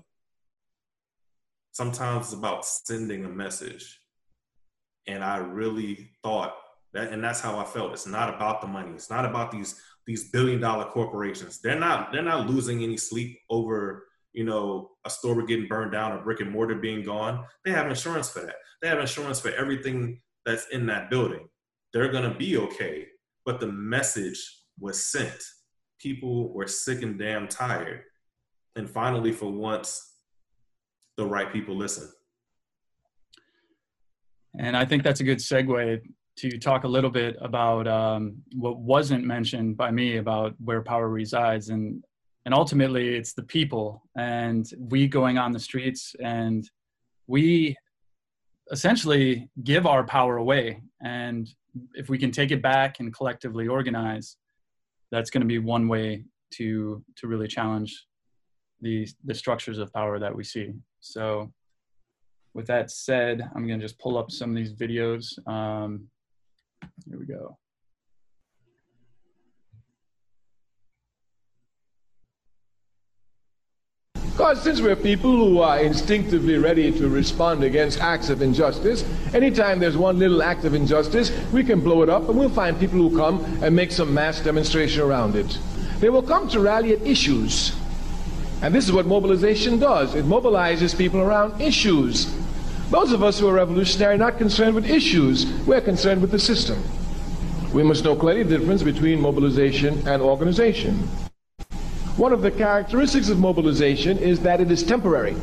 Sometimes 1.76 2.26
it's 2.26 2.32
about 2.32 2.64
sending 2.64 3.26
a 3.26 3.28
message. 3.28 4.00
And 5.06 5.22
I 5.22 5.36
really 5.36 6.08
thought 6.22 6.54
that, 6.94 7.12
and 7.12 7.22
that's 7.22 7.42
how 7.42 7.58
I 7.58 7.64
felt. 7.64 7.92
It's 7.92 8.06
not 8.06 8.34
about 8.34 8.62
the 8.62 8.66
money. 8.66 8.92
It's 8.92 9.10
not 9.10 9.26
about 9.26 9.50
these 9.50 9.78
these 10.06 10.30
billion 10.30 10.58
dollar 10.58 10.86
corporations. 10.86 11.60
They're 11.60 11.78
not 11.78 12.12
they're 12.12 12.22
not 12.22 12.48
losing 12.48 12.82
any 12.82 12.96
sleep 12.96 13.38
over 13.50 14.06
you 14.32 14.44
know 14.44 14.92
a 15.04 15.10
store 15.10 15.42
getting 15.42 15.68
burned 15.68 15.92
down 15.92 16.12
or 16.12 16.22
brick 16.22 16.40
and 16.40 16.50
mortar 16.50 16.76
being 16.76 17.02
gone. 17.02 17.44
They 17.66 17.72
have 17.72 17.88
insurance 17.88 18.30
for 18.30 18.40
that. 18.40 18.56
They 18.80 18.88
have 18.88 18.98
insurance 18.98 19.38
for 19.38 19.50
everything 19.50 20.22
that's 20.46 20.66
in 20.68 20.86
that 20.86 21.10
building. 21.10 21.46
They're 21.92 22.10
gonna 22.10 22.34
be 22.34 22.56
okay. 22.56 23.08
But 23.44 23.60
the 23.60 23.70
message 23.70 24.62
was 24.80 25.04
sent 25.04 25.42
people 25.98 26.54
were 26.54 26.66
sick 26.66 27.02
and 27.02 27.18
damn 27.18 27.48
tired. 27.48 28.02
And 28.76 28.88
finally, 28.88 29.32
for 29.32 29.50
once, 29.50 30.15
the 31.16 31.26
right 31.26 31.52
people 31.52 31.76
listen. 31.76 32.08
And 34.58 34.76
I 34.76 34.84
think 34.84 35.02
that's 35.02 35.20
a 35.20 35.24
good 35.24 35.38
segue 35.38 36.00
to 36.36 36.58
talk 36.58 36.84
a 36.84 36.88
little 36.88 37.10
bit 37.10 37.36
about 37.40 37.86
um, 37.88 38.36
what 38.54 38.78
wasn't 38.78 39.24
mentioned 39.24 39.76
by 39.76 39.90
me 39.90 40.18
about 40.18 40.54
where 40.62 40.82
power 40.82 41.08
resides. 41.08 41.70
And, 41.70 42.04
and 42.44 42.54
ultimately, 42.54 43.16
it's 43.16 43.32
the 43.32 43.42
people 43.42 44.02
and 44.16 44.66
we 44.78 45.08
going 45.08 45.38
on 45.38 45.52
the 45.52 45.58
streets 45.58 46.14
and 46.22 46.68
we 47.26 47.76
essentially 48.70 49.48
give 49.64 49.86
our 49.86 50.04
power 50.04 50.36
away. 50.36 50.82
And 51.02 51.48
if 51.94 52.08
we 52.08 52.18
can 52.18 52.30
take 52.30 52.50
it 52.50 52.62
back 52.62 53.00
and 53.00 53.14
collectively 53.14 53.68
organize, 53.68 54.36
that's 55.10 55.30
going 55.30 55.42
to 55.42 55.46
be 55.46 55.58
one 55.58 55.88
way 55.88 56.24
to 56.54 57.04
to 57.16 57.26
really 57.26 57.48
challenge 57.48 58.06
the 58.80 59.08
the 59.24 59.34
structures 59.34 59.78
of 59.78 59.92
power 59.92 60.18
that 60.18 60.34
we 60.34 60.44
see. 60.44 60.72
So 61.00 61.52
with 62.54 62.66
that 62.68 62.90
said, 62.90 63.48
I'm 63.54 63.66
going 63.66 63.78
to 63.78 63.84
just 63.84 63.98
pull 63.98 64.16
up 64.16 64.30
some 64.30 64.50
of 64.50 64.56
these 64.56 64.72
videos. 64.72 65.38
Um, 65.46 66.08
here 67.08 67.18
we 67.18 67.26
go. 67.26 67.58
Because 74.36 74.62
since 74.62 74.82
we're 74.82 74.96
people 74.96 75.30
who 75.30 75.60
are 75.60 75.80
instinctively 75.80 76.58
ready 76.58 76.92
to 76.92 77.08
respond 77.08 77.64
against 77.64 78.00
acts 78.00 78.28
of 78.28 78.42
injustice, 78.42 79.02
anytime 79.34 79.78
there's 79.78 79.96
one 79.96 80.18
little 80.18 80.42
act 80.42 80.64
of 80.64 80.74
injustice, 80.74 81.30
we 81.54 81.64
can 81.64 81.80
blow 81.80 82.02
it 82.02 82.10
up 82.10 82.28
and 82.28 82.38
we'll 82.38 82.50
find 82.50 82.78
people 82.78 82.98
who 82.98 83.16
come 83.16 83.42
and 83.62 83.74
make 83.74 83.90
some 83.90 84.12
mass 84.12 84.40
demonstration 84.40 85.00
around 85.00 85.36
it. 85.36 85.58
They 86.00 86.10
will 86.10 86.22
come 86.22 86.50
to 86.50 86.60
rally 86.60 86.92
at 86.92 87.00
issues. 87.00 87.74
And 88.62 88.74
this 88.74 88.84
is 88.86 88.92
what 88.92 89.06
mobilization 89.06 89.78
does. 89.78 90.14
It 90.14 90.24
mobilizes 90.24 90.96
people 90.96 91.20
around 91.20 91.60
issues. 91.60 92.34
Those 92.90 93.12
of 93.12 93.22
us 93.22 93.38
who 93.38 93.48
are 93.48 93.54
revolutionary 93.54 94.14
are 94.14 94.18
not 94.18 94.38
concerned 94.38 94.74
with 94.74 94.88
issues. 94.88 95.46
We're 95.66 95.80
concerned 95.80 96.20
with 96.20 96.30
the 96.30 96.38
system. 96.38 96.82
We 97.72 97.82
must 97.82 98.04
know 98.04 98.16
clearly 98.16 98.44
the 98.44 98.58
difference 98.58 98.82
between 98.82 99.20
mobilization 99.20 100.06
and 100.08 100.22
organization. 100.22 100.94
One 102.16 102.32
of 102.32 102.40
the 102.40 102.50
characteristics 102.50 103.28
of 103.28 103.38
mobilization 103.38 104.16
is 104.18 104.40
that 104.40 104.60
it 104.60 104.70
is 104.70 104.82
temporary. 104.82 105.36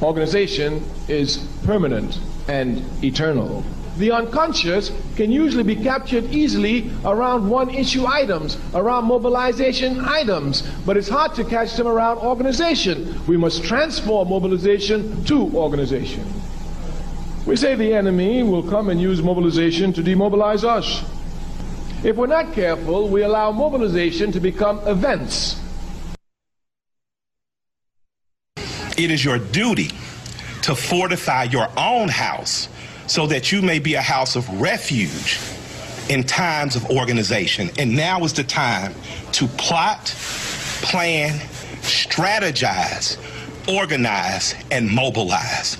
Organization 0.00 0.82
is 1.08 1.46
permanent 1.64 2.18
and 2.48 2.82
eternal. 3.04 3.62
The 3.98 4.10
unconscious 4.10 4.90
can 5.16 5.30
usually 5.30 5.62
be 5.62 5.76
captured 5.76 6.24
easily 6.32 6.90
around 7.04 7.48
one 7.48 7.68
issue 7.68 8.06
items, 8.06 8.56
around 8.74 9.04
mobilization 9.04 10.00
items, 10.00 10.62
but 10.86 10.96
it's 10.96 11.08
hard 11.08 11.34
to 11.34 11.44
catch 11.44 11.76
them 11.76 11.86
around 11.86 12.18
organization. 12.18 13.20
We 13.26 13.36
must 13.36 13.64
transform 13.64 14.30
mobilization 14.30 15.24
to 15.24 15.54
organization. 15.54 16.24
We 17.44 17.56
say 17.56 17.74
the 17.74 17.92
enemy 17.92 18.42
will 18.42 18.62
come 18.62 18.88
and 18.88 19.00
use 19.00 19.20
mobilization 19.20 19.92
to 19.94 20.02
demobilize 20.02 20.64
us. 20.64 21.04
If 22.02 22.16
we're 22.16 22.26
not 22.28 22.52
careful, 22.52 23.08
we 23.08 23.22
allow 23.22 23.52
mobilization 23.52 24.32
to 24.32 24.40
become 24.40 24.78
events. 24.88 25.60
It 28.96 29.10
is 29.10 29.24
your 29.24 29.38
duty 29.38 29.90
to 30.62 30.74
fortify 30.74 31.44
your 31.44 31.68
own 31.76 32.08
house 32.08 32.68
so 33.06 33.26
that 33.26 33.52
you 33.52 33.62
may 33.62 33.78
be 33.78 33.94
a 33.94 34.00
house 34.00 34.36
of 34.36 34.48
refuge 34.60 35.38
in 36.08 36.22
times 36.24 36.76
of 36.76 36.88
organization. 36.90 37.70
And 37.78 37.94
now 37.94 38.24
is 38.24 38.32
the 38.32 38.44
time 38.44 38.94
to 39.32 39.46
plot, 39.48 40.06
plan, 40.82 41.38
strategize, 41.80 43.18
organize, 43.68 44.54
and 44.70 44.90
mobilize. 44.90 45.76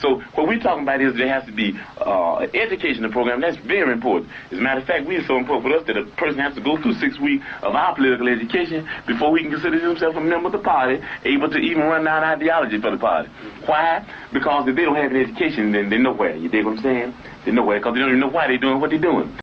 So 0.00 0.22
what 0.34 0.48
we're 0.48 0.58
talking 0.58 0.82
about 0.82 1.00
is 1.00 1.16
there 1.16 1.28
has 1.28 1.44
to 1.46 1.52
be 1.52 1.78
uh, 2.00 2.36
an 2.38 2.50
educational 2.54 3.10
program. 3.10 3.40
That's 3.40 3.56
very 3.58 3.92
important. 3.92 4.30
As 4.50 4.58
a 4.58 4.60
matter 4.60 4.80
of 4.80 4.86
fact, 4.86 5.06
we 5.06 5.16
are 5.16 5.26
so 5.26 5.36
important 5.36 5.64
for 5.66 5.78
us 5.78 5.86
that 5.86 5.96
a 5.96 6.04
person 6.16 6.38
has 6.40 6.54
to 6.54 6.60
go 6.60 6.80
through 6.80 6.94
six 6.94 7.18
weeks 7.20 7.44
of 7.62 7.74
our 7.74 7.94
political 7.94 8.28
education 8.28 8.88
before 9.06 9.36
he 9.36 9.44
can 9.44 9.52
consider 9.52 9.78
himself 9.78 10.16
a 10.16 10.20
member 10.20 10.46
of 10.46 10.52
the 10.52 10.58
party, 10.58 11.00
able 11.24 11.48
to 11.50 11.58
even 11.58 11.82
run 11.82 12.04
down 12.04 12.24
ideology 12.24 12.80
for 12.80 12.90
the 12.90 12.96
party. 12.96 13.28
Why? 13.66 14.04
Because 14.32 14.66
if 14.68 14.74
they 14.74 14.82
don't 14.82 14.96
have 14.96 15.12
an 15.12 15.16
education, 15.22 15.70
then 15.70 15.88
they're 15.88 15.98
nowhere. 15.98 16.36
You 16.36 16.48
dig 16.48 16.64
what 16.64 16.78
I'm 16.78 16.82
saying? 16.82 17.14
They're 17.44 17.54
nowhere 17.54 17.78
because 17.78 17.94
they 17.94 18.00
don't 18.00 18.08
even 18.08 18.20
know 18.20 18.28
why 18.28 18.48
they're 18.48 18.58
doing 18.58 18.80
what 18.80 18.90
they're 18.90 18.98
doing. 18.98 19.38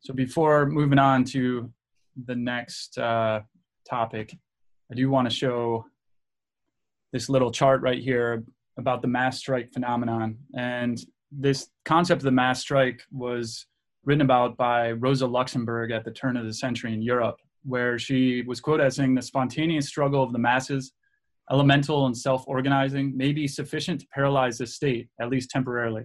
So 0.00 0.14
before 0.14 0.66
moving 0.66 1.00
on 1.00 1.24
to 1.24 1.72
the 2.24 2.36
next 2.36 2.96
uh, 2.96 3.40
topic, 3.88 4.36
I 4.90 4.94
do 4.94 5.10
want 5.10 5.28
to 5.28 5.34
show 5.34 5.86
this 7.12 7.28
little 7.28 7.50
chart 7.50 7.80
right 7.82 8.00
here 8.00 8.44
about 8.78 9.02
the 9.02 9.08
mass 9.08 9.38
strike 9.38 9.72
phenomenon. 9.72 10.36
And 10.54 10.98
this 11.32 11.68
concept 11.84 12.20
of 12.20 12.24
the 12.24 12.30
mass 12.30 12.60
strike 12.60 13.02
was 13.10 13.66
written 14.04 14.22
about 14.22 14.56
by 14.56 14.92
Rosa 14.92 15.26
Luxemburg 15.26 15.90
at 15.90 16.04
the 16.04 16.12
turn 16.12 16.36
of 16.36 16.46
the 16.46 16.52
century 16.52 16.92
in 16.92 17.02
Europe, 17.02 17.40
where 17.64 17.98
she 17.98 18.42
was 18.42 18.60
quoted 18.60 18.84
as 18.84 18.96
saying 18.96 19.14
the 19.14 19.22
spontaneous 19.22 19.88
struggle 19.88 20.22
of 20.22 20.32
the 20.32 20.38
masses, 20.38 20.92
elemental 21.50 22.06
and 22.06 22.16
self 22.16 22.44
organizing, 22.46 23.16
may 23.16 23.32
be 23.32 23.48
sufficient 23.48 24.00
to 24.00 24.06
paralyze 24.14 24.58
the 24.58 24.66
state, 24.66 25.08
at 25.20 25.28
least 25.28 25.50
temporarily, 25.50 26.04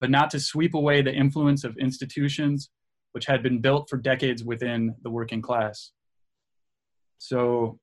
but 0.00 0.10
not 0.10 0.30
to 0.30 0.40
sweep 0.40 0.74
away 0.74 1.02
the 1.02 1.12
influence 1.12 1.64
of 1.64 1.76
institutions 1.76 2.70
which 3.12 3.26
had 3.26 3.42
been 3.42 3.60
built 3.60 3.88
for 3.88 3.96
decades 3.96 4.42
within 4.42 4.92
the 5.02 5.10
working 5.10 5.40
class. 5.40 5.92
So, 7.18 7.78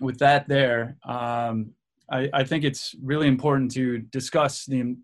with 0.00 0.18
that, 0.18 0.48
there, 0.48 0.96
um, 1.04 1.72
I, 2.10 2.28
I 2.32 2.44
think 2.44 2.64
it's 2.64 2.94
really 3.02 3.28
important 3.28 3.70
to 3.72 3.98
discuss 3.98 4.64
the 4.64 4.96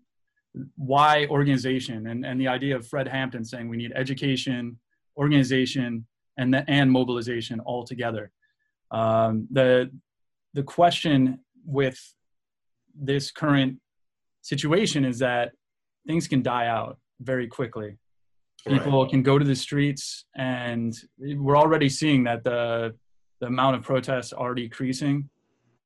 why 0.75 1.27
organization 1.29 2.07
and, 2.07 2.25
and 2.25 2.39
the 2.39 2.47
idea 2.47 2.75
of 2.75 2.87
Fred 2.87 3.07
Hampton 3.07 3.43
saying 3.43 3.67
we 3.67 3.77
need 3.77 3.91
education, 3.95 4.79
organization, 5.17 6.05
and 6.37 6.53
the, 6.53 6.69
and 6.69 6.91
mobilization 6.91 7.59
all 7.61 7.83
together. 7.83 8.31
Um, 8.91 9.47
the 9.51 9.91
the 10.53 10.63
question 10.63 11.39
with 11.65 11.99
this 12.97 13.31
current 13.31 13.79
situation 14.41 15.03
is 15.03 15.19
that 15.19 15.51
things 16.07 16.27
can 16.27 16.41
die 16.41 16.67
out 16.67 16.97
very 17.19 17.47
quickly. 17.47 17.97
People 18.67 19.01
right. 19.01 19.11
can 19.11 19.21
go 19.21 19.37
to 19.37 19.45
the 19.45 19.55
streets, 19.55 20.25
and 20.35 20.95
we're 21.19 21.57
already 21.57 21.89
seeing 21.89 22.23
that 22.23 22.43
the 22.43 22.95
the 23.41 23.47
amount 23.47 23.75
of 23.75 23.83
protests 23.83 24.33
are 24.33 24.53
decreasing. 24.55 25.29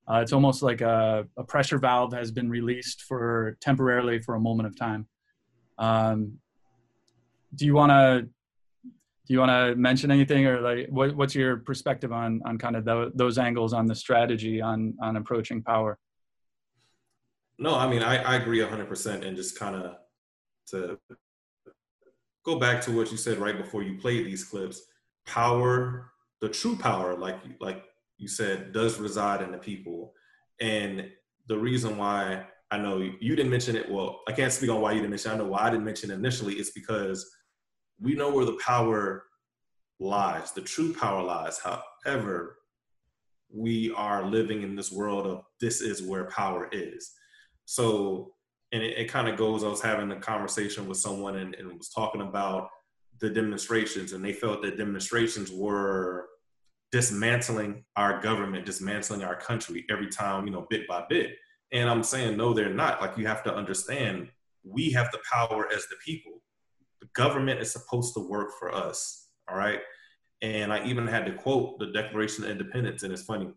Uh, 0.09 0.21
it's 0.21 0.33
almost 0.33 0.63
like 0.63 0.81
a, 0.81 1.25
a, 1.37 1.43
pressure 1.43 1.77
valve 1.77 2.11
has 2.13 2.31
been 2.31 2.49
released 2.49 3.03
for 3.03 3.57
temporarily 3.61 4.19
for 4.19 4.33
a 4.33 4.39
moment 4.39 4.65
of 4.65 4.75
time. 4.75 5.07
Um, 5.77 6.39
do 7.53 7.65
you 7.65 7.75
want 7.75 7.91
to 7.91 8.27
do 9.27 9.33
you 9.33 9.39
want 9.39 9.51
to 9.51 9.75
mention 9.75 10.09
anything 10.09 10.47
or 10.47 10.61
like 10.61 10.87
what, 10.89 11.15
what's 11.15 11.35
your 11.35 11.57
perspective 11.57 12.11
on 12.11 12.41
on 12.45 12.57
kind 12.57 12.75
of 12.75 12.85
the, 12.85 13.11
those 13.13 13.37
angles 13.37 13.73
on 13.73 13.85
the 13.85 13.93
strategy 13.93 14.61
on 14.61 14.95
on 15.01 15.15
approaching 15.15 15.61
power? 15.61 15.99
No, 17.59 17.75
I 17.75 17.87
mean 17.87 18.01
I, 18.01 18.17
I 18.23 18.35
agree 18.37 18.59
100% 18.59 19.25
and 19.25 19.37
just 19.37 19.59
kind 19.59 19.75
of 19.75 19.95
to 20.69 20.97
go 22.43 22.57
back 22.57 22.81
to 22.81 22.91
what 22.91 23.11
you 23.11 23.17
said 23.17 23.37
right 23.37 23.57
before 23.57 23.83
you 23.83 23.99
played 23.99 24.25
these 24.25 24.43
clips. 24.43 24.81
Power, 25.27 26.11
the 26.41 26.49
true 26.49 26.75
power, 26.75 27.15
like 27.15 27.37
like 27.59 27.83
you 28.19 28.27
said 28.27 28.71
does 28.71 28.99
reside 28.99 29.41
in 29.41 29.51
the 29.51 29.57
people. 29.57 30.13
And 30.61 31.09
the 31.47 31.57
reason 31.57 31.97
why 31.97 32.45
I 32.69 32.77
know 32.77 32.97
you 32.97 33.35
didn't 33.35 33.49
mention 33.49 33.75
it, 33.75 33.89
well, 33.89 34.21
I 34.27 34.33
can't 34.33 34.53
speak 34.53 34.69
on 34.69 34.81
why 34.81 34.91
you 34.91 34.99
didn't 34.99 35.11
mention 35.11 35.31
it. 35.31 35.35
I 35.35 35.37
know 35.37 35.47
why 35.47 35.61
I 35.61 35.69
didn't 35.71 35.85
mention 35.85 36.11
it 36.11 36.15
initially. 36.15 36.55
It's 36.55 36.71
because 36.71 37.27
we 37.99 38.13
know 38.13 38.31
where 38.31 38.45
the 38.45 38.59
power 38.63 39.23
lies, 39.99 40.51
the 40.51 40.61
true 40.61 40.93
power 40.93 41.23
lies. 41.23 41.59
However, 41.59 42.57
we 43.51 43.91
are 43.95 44.25
living 44.25 44.61
in 44.61 44.75
this 44.75 44.91
world 44.91 45.25
of 45.25 45.43
this 45.59 45.81
is 45.81 46.03
where 46.03 46.25
power 46.25 46.69
is. 46.71 47.11
So, 47.65 48.33
and 48.71 48.83
it, 48.83 48.97
it 48.97 49.05
kind 49.05 49.27
of 49.27 49.37
goes, 49.37 49.63
I 49.63 49.67
was 49.69 49.81
having 49.81 50.11
a 50.11 50.19
conversation 50.19 50.87
with 50.87 50.97
someone 50.97 51.37
and, 51.37 51.55
and 51.55 51.77
was 51.77 51.89
talking 51.89 52.21
about 52.21 52.69
the 53.19 53.29
demonstrations, 53.29 54.13
and 54.13 54.23
they 54.23 54.33
felt 54.33 54.61
that 54.61 54.77
demonstrations 54.77 55.51
were 55.51 56.27
dismantling 56.91 57.83
our 57.95 58.19
government, 58.21 58.65
dismantling 58.65 59.23
our 59.23 59.35
country 59.35 59.85
every 59.91 60.07
time, 60.07 60.45
you 60.45 60.51
know, 60.51 60.65
bit 60.69 60.87
by 60.87 61.05
bit. 61.09 61.35
And 61.71 61.89
I'm 61.89 62.03
saying, 62.03 62.37
no, 62.37 62.53
they're 62.53 62.73
not. 62.73 63.01
Like, 63.01 63.17
you 63.17 63.27
have 63.27 63.43
to 63.43 63.53
understand, 63.53 64.29
we 64.63 64.91
have 64.91 65.11
the 65.11 65.19
power 65.31 65.67
as 65.73 65.85
the 65.87 65.95
people. 66.03 66.41
The 67.01 67.07
government 67.13 67.59
is 67.59 67.71
supposed 67.71 68.13
to 68.15 68.27
work 68.27 68.49
for 68.59 68.73
us. 68.73 69.27
All 69.47 69.57
right. 69.57 69.79
And 70.41 70.73
I 70.73 70.83
even 70.85 71.05
had 71.05 71.25
to 71.25 71.33
quote 71.33 71.79
the 71.79 71.91
Declaration 71.91 72.43
of 72.43 72.49
Independence. 72.49 73.03
And 73.03 73.13
it's 73.13 73.23
funny, 73.23 73.49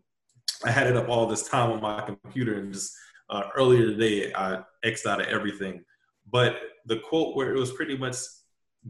I 0.63 0.71
had 0.71 0.87
it 0.87 0.95
up 0.95 1.09
all 1.09 1.25
this 1.25 1.47
time 1.47 1.71
on 1.71 1.81
my 1.81 2.01
computer 2.01 2.59
and 2.59 2.73
just 2.73 2.93
uh, 3.29 3.43
earlier 3.55 3.87
today, 3.87 4.31
I 4.33 4.63
X'd 4.83 5.07
out 5.07 5.21
of 5.21 5.27
everything. 5.27 5.83
But 6.31 6.57
the 6.85 6.99
quote 6.99 7.35
where 7.35 7.53
it 7.53 7.59
was 7.59 7.71
pretty 7.71 7.97
much 7.97 8.15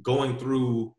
going 0.02 0.38
through 0.38 0.96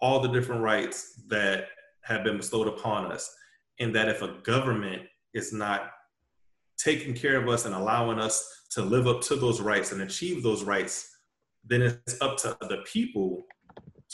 all 0.00 0.20
the 0.20 0.28
different 0.28 0.62
rights 0.62 1.20
that 1.28 1.68
have 2.04 2.24
been 2.24 2.36
bestowed 2.36 2.68
upon 2.68 3.10
us. 3.10 3.34
And 3.80 3.94
that 3.94 4.08
if 4.08 4.22
a 4.22 4.36
government 4.42 5.02
is 5.32 5.52
not 5.52 5.90
taking 6.78 7.14
care 7.14 7.36
of 7.36 7.48
us 7.48 7.64
and 7.64 7.74
allowing 7.74 8.18
us 8.18 8.62
to 8.70 8.82
live 8.82 9.06
up 9.06 9.20
to 9.22 9.36
those 9.36 9.60
rights 9.60 9.92
and 9.92 10.02
achieve 10.02 10.42
those 10.42 10.62
rights, 10.64 11.10
then 11.64 11.82
it's 11.82 12.20
up 12.20 12.36
to 12.38 12.56
the 12.60 12.84
people 12.84 13.46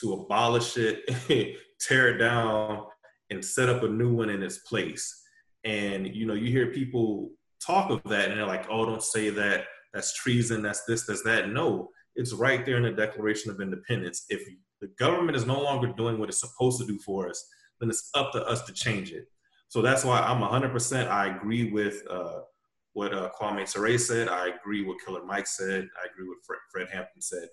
to 0.01 0.15
abolish 0.15 0.77
it, 0.77 1.05
tear 1.81 2.15
it 2.15 2.19
down, 2.19 2.85
and 3.31 3.45
set 3.45 3.69
up 3.69 3.83
a 3.83 3.89
new 3.89 4.15
one 4.15 4.31
in 4.31 4.43
its 4.43 4.59
place. 4.59 5.23
And 5.65 6.15
you 6.15 6.27
know, 6.27 6.35
you 6.35 6.51
hear 6.51 6.69
people 6.69 7.31
talk 7.65 7.91
of 7.91 8.03
that 8.05 8.31
and 8.31 8.39
they're 8.39 8.47
like, 8.47 8.67
oh, 8.71 8.87
don't 8.87 9.03
say 9.03 9.31
that. 9.31 9.65
That's 9.93 10.15
treason. 10.15 10.63
That's 10.63 10.85
this, 10.85 11.05
that's 11.05 11.23
that. 11.25 11.51
No, 11.51 11.91
it's 12.15 12.33
right 12.33 12.65
there 12.65 12.77
in 12.77 12.85
the 12.85 12.93
Declaration 12.93 13.51
of 13.51 13.61
Independence. 13.61 14.25
If 14.29 14.43
the 14.81 14.89
government 14.99 15.37
is 15.37 15.47
no 15.47 15.61
longer 15.61 15.93
doing 15.97 16.19
what 16.19 16.29
it's 16.29 16.41
supposed 16.41 16.81
to 16.81 16.87
do 16.87 16.99
for 17.01 17.29
us, 17.29 17.45
then 17.81 17.91
it's 17.91 18.11
up 18.15 18.33
to 18.33 18.45
us 18.47 18.63
to 18.67 18.73
change 18.73 19.13
it. 19.13 19.27
So 19.69 19.83
that's 19.83 20.05
why 20.05 20.21
I'm 20.21 20.41
100%. 20.41 21.09
I 21.09 21.37
agree 21.37 21.71
with 21.71 22.03
uh, 22.11 22.41
what 22.93 23.15
uh, 23.15 23.31
Kwame 23.41 23.71
Ture 23.71 23.99
said. 23.99 24.29
I 24.29 24.49
agree 24.49 24.85
with 24.85 24.99
Killer 25.05 25.25
Mike 25.25 25.47
said. 25.47 25.89
I 26.03 26.07
agree 26.13 26.29
with 26.29 26.39
Fred, 26.45 26.59
Fred 26.73 26.89
Hampton 26.93 27.23
said. 27.23 27.49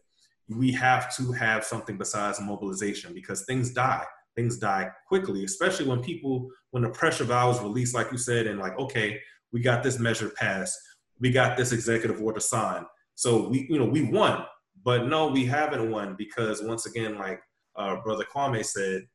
We 0.50 0.72
have 0.72 1.16
to 1.18 1.32
have 1.34 1.64
something 1.64 1.98
besides 1.98 2.40
mobilization 2.42 3.14
because 3.14 3.46
things 3.46 3.72
die. 3.72 4.04
Things 4.36 4.58
die 4.58 4.90
quickly, 5.08 5.44
especially 5.44 5.88
when 5.88 6.02
people, 6.02 6.48
when 6.72 6.84
the 6.84 6.90
pressure 6.90 7.24
valve 7.24 7.56
is 7.56 7.62
released, 7.62 7.96
like 7.96 8.12
you 8.12 8.18
said, 8.18 8.48
and 8.48 8.60
like, 8.60 8.78
okay, 8.78 9.20
we 9.52 9.62
got 9.62 9.84
this 9.84 10.00
measure 10.00 10.30
passed, 10.30 10.78
we 11.20 11.32
got 11.32 11.58
this 11.58 11.72
executive 11.72 12.22
order 12.22 12.40
signed. 12.40 12.86
So 13.16 13.48
we, 13.48 13.68
you 13.70 13.80
know, 13.80 13.86
we 13.86 14.04
won, 14.04 14.46
But 14.84 15.08
no, 15.08 15.28
we 15.28 15.46
haven't 15.46 15.90
won 15.90 16.16
because 16.18 16.62
once 16.62 16.86
again, 16.86 17.18
like 17.18 17.40
uh, 17.76 17.98
Brother 18.02 18.26
Kwame 18.34 18.64
said, 18.64 19.08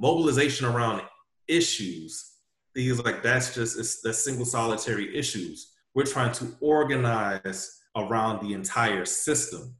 mobilization 0.00 0.66
around 0.66 1.02
issues, 1.46 2.32
things 2.74 3.02
like 3.04 3.22
that's 3.22 3.54
just 3.54 3.78
it's 3.78 4.00
the 4.00 4.12
single 4.12 4.46
solitary 4.46 5.16
issues. 5.16 5.72
We're 5.94 6.04
trying 6.04 6.32
to 6.34 6.56
organize 6.60 7.80
around 7.96 8.42
the 8.42 8.54
entire 8.54 9.04
system. 9.04 9.74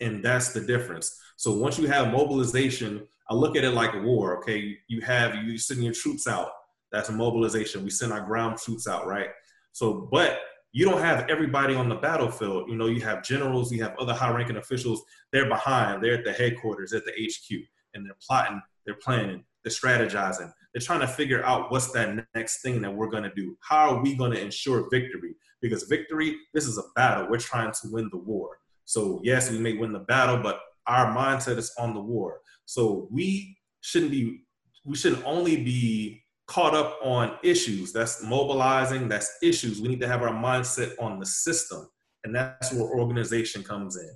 And 0.00 0.22
that's 0.22 0.52
the 0.52 0.60
difference. 0.60 1.18
So 1.36 1.54
once 1.54 1.78
you 1.78 1.86
have 1.88 2.12
mobilization, 2.12 3.06
I 3.28 3.34
look 3.34 3.56
at 3.56 3.64
it 3.64 3.70
like 3.70 3.94
a 3.94 4.00
war. 4.00 4.38
Okay, 4.38 4.76
you 4.88 5.00
have 5.00 5.34
you 5.36 5.58
send 5.58 5.82
your 5.82 5.94
troops 5.94 6.28
out. 6.28 6.50
That's 6.92 7.08
a 7.08 7.12
mobilization. 7.12 7.82
We 7.82 7.90
send 7.90 8.12
our 8.12 8.20
ground 8.20 8.58
troops 8.58 8.86
out, 8.86 9.06
right? 9.06 9.30
So, 9.72 10.08
but 10.12 10.40
you 10.72 10.84
don't 10.84 11.00
have 11.00 11.28
everybody 11.28 11.74
on 11.74 11.88
the 11.88 11.94
battlefield. 11.94 12.68
You 12.68 12.76
know, 12.76 12.86
you 12.86 13.00
have 13.00 13.24
generals, 13.24 13.72
you 13.72 13.82
have 13.82 13.96
other 13.98 14.14
high-ranking 14.14 14.58
officials. 14.58 15.02
They're 15.32 15.48
behind. 15.48 16.02
They're 16.02 16.18
at 16.18 16.24
the 16.24 16.32
headquarters, 16.32 16.92
at 16.92 17.04
the 17.04 17.12
HQ, 17.12 17.58
and 17.94 18.04
they're 18.04 18.16
plotting, 18.26 18.60
they're 18.84 18.94
planning, 18.94 19.44
they're 19.66 19.72
strategizing. 19.72 20.52
They're 20.72 20.80
trying 20.80 21.00
to 21.00 21.08
figure 21.08 21.44
out 21.44 21.72
what's 21.72 21.90
that 21.90 22.24
next 22.36 22.62
thing 22.62 22.80
that 22.82 22.94
we're 22.94 23.08
going 23.08 23.24
to 23.24 23.34
do. 23.34 23.56
How 23.60 23.90
are 23.90 24.00
we 24.00 24.14
going 24.14 24.30
to 24.30 24.40
ensure 24.40 24.88
victory? 24.92 25.34
Because 25.60 25.82
victory, 25.84 26.36
this 26.54 26.68
is 26.68 26.78
a 26.78 26.84
battle. 26.94 27.26
We're 27.28 27.38
trying 27.38 27.72
to 27.72 27.88
win 27.90 28.08
the 28.12 28.18
war. 28.18 28.58
So 28.84 29.20
yes, 29.24 29.50
we 29.50 29.58
may 29.58 29.72
win 29.72 29.92
the 29.92 29.98
battle, 29.98 30.38
but 30.38 30.60
our 30.86 31.12
mindset 31.16 31.58
is 31.58 31.74
on 31.80 31.94
the 31.94 32.00
war. 32.00 32.42
So 32.64 33.08
we 33.10 33.58
shouldn't 33.80 34.12
be. 34.12 34.44
We 34.84 34.94
shouldn't 34.94 35.26
only 35.26 35.56
be 35.56 36.22
caught 36.46 36.76
up 36.76 37.00
on 37.02 37.36
issues. 37.42 37.92
That's 37.92 38.22
mobilizing, 38.22 39.08
that's 39.08 39.36
issues. 39.42 39.80
We 39.80 39.88
need 39.88 40.00
to 40.00 40.06
have 40.06 40.22
our 40.22 40.28
mindset 40.28 40.92
on 41.00 41.18
the 41.18 41.26
system. 41.26 41.88
And 42.22 42.32
that's 42.32 42.72
where 42.72 42.84
organization 42.84 43.64
comes 43.64 43.96
in. 43.96 44.14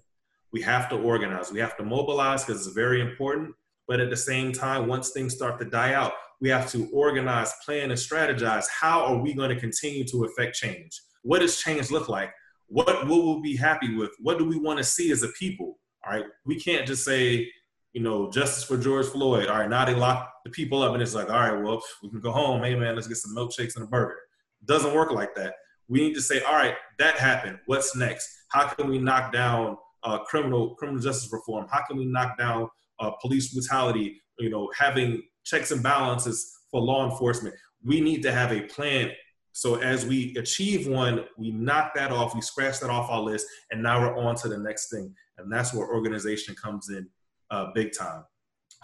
We 0.52 0.62
have 0.62 0.88
to 0.90 0.96
organize, 0.96 1.50
we 1.50 1.58
have 1.58 1.76
to 1.78 1.82
mobilize 1.82 2.44
because 2.44 2.64
it's 2.64 2.76
very 2.76 3.00
important. 3.00 3.52
But 3.90 3.98
at 3.98 4.08
the 4.08 4.16
same 4.16 4.52
time, 4.52 4.86
once 4.86 5.10
things 5.10 5.34
start 5.34 5.58
to 5.58 5.64
die 5.64 5.94
out, 5.94 6.12
we 6.40 6.48
have 6.48 6.70
to 6.70 6.88
organize, 6.92 7.52
plan, 7.66 7.90
and 7.90 7.98
strategize. 7.98 8.66
How 8.70 9.04
are 9.04 9.16
we 9.16 9.34
going 9.34 9.50
to 9.50 9.58
continue 9.58 10.04
to 10.04 10.26
affect 10.26 10.54
change? 10.54 11.02
What 11.22 11.40
does 11.40 11.60
change 11.60 11.90
look 11.90 12.08
like? 12.08 12.30
What 12.68 13.08
will 13.08 13.34
we 13.34 13.50
be 13.50 13.56
happy 13.56 13.96
with? 13.96 14.12
What 14.20 14.38
do 14.38 14.44
we 14.44 14.60
want 14.60 14.78
to 14.78 14.84
see 14.84 15.10
as 15.10 15.24
a 15.24 15.28
people? 15.30 15.80
All 16.06 16.12
right. 16.12 16.24
We 16.46 16.54
can't 16.60 16.86
just 16.86 17.04
say, 17.04 17.50
you 17.92 18.00
know, 18.00 18.30
justice 18.30 18.62
for 18.62 18.76
George 18.76 19.06
Floyd. 19.06 19.48
All 19.48 19.58
right, 19.58 19.68
now 19.68 19.84
they 19.84 19.94
lock 19.96 20.30
the 20.44 20.50
people 20.50 20.84
up, 20.84 20.92
and 20.94 21.02
it's 21.02 21.16
like, 21.16 21.28
all 21.28 21.40
right, 21.40 21.60
well, 21.60 21.82
we 22.00 22.10
can 22.10 22.20
go 22.20 22.30
home. 22.30 22.62
Hey, 22.62 22.76
man, 22.76 22.94
let's 22.94 23.08
get 23.08 23.16
some 23.16 23.34
milkshakes 23.34 23.74
and 23.74 23.82
a 23.82 23.88
burger. 23.88 24.20
Doesn't 24.66 24.94
work 24.94 25.10
like 25.10 25.34
that. 25.34 25.54
We 25.88 25.98
need 25.98 26.14
to 26.14 26.22
say, 26.22 26.44
all 26.44 26.54
right, 26.54 26.76
that 27.00 27.16
happened. 27.16 27.58
What's 27.66 27.96
next? 27.96 28.28
How 28.50 28.68
can 28.68 28.88
we 28.88 29.00
knock 29.00 29.32
down 29.32 29.78
uh, 30.04 30.18
criminal 30.18 30.76
criminal 30.76 31.02
justice 31.02 31.28
reform? 31.32 31.66
How 31.72 31.82
can 31.88 31.96
we 31.96 32.04
knock 32.04 32.38
down 32.38 32.68
uh, 33.00 33.10
police 33.20 33.52
brutality? 33.52 34.20
You 34.38 34.50
know, 34.50 34.70
having 34.76 35.22
checks 35.44 35.70
and 35.70 35.82
balances 35.82 36.52
for 36.70 36.80
law 36.80 37.10
enforcement. 37.10 37.54
We 37.84 38.00
need 38.00 38.22
to 38.22 38.32
have 38.32 38.52
a 38.52 38.62
plan. 38.62 39.10
So 39.52 39.76
as 39.76 40.06
we 40.06 40.36
achieve 40.36 40.86
one, 40.86 41.24
we 41.36 41.50
knock 41.50 41.94
that 41.94 42.12
off, 42.12 42.34
we 42.34 42.40
scratch 42.40 42.80
that 42.80 42.90
off 42.90 43.10
our 43.10 43.20
list, 43.20 43.46
and 43.70 43.82
now 43.82 44.00
we're 44.00 44.16
on 44.16 44.36
to 44.36 44.48
the 44.48 44.58
next 44.58 44.90
thing. 44.90 45.12
And 45.38 45.52
that's 45.52 45.74
where 45.74 45.88
organization 45.88 46.54
comes 46.54 46.90
in 46.90 47.08
uh, 47.50 47.66
big 47.74 47.92
time. 47.92 48.24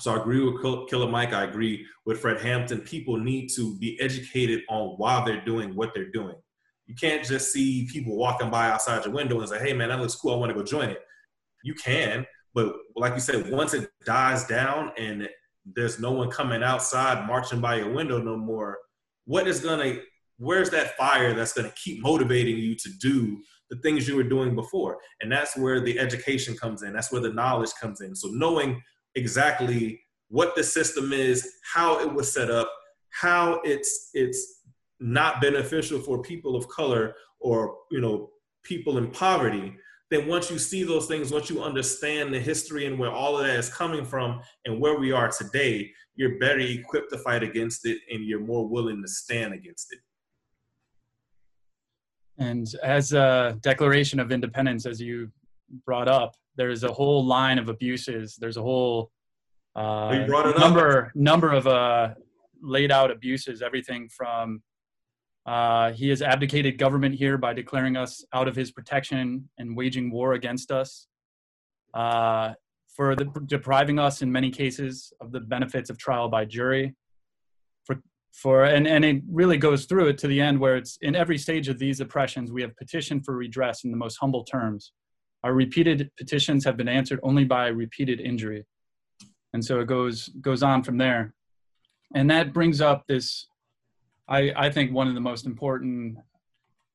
So 0.00 0.12
I 0.12 0.20
agree 0.20 0.42
with 0.42 0.88
Killer 0.90 1.08
Mike. 1.08 1.32
I 1.32 1.44
agree 1.44 1.86
with 2.04 2.20
Fred 2.20 2.40
Hampton. 2.40 2.80
People 2.80 3.16
need 3.16 3.48
to 3.54 3.78
be 3.78 3.98
educated 4.00 4.62
on 4.68 4.96
why 4.98 5.24
they're 5.24 5.44
doing 5.44 5.74
what 5.74 5.94
they're 5.94 6.10
doing. 6.10 6.34
You 6.86 6.94
can't 6.94 7.24
just 7.24 7.52
see 7.52 7.88
people 7.90 8.16
walking 8.16 8.50
by 8.50 8.68
outside 8.70 9.04
your 9.04 9.14
window 9.14 9.40
and 9.40 9.48
say, 9.48 9.58
hey, 9.58 9.72
man, 9.72 9.88
that 9.88 10.00
looks 10.00 10.14
cool. 10.14 10.34
I 10.34 10.36
want 10.36 10.50
to 10.50 10.54
go 10.54 10.62
join 10.62 10.90
it. 10.90 11.00
You 11.64 11.74
can, 11.74 12.26
but 12.56 12.74
like 12.96 13.12
you 13.12 13.20
said, 13.20 13.50
once 13.50 13.74
it 13.74 13.90
dies 14.06 14.46
down 14.46 14.90
and 14.96 15.28
there's 15.74 16.00
no 16.00 16.12
one 16.12 16.30
coming 16.30 16.62
outside 16.62 17.26
marching 17.26 17.60
by 17.60 17.76
your 17.76 17.92
window 17.92 18.18
no 18.18 18.34
more, 18.34 18.78
what 19.26 19.46
is 19.46 19.60
to, 19.60 20.00
where's 20.38 20.70
that 20.70 20.96
fire 20.96 21.34
that's 21.34 21.52
to 21.52 21.70
keep 21.72 22.02
motivating 22.02 22.56
you 22.56 22.74
to 22.74 22.88
do 22.98 23.38
the 23.68 23.76
things 23.80 24.08
you 24.08 24.16
were 24.16 24.22
doing 24.22 24.54
before. 24.54 24.96
And 25.20 25.30
that's 25.30 25.54
where 25.54 25.80
the 25.80 25.98
education 25.98 26.56
comes 26.56 26.82
in. 26.82 26.94
That's 26.94 27.12
where 27.12 27.20
the 27.20 27.32
knowledge 27.34 27.72
comes 27.78 28.00
in. 28.00 28.16
So 28.16 28.28
knowing 28.28 28.80
exactly 29.16 30.00
what 30.28 30.56
the 30.56 30.64
system 30.64 31.12
is, 31.12 31.46
how 31.74 32.00
it 32.00 32.10
was 32.10 32.32
set 32.32 32.50
up, 32.50 32.72
how 33.10 33.60
it's 33.64 34.08
it's 34.14 34.62
not 34.98 35.42
beneficial 35.42 36.00
for 36.00 36.22
people 36.22 36.56
of 36.56 36.66
color 36.68 37.14
or 37.38 37.76
you 37.90 38.00
know 38.00 38.30
people 38.62 38.96
in 38.96 39.10
poverty 39.10 39.76
then 40.10 40.28
once 40.28 40.50
you 40.50 40.58
see 40.58 40.82
those 40.82 41.06
things 41.06 41.32
once 41.32 41.50
you 41.50 41.62
understand 41.62 42.32
the 42.32 42.40
history 42.40 42.86
and 42.86 42.98
where 42.98 43.10
all 43.10 43.38
of 43.38 43.46
that 43.46 43.56
is 43.56 43.68
coming 43.68 44.04
from 44.04 44.40
and 44.64 44.80
where 44.80 44.98
we 44.98 45.12
are 45.12 45.30
today 45.30 45.90
you're 46.14 46.38
better 46.38 46.60
equipped 46.60 47.10
to 47.10 47.18
fight 47.18 47.42
against 47.42 47.86
it 47.86 47.98
and 48.10 48.24
you're 48.24 48.40
more 48.40 48.66
willing 48.66 49.02
to 49.02 49.08
stand 49.08 49.52
against 49.52 49.92
it 49.92 49.98
and 52.38 52.66
as 52.82 53.12
a 53.12 53.56
Declaration 53.60 54.20
of 54.20 54.30
Independence, 54.30 54.86
as 54.86 55.00
you 55.00 55.30
brought 55.84 56.08
up, 56.08 56.34
there's 56.56 56.84
a 56.84 56.92
whole 56.92 57.24
line 57.24 57.58
of 57.58 57.68
abuses. 57.68 58.36
There's 58.36 58.56
a 58.56 58.62
whole 58.62 59.10
uh, 59.74 60.26
number 60.58 61.12
number 61.14 61.52
of 61.52 61.66
uh, 61.66 62.14
laid 62.62 62.90
out 62.90 63.10
abuses. 63.10 63.62
Everything 63.62 64.08
from 64.08 64.62
uh, 65.46 65.92
he 65.92 66.08
has 66.08 66.22
abdicated 66.22 66.76
government 66.76 67.14
here 67.14 67.38
by 67.38 67.52
declaring 67.52 67.96
us 67.96 68.24
out 68.32 68.48
of 68.48 68.56
his 68.56 68.70
protection 68.72 69.48
and 69.58 69.76
waging 69.76 70.10
war 70.10 70.34
against 70.34 70.70
us, 70.70 71.06
uh, 71.94 72.52
for 72.88 73.14
the, 73.14 73.26
depriving 73.46 73.98
us 73.98 74.22
in 74.22 74.30
many 74.30 74.50
cases 74.50 75.12
of 75.20 75.30
the 75.30 75.40
benefits 75.40 75.88
of 75.90 75.98
trial 75.98 76.28
by 76.28 76.44
jury, 76.44 76.94
for 78.36 78.64
and, 78.64 78.86
and 78.86 79.04
it 79.04 79.22
really 79.30 79.56
goes 79.56 79.86
through 79.86 80.08
it 80.08 80.18
to 80.18 80.28
the 80.28 80.40
end 80.40 80.60
where 80.60 80.76
it's 80.76 80.98
in 81.00 81.16
every 81.16 81.38
stage 81.38 81.68
of 81.68 81.78
these 81.78 82.00
oppressions 82.00 82.52
we 82.52 82.60
have 82.60 82.76
petitioned 82.76 83.24
for 83.24 83.34
redress 83.34 83.84
in 83.84 83.90
the 83.90 83.96
most 83.96 84.16
humble 84.16 84.44
terms. 84.44 84.92
Our 85.42 85.54
repeated 85.54 86.10
petitions 86.18 86.64
have 86.64 86.76
been 86.76 86.88
answered 86.88 87.18
only 87.22 87.44
by 87.44 87.68
repeated 87.68 88.20
injury. 88.20 88.66
And 89.54 89.64
so 89.64 89.80
it 89.80 89.86
goes 89.86 90.28
goes 90.42 90.62
on 90.62 90.82
from 90.82 90.98
there. 90.98 91.34
And 92.14 92.30
that 92.30 92.52
brings 92.52 92.80
up 92.82 93.04
this 93.08 93.46
i 94.28 94.52
i 94.56 94.70
think 94.70 94.92
one 94.92 95.08
of 95.08 95.14
the 95.14 95.20
most 95.20 95.46
important 95.46 96.16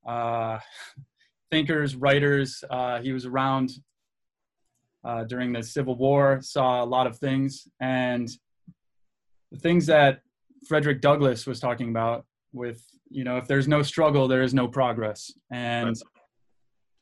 uh, 0.07 0.57
thinkers 1.51 1.95
writers 1.95 2.63
uh, 2.69 2.99
he 3.01 3.11
was 3.11 3.25
around 3.25 3.71
uh, 5.03 5.23
during 5.25 5.51
the 5.51 5.63
civil 5.63 5.95
war 5.95 6.39
saw 6.41 6.83
a 6.83 6.85
lot 6.85 7.07
of 7.07 7.17
things 7.17 7.67
and 7.79 8.29
the 9.51 9.59
things 9.59 9.85
that 9.85 10.21
Frederick 10.67 11.01
Douglass 11.01 11.45
was 11.45 11.59
talking 11.59 11.89
about 11.89 12.25
with, 12.53 12.83
you 13.09 13.23
know, 13.23 13.37
if 13.37 13.47
there's 13.47 13.67
no 13.67 13.81
struggle, 13.81 14.27
there 14.27 14.43
is 14.43 14.53
no 14.53 14.67
progress. 14.67 15.31
And 15.51 15.95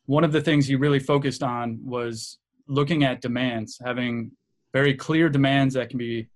one 0.05 0.23
of 0.23 0.31
the 0.31 0.41
things 0.41 0.65
he 0.65 0.75
really 0.75 0.99
focused 0.99 1.43
on 1.43 1.79
was 1.83 2.39
looking 2.67 3.03
at 3.03 3.21
demands, 3.21 3.79
having 3.83 4.31
very 4.73 4.93
clear 4.93 5.29
demands 5.29 5.73
that 5.75 5.89
can 5.89 5.97
be 5.97 6.29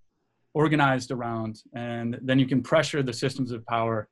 organized 0.53 1.11
around, 1.11 1.61
and 1.73 2.19
then 2.21 2.39
you 2.39 2.45
can 2.45 2.61
pressure 2.61 3.03
the 3.03 3.13
systems 3.13 3.51
of 3.51 3.65
power 3.65 4.07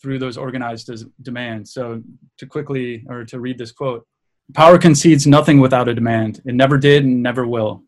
through 0.00 0.18
those 0.18 0.36
organized 0.36 0.90
demands. 1.22 1.72
So, 1.72 2.02
to 2.38 2.46
quickly 2.46 3.04
or 3.08 3.24
to 3.26 3.40
read 3.40 3.58
this 3.58 3.72
quote 3.72 4.06
power 4.54 4.78
concedes 4.78 5.26
nothing 5.26 5.60
without 5.60 5.88
a 5.88 5.94
demand, 5.94 6.42
it 6.44 6.54
never 6.54 6.76
did 6.76 7.04
and 7.04 7.22
never 7.22 7.46
will. 7.46 7.84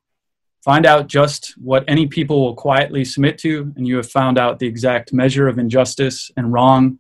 Find 0.64 0.86
out 0.86 1.08
just 1.08 1.54
what 1.58 1.84
any 1.86 2.06
people 2.06 2.40
will 2.40 2.54
quietly 2.54 3.04
submit 3.04 3.36
to, 3.38 3.72
and 3.76 3.86
you 3.86 3.96
have 3.96 4.10
found 4.10 4.38
out 4.38 4.58
the 4.58 4.66
exact 4.66 5.12
measure 5.12 5.46
of 5.46 5.58
injustice 5.58 6.30
and 6.36 6.52
wrong 6.52 6.98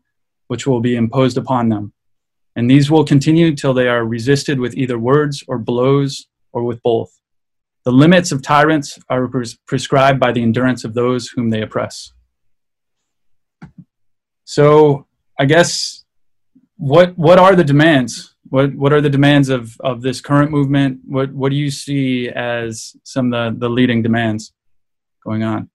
which 0.48 0.66
will 0.66 0.80
be 0.80 0.96
imposed 0.96 1.38
upon 1.38 1.68
them. 1.68 1.92
And 2.56 2.70
these 2.70 2.90
will 2.90 3.04
continue 3.04 3.54
till 3.54 3.74
they 3.74 3.88
are 3.88 4.04
resisted 4.04 4.60
with 4.60 4.76
either 4.76 4.98
words 4.98 5.42
or 5.48 5.58
blows 5.58 6.26
or 6.52 6.62
with 6.62 6.82
both. 6.82 7.10
The 7.84 7.92
limits 7.92 8.32
of 8.32 8.42
tyrants 8.42 8.98
are 9.08 9.28
pres- 9.28 9.58
prescribed 9.66 10.18
by 10.18 10.32
the 10.32 10.42
endurance 10.42 10.84
of 10.84 10.94
those 10.94 11.28
whom 11.28 11.50
they 11.50 11.62
oppress. 11.62 12.12
So, 14.44 15.06
I 15.38 15.44
guess 15.44 16.04
what 16.76 17.16
what 17.16 17.38
are 17.38 17.54
the 17.54 17.64
demands 17.64 18.34
what 18.54 18.74
what 18.76 18.92
are 18.92 19.00
the 19.00 19.10
demands 19.10 19.48
of 19.48 19.76
of 19.80 20.00
this 20.00 20.20
current 20.20 20.50
movement? 20.50 21.00
What 21.06 21.32
what 21.32 21.50
do 21.50 21.56
you 21.56 21.72
see 21.72 22.28
as 22.28 22.94
some 23.02 23.32
of 23.32 23.54
the, 23.54 23.66
the 23.66 23.68
leading 23.68 24.00
demands 24.00 24.52
going 25.24 25.42
on? 25.42 25.70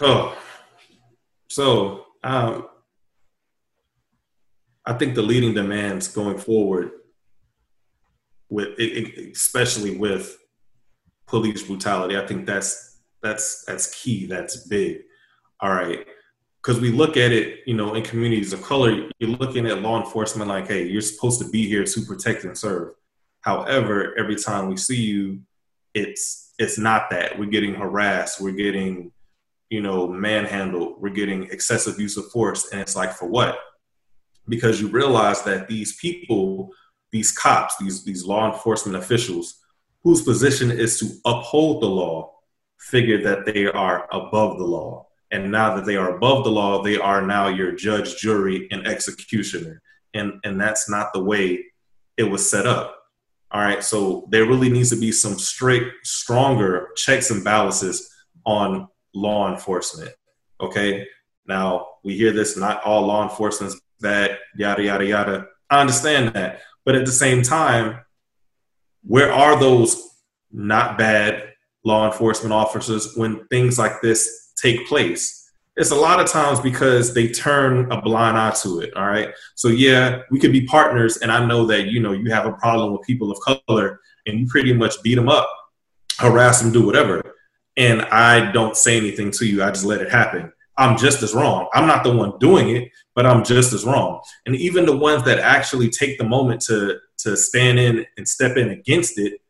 Oh, 0.00 0.36
so 1.48 2.06
um, 2.24 2.66
I 4.84 4.94
think 4.94 5.14
the 5.14 5.22
leading 5.22 5.54
demands 5.54 6.08
going 6.08 6.38
forward, 6.38 6.90
with 8.48 8.78
especially 8.78 9.96
with 9.96 10.36
police 11.26 11.62
brutality, 11.62 12.16
I 12.16 12.26
think 12.26 12.46
that's 12.46 13.00
that's 13.22 13.64
that's 13.64 14.02
key. 14.02 14.26
That's 14.26 14.66
big. 14.68 15.02
All 15.60 15.72
right 15.72 16.06
because 16.66 16.80
we 16.80 16.90
look 16.90 17.16
at 17.16 17.30
it, 17.30 17.60
you 17.64 17.74
know, 17.74 17.94
in 17.94 18.02
communities 18.02 18.52
of 18.52 18.60
color, 18.60 19.08
you're 19.20 19.30
looking 19.30 19.66
at 19.66 19.82
law 19.82 20.02
enforcement 20.02 20.48
like, 20.48 20.66
hey, 20.66 20.84
you're 20.84 21.00
supposed 21.00 21.40
to 21.40 21.48
be 21.50 21.68
here 21.68 21.84
to 21.84 22.00
protect 22.02 22.42
and 22.42 22.58
serve. 22.58 22.94
However, 23.42 24.18
every 24.18 24.34
time 24.34 24.68
we 24.68 24.76
see 24.76 25.00
you, 25.00 25.42
it's 25.94 26.54
it's 26.58 26.76
not 26.76 27.08
that. 27.10 27.38
We're 27.38 27.50
getting 27.50 27.74
harassed. 27.74 28.40
We're 28.40 28.50
getting, 28.50 29.12
you 29.70 29.80
know, 29.80 30.08
manhandled. 30.08 31.00
We're 31.00 31.10
getting 31.10 31.44
excessive 31.44 32.00
use 32.00 32.16
of 32.16 32.28
force. 32.32 32.72
And 32.72 32.80
it's 32.80 32.96
like, 32.96 33.12
for 33.12 33.26
what? 33.28 33.58
Because 34.48 34.80
you 34.80 34.88
realize 34.88 35.42
that 35.42 35.68
these 35.68 35.96
people, 35.98 36.72
these 37.12 37.32
cops, 37.32 37.76
these 37.78 38.04
these 38.04 38.24
law 38.24 38.52
enforcement 38.52 38.96
officials, 38.96 39.62
whose 40.02 40.22
position 40.22 40.70
is 40.70 40.98
to 41.00 41.06
uphold 41.24 41.82
the 41.82 41.88
law, 41.88 42.34
figure 42.78 43.22
that 43.22 43.46
they 43.46 43.66
are 43.66 44.08
above 44.12 44.58
the 44.58 44.64
law. 44.64 45.06
And 45.30 45.50
now 45.50 45.74
that 45.74 45.84
they 45.84 45.96
are 45.96 46.16
above 46.16 46.44
the 46.44 46.50
law, 46.50 46.82
they 46.82 46.98
are 46.98 47.20
now 47.20 47.48
your 47.48 47.72
judge, 47.72 48.16
jury, 48.16 48.68
and 48.70 48.86
executioner. 48.86 49.82
And 50.14 50.40
and 50.44 50.60
that's 50.60 50.88
not 50.88 51.12
the 51.12 51.22
way 51.22 51.64
it 52.16 52.24
was 52.24 52.48
set 52.48 52.66
up. 52.66 52.96
All 53.50 53.60
right. 53.60 53.82
So 53.82 54.26
there 54.30 54.46
really 54.46 54.70
needs 54.70 54.90
to 54.90 54.96
be 54.96 55.12
some 55.12 55.38
strict, 55.38 56.06
stronger 56.06 56.88
checks 56.96 57.30
and 57.30 57.44
balances 57.44 58.10
on 58.44 58.88
law 59.14 59.52
enforcement. 59.52 60.10
Okay. 60.60 61.06
Now 61.46 61.86
we 62.02 62.16
hear 62.16 62.32
this, 62.32 62.56
not 62.56 62.82
all 62.84 63.06
law 63.06 63.22
enforcement 63.22 63.74
is 63.74 63.80
bad, 64.00 64.38
yada, 64.56 64.82
yada, 64.82 65.06
yada. 65.06 65.46
I 65.70 65.80
understand 65.80 66.34
that. 66.34 66.60
But 66.86 66.94
at 66.94 67.04
the 67.04 67.12
same 67.12 67.42
time, 67.42 67.98
where 69.02 69.30
are 69.30 69.60
those 69.60 70.02
not 70.50 70.96
bad 70.96 71.52
law 71.84 72.06
enforcement 72.06 72.54
officers 72.54 73.14
when 73.16 73.46
things 73.48 73.78
like 73.78 74.00
this 74.00 74.54
take 74.56 74.88
place? 74.88 75.46
it's 75.76 75.90
a 75.90 75.94
lot 75.94 76.20
of 76.20 76.26
times 76.26 76.58
because 76.58 77.12
they 77.12 77.28
turn 77.28 77.90
a 77.92 78.00
blind 78.00 78.38
eye 78.38 78.50
to 78.62 78.80
it. 78.80 78.96
All 78.96 79.06
right. 79.06 79.28
So 79.56 79.68
yeah, 79.68 80.22
we 80.30 80.40
could 80.40 80.52
be 80.52 80.66
partners, 80.66 81.18
and 81.18 81.30
I 81.30 81.44
know 81.44 81.66
that 81.66 81.86
you 81.86 82.00
know 82.00 82.12
you 82.12 82.30
have 82.30 82.46
a 82.46 82.52
problem 82.52 82.92
with 82.92 83.06
people 83.06 83.30
of 83.30 83.38
color, 83.40 84.00
and 84.26 84.40
you 84.40 84.46
pretty 84.46 84.72
much 84.72 85.02
beat 85.02 85.16
them 85.16 85.28
up, 85.28 85.48
harass 86.18 86.62
them, 86.62 86.72
do 86.72 86.84
whatever, 86.84 87.22
and 87.76 88.02
I 88.02 88.50
don't 88.52 88.76
say 88.76 88.96
anything 88.96 89.30
to 89.32 89.46
you. 89.46 89.62
I 89.62 89.70
just 89.70 89.84
let 89.84 90.00
it 90.00 90.10
happen. 90.10 90.50
I'm 90.78 90.96
just 90.96 91.22
as 91.22 91.34
wrong. 91.34 91.68
I'm 91.74 91.86
not 91.86 92.04
the 92.04 92.14
one 92.14 92.38
doing 92.38 92.74
it, 92.76 92.90
but 93.16 93.26
I'm 93.26 93.42
just 93.42 93.72
as 93.72 93.84
wrong. 93.84 94.20
And 94.44 94.54
even 94.54 94.84
the 94.84 94.96
ones 94.96 95.24
that 95.24 95.40
actually 95.40 95.88
take 95.88 96.18
the 96.18 96.24
moment 96.24 96.60
to 96.62 96.98
to 97.18 97.36
stand 97.36 97.78
in 97.80 98.04
and 98.18 98.28
step 98.28 98.56
in 98.58 98.68
against 98.68 99.18
it, 99.18 99.40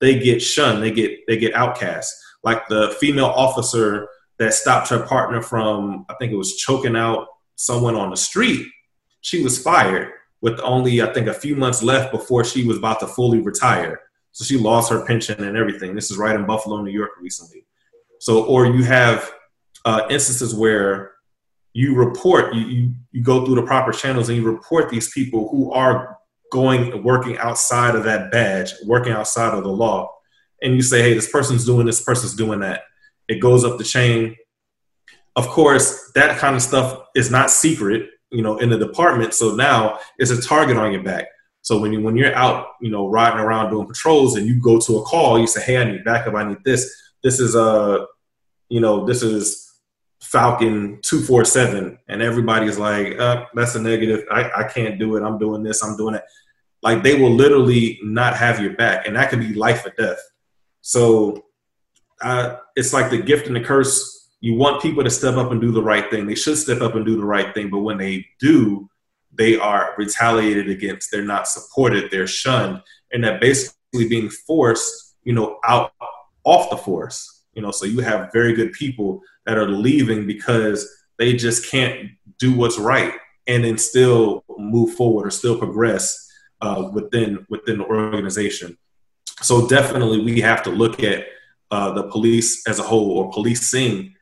they 0.00 0.18
get 0.18 0.42
shunned. 0.42 0.82
They 0.82 0.90
get 0.90 1.20
they 1.26 1.38
get 1.38 1.54
outcast. 1.54 2.12
Like 2.42 2.68
the 2.68 2.94
female 3.00 3.26
officer 3.26 4.08
that 4.38 4.52
stopped 4.52 4.90
her 4.90 5.06
partner 5.06 5.40
from, 5.40 6.04
I 6.10 6.14
think 6.14 6.32
it 6.32 6.36
was 6.36 6.56
choking 6.56 6.96
out 6.96 7.28
someone 7.54 7.94
on 7.94 8.10
the 8.10 8.16
street. 8.16 8.66
She 9.20 9.42
was 9.42 9.62
fired 9.62 10.10
with 10.42 10.60
only, 10.60 11.00
I 11.00 11.12
think, 11.12 11.28
a 11.28 11.32
few 11.32 11.54
months 11.56 11.82
left 11.82 12.12
before 12.12 12.44
she 12.44 12.66
was 12.66 12.76
about 12.76 13.00
to 13.00 13.06
fully 13.06 13.38
retire. 13.38 14.00
So 14.32 14.44
she 14.44 14.58
lost 14.58 14.90
her 14.90 15.06
pension 15.06 15.42
and 15.42 15.56
everything. 15.56 15.94
This 15.94 16.10
is 16.10 16.18
right 16.18 16.34
in 16.34 16.44
Buffalo, 16.44 16.82
New 16.82 16.90
York 16.90 17.12
recently. 17.20 17.64
So, 18.18 18.44
or 18.44 18.66
you 18.66 18.82
have 18.82 19.32
uh, 19.84 20.02
instances 20.10 20.54
where 20.54 21.13
you 21.74 21.94
report, 21.94 22.54
you, 22.54 22.62
you, 22.62 22.94
you 23.12 23.22
go 23.22 23.44
through 23.44 23.56
the 23.56 23.62
proper 23.62 23.92
channels 23.92 24.28
and 24.28 24.38
you 24.38 24.44
report 24.44 24.88
these 24.88 25.10
people 25.12 25.48
who 25.50 25.70
are 25.72 26.16
going, 26.50 27.02
working 27.02 27.36
outside 27.36 27.94
of 27.94 28.04
that 28.04 28.32
badge, 28.32 28.72
working 28.86 29.12
outside 29.12 29.52
of 29.52 29.64
the 29.64 29.70
law. 29.70 30.10
And 30.62 30.74
you 30.74 30.82
say, 30.82 31.02
hey, 31.02 31.12
this 31.14 31.30
person's 31.30 31.66
doing 31.66 31.84
this, 31.84 32.02
person's 32.02 32.34
doing 32.34 32.60
that 32.60 32.84
it 33.28 33.40
goes 33.40 33.64
up 33.64 33.78
the 33.78 33.84
chain. 33.84 34.36
Of 35.36 35.48
course, 35.48 36.12
that 36.14 36.38
kind 36.38 36.54
of 36.54 36.62
stuff 36.62 37.00
is 37.14 37.30
not 37.30 37.50
secret, 37.50 38.08
you 38.30 38.42
know, 38.42 38.58
in 38.58 38.70
the 38.70 38.78
department. 38.78 39.34
So 39.34 39.54
now 39.54 39.98
it's 40.18 40.30
a 40.30 40.40
target 40.40 40.76
on 40.76 40.92
your 40.92 41.02
back. 41.02 41.26
So 41.62 41.78
when 41.78 41.92
you 41.92 42.02
when 42.02 42.16
you're 42.16 42.34
out, 42.34 42.66
you 42.80 42.90
know, 42.90 43.08
riding 43.08 43.40
around 43.40 43.70
doing 43.70 43.86
patrols 43.86 44.36
and 44.36 44.46
you 44.46 44.60
go 44.60 44.78
to 44.80 44.98
a 44.98 45.02
call, 45.02 45.38
you 45.38 45.46
say, 45.46 45.62
"Hey, 45.62 45.78
I 45.78 45.84
need 45.84 46.04
backup. 46.04 46.34
I 46.34 46.46
need 46.46 46.58
this. 46.64 46.94
This 47.22 47.40
is 47.40 47.54
a, 47.54 48.06
you 48.68 48.80
know, 48.80 49.06
this 49.06 49.22
is 49.22 49.72
Falcon 50.24 51.00
two 51.02 51.20
four 51.20 51.44
seven, 51.44 51.98
and 52.08 52.22
everybody's 52.22 52.78
like, 52.78 53.18
uh, 53.18 53.44
"That's 53.54 53.74
a 53.74 53.80
negative. 53.80 54.24
I, 54.30 54.50
I 54.56 54.64
can't 54.64 54.98
do 54.98 55.16
it. 55.16 55.22
I'm 55.22 55.38
doing 55.38 55.62
this. 55.62 55.82
I'm 55.84 55.96
doing 55.96 56.14
it." 56.14 56.24
Like 56.82 57.02
they 57.02 57.20
will 57.20 57.30
literally 57.30 57.98
not 58.02 58.36
have 58.36 58.60
your 58.60 58.72
back, 58.74 59.06
and 59.06 59.16
that 59.16 59.30
could 59.30 59.40
be 59.40 59.54
life 59.54 59.84
or 59.86 59.90
death. 59.96 60.18
So 60.80 61.44
uh, 62.22 62.56
it's 62.74 62.92
like 62.92 63.10
the 63.10 63.18
gift 63.18 63.46
and 63.46 63.56
the 63.56 63.60
curse. 63.60 64.30
You 64.40 64.54
want 64.54 64.82
people 64.82 65.04
to 65.04 65.10
step 65.10 65.36
up 65.36 65.50
and 65.52 65.60
do 65.60 65.72
the 65.72 65.82
right 65.82 66.10
thing. 66.10 66.26
They 66.26 66.34
should 66.34 66.58
step 66.58 66.80
up 66.80 66.94
and 66.94 67.04
do 67.04 67.16
the 67.16 67.24
right 67.24 67.54
thing, 67.54 67.70
but 67.70 67.78
when 67.78 67.96
they 67.96 68.26
do, 68.38 68.88
they 69.32 69.56
are 69.56 69.94
retaliated 69.96 70.68
against. 70.68 71.10
They're 71.10 71.22
not 71.22 71.48
supported. 71.48 72.10
They're 72.10 72.26
shunned, 72.26 72.80
and 73.12 73.22
they're 73.22 73.38
basically 73.38 74.08
being 74.08 74.30
forced, 74.30 75.16
you 75.22 75.32
know, 75.32 75.58
out 75.64 75.92
off 76.44 76.70
the 76.70 76.76
force. 76.76 77.42
You 77.54 77.62
know, 77.62 77.70
so 77.70 77.86
you 77.86 78.00
have 78.00 78.32
very 78.32 78.54
good 78.54 78.72
people 78.72 79.22
that 79.46 79.58
are 79.58 79.68
leaving 79.68 80.26
because 80.26 80.88
they 81.18 81.34
just 81.34 81.70
can't 81.70 82.10
do 82.38 82.54
what's 82.56 82.78
right 82.78 83.14
and 83.46 83.64
then 83.64 83.78
still 83.78 84.44
move 84.58 84.94
forward 84.94 85.26
or 85.26 85.30
still 85.30 85.58
progress 85.58 86.30
uh, 86.60 86.90
within 86.92 87.46
within 87.48 87.78
the 87.78 87.84
organization. 87.84 88.76
So 89.42 89.66
definitely, 89.68 90.20
we 90.22 90.40
have 90.40 90.62
to 90.64 90.70
look 90.70 91.02
at 91.02 91.26
uh, 91.70 91.92
the 91.92 92.04
police 92.04 92.66
as 92.66 92.78
a 92.78 92.82
whole 92.82 93.10
or 93.18 93.30
policing 93.30 94.14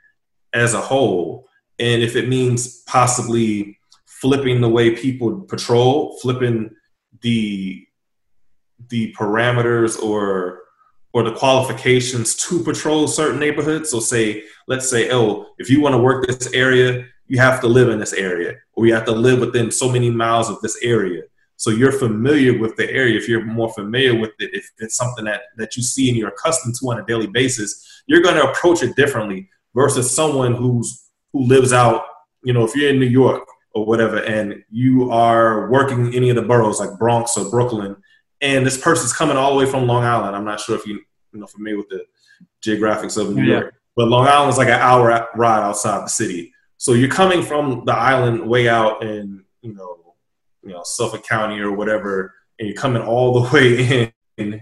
as 0.53 0.75
a 0.75 0.81
whole. 0.81 1.49
And 1.79 2.03
if 2.03 2.17
it 2.17 2.29
means 2.29 2.83
possibly 2.83 3.79
flipping 4.07 4.61
the 4.61 4.69
way 4.69 4.91
people 4.91 5.41
patrol, 5.43 6.19
flipping 6.23 6.71
the 7.21 7.87
the 8.89 9.13
parameters 9.15 10.01
or 10.03 10.62
or 11.13 11.23
the 11.23 11.33
qualifications 11.33 12.35
to 12.35 12.61
patrol 12.61 13.07
certain 13.07 13.39
neighborhoods. 13.39 13.91
So 13.91 14.01
say, 14.01 14.45
let's 14.67 14.89
say, 14.89 15.11
oh, 15.11 15.47
if 15.59 15.69
you 15.69 15.81
want 15.81 15.95
to 15.95 15.99
work 15.99 16.27
this 16.27 16.53
area, 16.53 17.07
you 17.27 17.39
have 17.39 17.61
to 17.61 17.67
live 17.67 17.89
in 17.89 17.99
this 17.99 18.13
area, 18.13 18.55
or 18.75 18.87
you 18.87 18.95
have 18.95 19.05
to 19.07 19.13
live 19.13 19.41
within 19.41 19.71
so 19.71 19.91
many 19.91 20.11
miles 20.11 20.49
of 20.49 20.61
this 20.61 20.79
area. 20.83 21.23
So 21.57 21.71
you're 21.71 21.93
familiar 21.93 22.59
with 22.59 22.77
the 22.77 22.91
area. 22.91 23.17
If 23.17 23.29
you're 23.29 23.45
more 23.45 23.73
familiar 23.73 24.19
with 24.19 24.33
it, 24.41 24.51
if 24.53 24.69
it's 24.79 24.97
something 24.97 25.25
that, 25.27 25.43
that 25.59 25.77
you 25.77 25.83
see 25.83 26.09
and 26.09 26.19
you're 26.19 26.31
accustomed 26.31 26.75
to 26.81 26.91
on 26.91 26.99
a 26.99 27.07
daily 27.07 27.29
basis, 27.29 28.03
you're 28.07 28.23
going 28.23 28.35
to 28.35 28.51
approach 28.51 28.83
it 28.83 28.97
differently 28.97 29.49
versus 29.75 30.15
someone 30.15 30.55
who's 30.55 31.03
who 31.33 31.45
lives 31.47 31.73
out, 31.73 32.03
you 32.45 32.53
know, 32.53 32.65
if 32.65 32.75
you're 32.77 32.91
in 32.91 33.01
New 33.01 33.07
York 33.07 33.45
or 33.75 33.87
whatever, 33.87 34.19
and 34.25 34.63
you 34.71 35.11
are 35.11 35.71
working 35.71 36.15
any 36.15 36.29
of 36.29 36.37
the 36.37 36.43
boroughs 36.43 36.79
like 36.79 36.99
Bronx 36.99 37.37
or 37.39 37.49
Brooklyn, 37.49 37.97
and 38.43 38.67
this 38.67 38.77
person's 38.77 39.13
coming 39.13 39.37
all 39.37 39.53
the 39.53 39.65
way 39.65 39.71
from 39.71 39.87
Long 39.87 40.05
Island. 40.05 40.37
I'm 40.37 40.45
not 40.45 40.61
sure 40.61 40.77
if 40.77 40.87
you 40.87 41.01
you 41.33 41.41
know 41.41 41.47
familiar 41.47 41.79
with 41.79 41.89
the 41.89 42.05
geographics 42.63 43.17
of 43.17 43.35
New 43.35 43.45
yeah. 43.45 43.61
York, 43.61 43.75
but 43.97 44.09
Long 44.09 44.27
Island 44.27 44.51
is 44.51 44.59
like 44.59 44.69
an 44.69 44.81
hour 44.81 45.29
ride 45.35 45.63
outside 45.63 46.03
the 46.03 46.09
city. 46.09 46.53
So 46.77 46.93
you're 46.93 47.09
coming 47.09 47.43
from 47.43 47.85
the 47.87 47.95
island 47.95 48.47
way 48.47 48.69
out 48.69 49.03
in 49.03 49.45
you 49.63 49.73
know 49.73 50.15
you 50.63 50.71
know 50.73 50.83
Suffolk 50.85 51.27
County 51.27 51.61
or 51.61 51.73
whatever, 51.73 52.35
and 52.59 52.69
you're 52.69 52.77
coming 52.77 53.03
all 53.03 53.41
the 53.41 53.51
way 53.55 54.13
in 54.37 54.61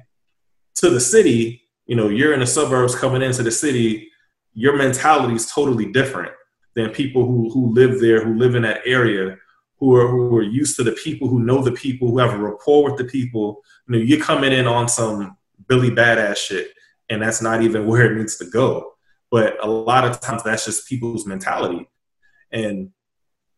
to 0.76 0.90
the 0.90 1.00
city, 1.00 1.62
you 1.86 1.96
know, 1.96 2.08
you're 2.08 2.32
in 2.32 2.40
the 2.40 2.46
suburbs 2.46 2.94
coming 2.94 3.22
into 3.22 3.42
the 3.42 3.50
city, 3.50 4.10
your 4.54 4.76
mentality 4.76 5.34
is 5.34 5.50
totally 5.50 5.92
different 5.92 6.32
than 6.74 6.90
people 6.90 7.26
who 7.26 7.50
who 7.50 7.72
live 7.72 8.00
there, 8.00 8.24
who 8.24 8.34
live 8.34 8.54
in 8.54 8.62
that 8.62 8.80
area, 8.84 9.36
who 9.80 9.96
are 9.96 10.06
who 10.06 10.36
are 10.36 10.42
used 10.42 10.76
to 10.76 10.84
the 10.84 10.92
people, 10.92 11.26
who 11.26 11.40
know 11.40 11.62
the 11.62 11.72
people, 11.72 12.10
who 12.10 12.18
have 12.18 12.34
a 12.34 12.38
rapport 12.38 12.84
with 12.84 12.98
the 12.98 13.04
people. 13.04 13.62
You 13.88 13.96
know, 13.96 14.04
you're 14.04 14.20
coming 14.20 14.52
in 14.52 14.66
on 14.66 14.88
some 14.88 15.36
Billy 15.66 15.90
badass 15.90 16.36
shit, 16.36 16.72
and 17.08 17.22
that's 17.22 17.42
not 17.42 17.62
even 17.62 17.86
where 17.88 18.12
it 18.12 18.16
needs 18.16 18.36
to 18.36 18.44
go. 18.44 18.92
But 19.30 19.62
a 19.64 19.68
lot 19.68 20.04
of 20.04 20.20
times 20.20 20.42
that's 20.42 20.66
just 20.66 20.88
people's 20.88 21.26
mentality. 21.26 21.88
And 22.52 22.90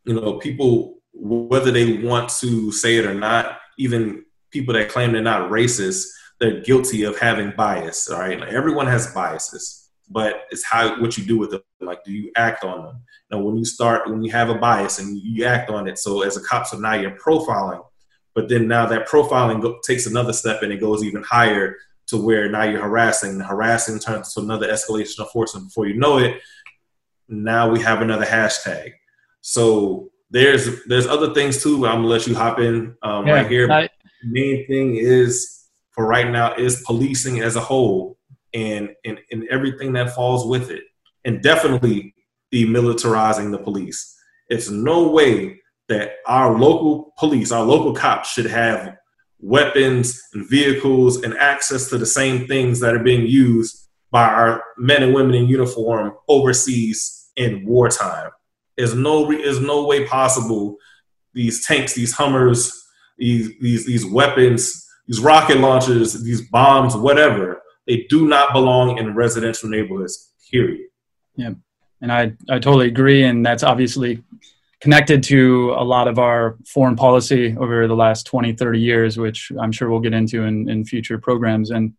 you 0.05 0.14
know, 0.14 0.39
people 0.39 1.03
whether 1.14 1.70
they 1.70 1.99
want 1.99 2.31
to 2.31 2.73
say 2.73 2.97
it 2.97 3.05
or 3.07 3.14
not, 3.14 3.59
even 3.79 4.25
people 4.51 4.75
that 4.75 4.89
claim 4.89 5.12
they're 5.12 5.23
not 5.23 5.51
racist, 5.51 6.09
they're 6.41 6.61
guilty 6.61 7.05
of 7.05 7.18
having 7.18 7.53
bias. 7.57 8.09
All 8.09 8.20
right, 8.20 8.39
like 8.39 8.53
everyone 8.53 8.87
has 8.87 9.12
biases, 9.12 9.82
but 10.12 10.44
it's 10.50 10.64
how 10.64 11.00
what 11.00 11.16
you 11.16 11.24
do 11.24 11.38
with 11.38 11.50
them. 11.50 11.62
Like, 11.80 12.04
do 12.04 12.12
you 12.12 12.30
act 12.36 12.64
on 12.64 12.84
them? 12.84 13.02
Now, 13.30 13.40
when 13.40 13.56
you 13.56 13.64
start, 13.64 14.08
when 14.08 14.22
you 14.22 14.30
have 14.32 14.50
a 14.50 14.54
bias 14.54 14.98
and 14.98 15.18
you 15.18 15.44
act 15.44 15.70
on 15.70 15.88
it, 15.88 15.98
so 15.98 16.22
as 16.22 16.36
a 16.36 16.42
cop, 16.42 16.66
so 16.66 16.78
now 16.78 16.94
you're 16.94 17.18
profiling, 17.18 17.84
but 18.34 18.48
then 18.48 18.68
now 18.68 18.86
that 18.86 19.08
profiling 19.08 19.60
go, 19.60 19.78
takes 19.84 20.06
another 20.06 20.32
step 20.32 20.62
and 20.62 20.72
it 20.72 20.80
goes 20.80 21.02
even 21.02 21.22
higher 21.22 21.76
to 22.08 22.16
where 22.16 22.48
now 22.50 22.64
you're 22.64 22.82
harassing. 22.82 23.40
Harassing 23.40 23.98
turns 23.98 24.34
to 24.34 24.40
another 24.40 24.68
escalation 24.68 25.20
of 25.20 25.30
force, 25.30 25.54
and 25.54 25.66
before 25.66 25.86
you 25.86 25.94
know 25.94 26.18
it, 26.18 26.40
now 27.28 27.70
we 27.70 27.80
have 27.80 28.02
another 28.02 28.26
hashtag. 28.26 28.92
So 29.40 30.10
there's 30.30 30.84
there's 30.86 31.06
other 31.06 31.34
things 31.34 31.62
too. 31.62 31.86
I'm 31.86 31.98
gonna 31.98 32.08
let 32.08 32.26
you 32.26 32.34
hop 32.34 32.58
in 32.58 32.96
um, 33.02 33.26
yeah, 33.26 33.34
right 33.34 33.50
here. 33.50 33.70
I, 33.70 33.88
Main 34.24 34.66
thing 34.66 34.96
is 34.96 35.68
for 35.90 36.06
right 36.06 36.30
now 36.30 36.54
is 36.54 36.82
policing 36.86 37.40
as 37.40 37.56
a 37.56 37.60
whole 37.60 38.18
and, 38.55 38.90
and 39.05 39.18
and 39.30 39.46
everything 39.48 39.92
that 39.94 40.14
falls 40.14 40.46
with 40.46 40.70
it, 40.70 40.84
and 41.24 41.42
definitely 41.42 42.14
demilitarizing 42.53 43.50
the 43.50 43.59
police. 43.59 44.14
It's 44.48 44.70
no 44.70 45.09
way 45.09 45.61
that 45.88 46.16
our 46.26 46.59
local 46.59 47.12
police, 47.18 47.53
our 47.53 47.64
local 47.64 47.94
cops, 47.94 48.32
should 48.32 48.46
have 48.46 48.96
weapons 49.40 50.20
and 50.34 50.48
vehicles 50.48 51.22
and 51.22 51.34
access 51.34 51.88
to 51.90 51.98
the 51.98 52.07
same 52.07 52.46
things 52.46 52.80
that 52.80 52.94
are 52.94 53.03
being 53.03 53.26
used 53.26 53.88
by 54.11 54.24
our 54.24 54.62
men 54.76 55.03
and 55.03 55.14
women 55.14 55.34
in 55.34 55.46
uniform 55.46 56.12
overseas 56.28 57.30
in 57.36 57.64
wartime. 57.66 58.30
There's 58.76 58.94
no 58.94 59.26
there's 59.30 59.61
no 59.61 59.86
way 59.86 60.07
possible 60.07 60.76
these 61.34 61.66
tanks, 61.66 61.94
these 61.94 62.12
Hummers, 62.12 62.72
these 63.18 63.50
these 63.61 63.86
these 63.86 64.05
weapons, 64.05 64.86
these 65.07 65.20
rocket 65.20 65.59
launchers, 65.59 66.22
these 66.22 66.48
bombs, 66.48 66.94
whatever, 66.94 67.61
they 67.87 68.07
do 68.09 68.26
not 68.26 68.53
belong 68.53 68.99
in 68.99 69.14
residential 69.14 69.68
neighborhoods. 69.68 70.33
Period. 70.51 70.89
Yeah, 71.37 71.53
and 72.01 72.12
I 72.12 72.35
I 72.49 72.59
totally 72.59 72.89
agree, 72.89 73.24
and 73.24 73.45
that's 73.45 73.62
obviously 73.62 74.22
connected 74.83 75.22
to 75.22 75.72
a 75.78 75.85
lot 75.85 76.09
of 76.09 76.18
our 76.18 76.59
foreign 76.66 76.97
policy 76.97 77.57
over 77.57 77.87
the 77.87 77.95
last 77.95 78.26
20, 78.26 78.53
30 78.55 78.80
years, 78.80 79.16
which 79.16 79.53
I'm 79.61 79.70
sure 79.70 79.89
we'll 79.89 80.01
get 80.01 80.12
into 80.12 80.43
in, 80.43 80.68
in 80.68 80.85
future 80.85 81.18
programs. 81.18 81.70
And 81.70 81.95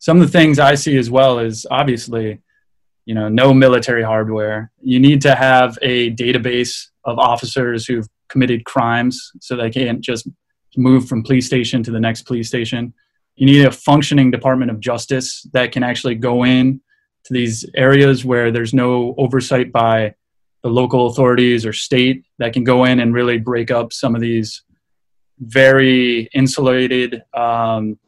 some 0.00 0.20
of 0.20 0.26
the 0.26 0.36
things 0.36 0.58
I 0.58 0.74
see 0.74 0.96
as 0.98 1.08
well 1.08 1.38
is 1.38 1.64
obviously, 1.70 2.40
you 3.04 3.14
know, 3.14 3.28
no 3.28 3.54
military 3.54 4.02
hardware. 4.02 4.72
You 4.80 4.98
need 4.98 5.22
to 5.22 5.36
have 5.36 5.78
a 5.80 6.12
database 6.16 6.88
of 7.04 7.20
officers 7.20 7.86
who've 7.86 8.08
committed 8.28 8.64
crimes 8.64 9.30
so 9.40 9.54
they 9.56 9.70
can't 9.70 10.00
just 10.00 10.28
move 10.76 11.06
from 11.06 11.22
police 11.22 11.46
station 11.46 11.84
to 11.84 11.92
the 11.92 12.00
next 12.00 12.22
police 12.22 12.48
station. 12.48 12.92
You 13.36 13.46
need 13.46 13.64
a 13.64 13.70
functioning 13.70 14.30
Department 14.30 14.70
of 14.70 14.80
Justice 14.80 15.46
that 15.52 15.72
can 15.72 15.82
actually 15.82 16.14
go 16.14 16.44
in 16.44 16.80
to 17.24 17.32
these 17.32 17.64
areas 17.74 18.24
where 18.24 18.50
there's 18.50 18.74
no 18.74 19.14
oversight 19.18 19.72
by 19.72 20.14
the 20.62 20.70
local 20.70 21.06
authorities 21.08 21.66
or 21.66 21.72
state 21.72 22.24
that 22.38 22.52
can 22.52 22.64
go 22.64 22.84
in 22.84 23.00
and 23.00 23.12
really 23.12 23.38
break 23.38 23.70
up 23.70 23.92
some 23.92 24.14
of 24.14 24.20
these 24.20 24.62
very 25.40 26.28
insulated 26.32 27.22
um, 27.34 27.98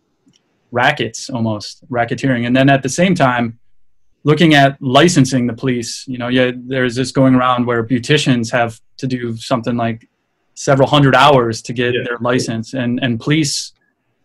rackets 0.70 1.28
almost 1.30 1.88
racketeering 1.90 2.46
and 2.46 2.56
then 2.56 2.68
at 2.68 2.82
the 2.82 2.88
same 2.88 3.14
time 3.14 3.58
looking 4.24 4.54
at 4.54 4.80
licensing 4.80 5.46
the 5.46 5.52
police 5.52 6.04
you 6.06 6.18
know 6.18 6.28
yeah 6.28 6.50
there's 6.66 6.94
this 6.94 7.12
going 7.12 7.34
around 7.34 7.66
where 7.66 7.84
beauticians 7.84 8.50
have 8.50 8.80
to 8.96 9.06
do 9.06 9.36
something 9.36 9.76
like 9.76 10.08
several 10.54 10.88
hundred 10.88 11.14
hours 11.14 11.62
to 11.62 11.72
get 11.72 11.94
yeah. 11.94 12.00
their 12.04 12.18
license 12.18 12.74
and 12.74 12.98
and 13.02 13.20
police 13.20 13.72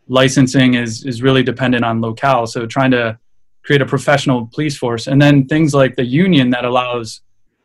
licensing 0.08 0.74
is 0.76 1.06
is 1.06 1.22
really 1.22 1.44
dependent 1.44 1.84
on 1.86 2.02
locale. 2.02 2.48
So 2.48 2.66
trying 2.66 2.92
to 2.92 3.18
create 3.64 3.82
a 3.82 3.86
professional 3.86 4.48
police 4.54 4.78
force. 4.78 5.08
And 5.08 5.22
then 5.22 5.48
things 5.48 5.74
like 5.74 5.96
the 5.96 6.06
union 6.06 6.50
that 6.50 6.66
allows 6.66 7.22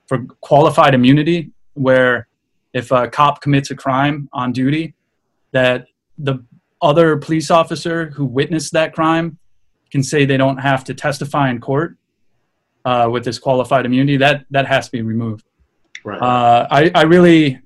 for 0.07 0.25
qualified 0.41 0.95
immunity 0.95 1.51
where 1.75 2.29
if 2.73 2.91
a 2.91 3.09
cop 3.09 3.41
commits 3.41 3.71
a 3.71 3.75
crime 3.75 4.29
on 4.33 4.53
duty 4.53 4.95
that 5.53 5.87
the 6.19 6.45
other 6.83 7.17
police 7.17 7.51
officer 7.51 8.11
who 8.11 8.25
witnessed 8.25 8.73
that 8.73 8.93
crime 8.95 9.39
can 9.91 10.03
say 10.03 10.25
they 10.25 10.37
don't 10.37 10.59
have 10.59 10.85
to 10.85 10.95
testify 10.95 11.51
in 11.51 11.61
court 11.61 11.97
uh, 12.85 13.09
with 13.11 13.25
this 13.25 13.39
qualified 13.39 13.87
immunity. 13.87 14.17
That 14.17 14.45
that 14.51 14.67
has 14.67 14.87
to 14.87 14.93
be 14.93 15.03
removed. 15.03 15.45
Right. 16.05 16.21
Uh, 16.21 16.67
I, 16.71 16.91
I 16.95 17.03
really 17.03 17.61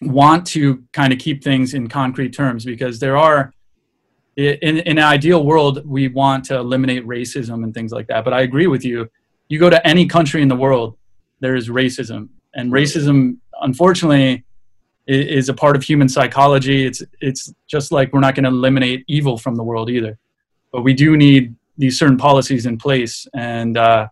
want 0.00 0.46
to 0.48 0.84
kind 0.92 1.12
of 1.12 1.18
keep 1.18 1.42
things 1.42 1.74
in 1.74 1.88
concrete 1.88 2.32
terms 2.32 2.64
because 2.64 3.00
there 3.00 3.16
are 3.16 3.52
in, 4.38 4.78
in 4.78 4.98
an 4.98 5.04
ideal 5.04 5.44
world 5.44 5.84
we 5.84 6.06
want 6.08 6.44
to 6.44 6.56
eliminate 6.56 7.04
racism 7.06 7.64
and 7.64 7.74
things 7.74 7.90
like 7.90 8.06
that. 8.06 8.24
But 8.24 8.32
i 8.32 8.42
agree 8.42 8.68
with 8.68 8.84
you. 8.84 9.10
You 9.48 9.58
go 9.58 9.68
to 9.68 9.84
any 9.86 10.06
country 10.06 10.42
in 10.42 10.48
the 10.48 10.56
world 10.56 10.96
there 11.40 11.54
is 11.54 11.68
racism, 11.68 12.28
and 12.54 12.72
racism, 12.72 13.38
unfortunately, 13.62 14.44
is 15.06 15.48
a 15.48 15.54
part 15.54 15.76
of 15.76 15.82
human 15.82 16.08
psychology. 16.08 16.84
It's 16.84 17.02
it's 17.20 17.52
just 17.66 17.92
like 17.92 18.12
we're 18.12 18.20
not 18.20 18.34
going 18.34 18.44
to 18.44 18.50
eliminate 18.50 19.04
evil 19.08 19.38
from 19.38 19.54
the 19.54 19.62
world 19.62 19.88
either, 19.88 20.18
but 20.72 20.82
we 20.82 20.94
do 20.94 21.16
need 21.16 21.54
these 21.76 21.98
certain 21.98 22.16
policies 22.16 22.66
in 22.66 22.76
place, 22.76 23.26
and 23.34 23.76
uh, 23.76 24.08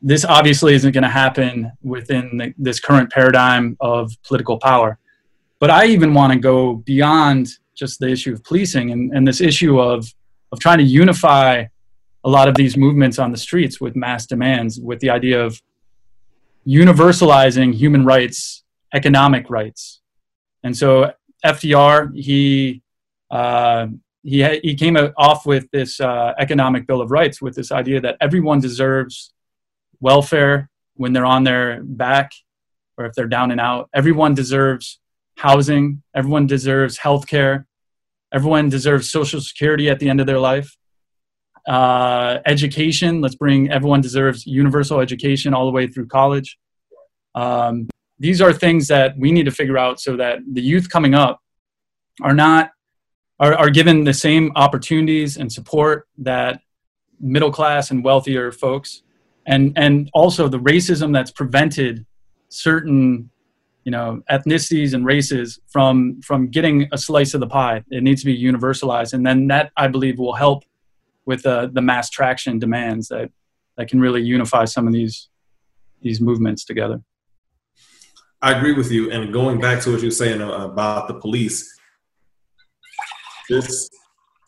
this 0.00 0.24
obviously 0.24 0.74
isn't 0.74 0.92
going 0.92 1.02
to 1.02 1.08
happen 1.08 1.70
within 1.82 2.38
the, 2.38 2.54
this 2.58 2.80
current 2.80 3.10
paradigm 3.10 3.76
of 3.80 4.10
political 4.26 4.58
power. 4.58 4.98
But 5.58 5.70
I 5.70 5.86
even 5.86 6.12
want 6.14 6.32
to 6.32 6.38
go 6.38 6.76
beyond 6.76 7.48
just 7.84 7.98
the 7.98 8.10
issue 8.16 8.32
of 8.32 8.40
policing 8.48 8.86
and, 8.94 9.02
and 9.14 9.22
this 9.26 9.40
issue 9.40 9.74
of 9.80 9.98
of 10.52 10.56
trying 10.64 10.78
to 10.84 10.84
unify 10.84 11.50
a 12.28 12.30
lot 12.36 12.46
of 12.50 12.54
these 12.54 12.76
movements 12.76 13.18
on 13.18 13.32
the 13.32 13.42
streets 13.46 13.80
with 13.80 13.96
mass 13.96 14.26
demands, 14.26 14.78
with 14.78 15.00
the 15.00 15.10
idea 15.10 15.38
of 15.46 15.60
universalizing 16.66 17.70
human 17.74 18.04
rights, 18.04 18.62
economic 18.94 19.44
rights. 19.50 20.00
And 20.62 20.76
so 20.76 21.12
FDR, 21.44 21.94
he 22.28 22.82
uh, 23.30 23.86
he 24.22 24.36
he 24.62 24.74
came 24.82 24.96
off 25.28 25.40
with 25.52 25.64
this 25.72 25.92
uh, 26.00 26.32
economic 26.38 26.86
bill 26.86 27.00
of 27.00 27.10
rights 27.10 27.42
with 27.44 27.54
this 27.56 27.72
idea 27.72 27.98
that 28.00 28.16
everyone 28.20 28.60
deserves 28.60 29.32
welfare 30.00 30.70
when 30.94 31.12
they're 31.12 31.32
on 31.36 31.42
their 31.42 31.82
back 31.82 32.30
or 32.96 33.06
if 33.06 33.12
they're 33.14 33.34
down 33.38 33.50
and 33.50 33.60
out. 33.60 33.88
Everyone 33.92 34.34
deserves 34.34 35.00
housing. 35.36 36.02
Everyone 36.14 36.46
deserves 36.46 36.98
health 36.98 37.26
care. 37.26 37.66
Everyone 38.32 38.68
deserves 38.68 39.10
social 39.10 39.40
security 39.40 39.88
at 39.90 39.98
the 39.98 40.08
end 40.08 40.20
of 40.20 40.26
their 40.26 40.40
life 40.40 40.76
uh, 41.66 42.38
education. 42.46 43.20
Let's 43.20 43.34
bring 43.34 43.70
everyone 43.70 44.00
deserves 44.00 44.46
universal 44.46 45.00
education 45.00 45.54
all 45.54 45.66
the 45.66 45.72
way 45.72 45.86
through 45.86 46.06
college. 46.06 46.58
Um, 47.34 47.88
these 48.18 48.40
are 48.40 48.52
things 48.52 48.88
that 48.88 49.16
we 49.18 49.32
need 49.32 49.44
to 49.44 49.50
figure 49.50 49.78
out 49.78 50.00
so 50.00 50.16
that 50.16 50.38
the 50.52 50.62
youth 50.62 50.88
coming 50.88 51.14
up 51.14 51.40
are 52.22 52.34
not 52.34 52.70
are, 53.40 53.54
are 53.54 53.70
given 53.70 54.04
the 54.04 54.14
same 54.14 54.52
opportunities 54.54 55.36
and 55.36 55.52
support 55.52 56.06
that 56.18 56.60
middle 57.18 57.50
class 57.50 57.90
and 57.90 58.04
wealthier 58.04 58.52
folks 58.52 59.02
and 59.46 59.72
and 59.76 60.10
also 60.12 60.48
the 60.48 60.58
racism 60.58 61.12
that's 61.12 61.30
prevented 61.30 62.04
certain 62.48 63.30
you 63.84 63.90
know 63.90 64.22
ethnicities 64.30 64.94
and 64.94 65.04
races 65.04 65.58
from 65.66 66.20
from 66.22 66.48
getting 66.48 66.88
a 66.92 66.98
slice 66.98 67.34
of 67.34 67.40
the 67.40 67.46
pie 67.46 67.82
it 67.90 68.02
needs 68.02 68.22
to 68.22 68.26
be 68.26 68.36
universalized 68.40 69.12
and 69.12 69.26
then 69.26 69.48
that 69.48 69.72
i 69.76 69.88
believe 69.88 70.18
will 70.18 70.34
help 70.34 70.64
with 71.24 71.44
uh, 71.46 71.68
the 71.72 71.80
mass 71.80 72.10
traction 72.10 72.58
demands 72.58 73.08
that 73.08 73.30
that 73.76 73.88
can 73.88 74.00
really 74.00 74.22
unify 74.22 74.64
some 74.64 74.86
of 74.86 74.92
these 74.92 75.28
these 76.00 76.20
movements 76.20 76.64
together. 76.64 77.00
I 78.40 78.58
agree 78.58 78.72
with 78.72 78.90
you. 78.90 79.10
And 79.12 79.32
going 79.32 79.60
back 79.60 79.80
to 79.82 79.92
what 79.92 80.02
you're 80.02 80.10
saying 80.10 80.40
about 80.40 81.06
the 81.06 81.14
police, 81.14 81.72
this 83.48 83.88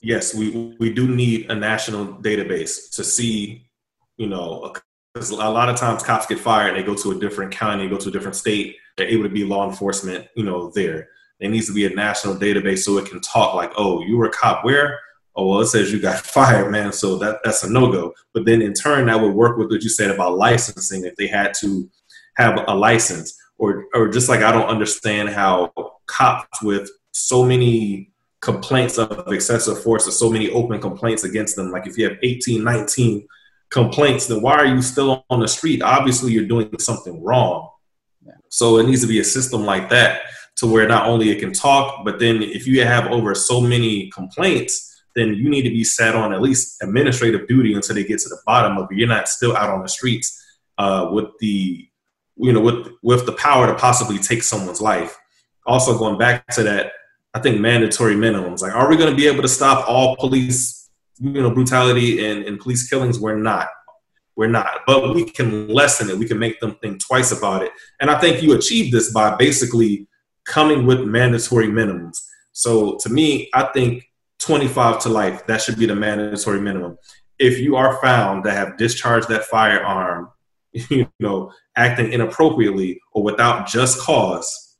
yes, 0.03 0.35
we 0.35 0.74
we 0.78 0.93
do 0.93 1.09
need 1.09 1.51
a 1.51 1.55
national 1.55 2.07
database 2.14 2.91
to 2.97 3.05
see, 3.05 3.68
you 4.16 4.26
know, 4.26 4.74
because 5.12 5.30
a 5.30 5.37
lot 5.37 5.68
of 5.68 5.76
times 5.76 6.03
cops 6.03 6.26
get 6.26 6.41
fired, 6.41 6.76
they 6.76 6.82
go 6.82 6.95
to 6.95 7.12
a 7.12 7.18
different 7.18 7.53
county, 7.53 7.89
go 7.89 7.97
to 7.97 8.09
a 8.09 8.12
different 8.12 8.37
state, 8.37 8.76
they're 8.97 9.09
able 9.09 9.24
to 9.24 9.28
be 9.28 9.45
law 9.45 9.68
enforcement, 9.68 10.28
you 10.36 10.45
know, 10.45 10.70
there. 10.74 11.09
There 11.40 11.51
needs 11.51 11.66
to 11.66 11.74
be 11.74 11.86
a 11.86 11.90
national 11.90 12.36
database 12.36 12.78
so 12.78 12.99
it 12.99 13.07
can 13.07 13.20
talk 13.20 13.55
like, 13.55 13.72
oh, 13.76 14.03
you 14.03 14.16
were 14.16 14.26
a 14.26 14.32
cop 14.32 14.64
where? 14.64 14.99
oh 15.36 15.47
well 15.47 15.61
it 15.61 15.66
says 15.66 15.92
you 15.92 16.01
got 16.01 16.18
fired 16.26 16.70
man. 16.70 16.92
So 16.92 17.16
that 17.18 17.40
that's 17.45 17.62
a 17.62 17.70
no-go. 17.70 18.12
But 18.32 18.45
then 18.45 18.62
in 18.62 18.72
turn 18.72 19.07
that 19.07 19.20
would 19.20 19.34
work 19.34 19.59
with 19.59 19.70
what 19.70 19.82
you 19.82 19.88
said 19.88 20.11
about 20.11 20.36
licensing 20.36 21.05
if 21.05 21.16
they 21.16 21.26
had 21.26 21.55
to 21.61 21.88
have 22.36 22.64
a 22.66 22.74
license. 22.74 23.36
Or 23.57 23.84
or 23.95 24.09
just 24.09 24.28
like 24.28 24.40
i 24.42 24.51
don't 24.51 24.66
understand 24.66 25.28
how 25.28 25.72
cops 26.07 26.61
with 26.61 26.90
so 27.12 27.45
many 27.45 28.11
complaints 28.40 28.99
of 28.99 29.32
excessive 29.32 29.80
force 29.80 30.09
or 30.09 30.11
so 30.11 30.28
many 30.28 30.51
open 30.51 30.80
complaints 30.80 31.22
against 31.22 31.55
them 31.55 31.70
like 31.70 31.86
if 31.86 31.97
you 31.97 32.05
have 32.05 32.18
18 32.24 32.64
19 32.64 33.26
complaints 33.70 34.26
then 34.26 34.42
why 34.42 34.55
are 34.55 34.66
you 34.66 34.82
still 34.82 35.24
on 35.30 35.38
the 35.38 35.47
street? 35.47 35.82
Obviously 35.82 36.32
you're 36.32 36.49
doing 36.49 36.68
something 36.80 37.22
wrong 37.22 37.70
so 38.55 38.78
it 38.78 38.86
needs 38.86 39.02
to 39.02 39.09
be 39.09 39.20
a 39.20 39.24
system 39.24 39.64
like 39.64 39.88
that 39.88 40.22
to 40.57 40.66
where 40.66 40.86
not 40.86 41.07
only 41.09 41.30
it 41.30 41.40
can 41.40 41.52
talk 41.52 42.05
but 42.05 42.18
then 42.18 42.42
if 42.42 42.66
you 42.66 42.84
have 42.84 43.07
over 43.11 43.34
so 43.34 43.61
many 43.61 44.11
complaints 44.11 44.94
then 45.14 45.34
you 45.34 45.48
need 45.48 45.62
to 45.62 45.70
be 45.70 45.84
sat 45.84 46.14
on 46.14 46.32
at 46.32 46.42
least 46.42 46.82
administrative 46.82 47.46
duty 47.46 47.74
until 47.74 47.94
they 47.94 48.05
get 48.05 48.18
to 48.20 48.28
the 48.28 48.40
bottom 48.46 48.76
of 48.76 48.88
it. 48.90 48.98
You're 48.98 49.09
not 49.09 49.28
still 49.28 49.57
out 49.57 49.70
on 49.70 49.82
the 49.82 49.88
streets 49.88 50.40
uh, 50.78 51.09
with 51.12 51.26
the 51.40 51.88
you 52.36 52.52
know 52.52 52.61
with 52.61 52.88
with 53.02 53.26
the 53.26 53.32
power 53.32 53.66
to 53.66 53.74
possibly 53.74 54.18
take 54.18 54.42
someone's 54.42 54.80
life. 54.80 55.16
Also, 55.66 55.96
going 55.96 56.18
back 56.18 56.46
to 56.48 56.62
that, 56.64 56.92
I 57.32 57.40
think 57.40 57.61
mandatory 57.61 58.16
minimums. 58.16 58.61
Like, 58.61 58.74
are 58.74 58.88
we 58.88 58.96
going 58.96 59.11
to 59.11 59.16
be 59.16 59.26
able 59.26 59.42
to 59.42 59.48
stop 59.48 59.88
all 59.88 60.16
police 60.16 60.90
you 61.20 61.42
know 61.42 61.50
brutality 61.50 62.26
and, 62.26 62.44
and 62.44 62.59
police 62.59 62.88
killings? 62.88 63.18
We're 63.18 63.36
not. 63.36 63.68
We're 64.37 64.49
not, 64.49 64.80
but 64.87 65.14
we 65.14 65.24
can 65.24 65.68
lessen 65.68 66.11
it. 66.11 66.18
We 66.18 66.26
can 66.26 66.39
make 66.39 66.59
them 66.61 66.76
think 66.82 67.05
twice 67.05 67.30
about 67.30 67.62
it. 67.62 67.72
And 68.01 68.11
I 68.11 68.18
think 68.18 68.43
you 68.43 68.53
achieve 68.55 68.93
this 68.93 69.12
by 69.12 69.37
basically 69.37 70.09
coming 70.45 70.87
with 70.87 71.01
mandatory 71.01 71.68
minimums. 71.68 72.18
So 72.53 72.97
to 72.99 73.09
me, 73.09 73.49
I 73.55 73.64
think 73.72 74.05
25 74.41 75.01
to 75.01 75.09
life. 75.09 75.47
That 75.47 75.62
should 75.62 75.78
be 75.78 75.87
the 75.87 75.95
mandatory 75.95 76.61
minimum. 76.61 76.99
If 77.39 77.59
you 77.59 77.76
are 77.76 78.01
found 78.01 78.45
to 78.45 78.51
have 78.51 78.76
discharged 78.76 79.28
that 79.28 79.45
firearm, 79.45 80.30
you 80.72 81.09
know, 81.18 81.53
acting 81.76 82.12
inappropriately 82.12 83.01
or 83.12 83.22
without 83.22 83.66
just 83.66 84.01
cause, 84.01 84.76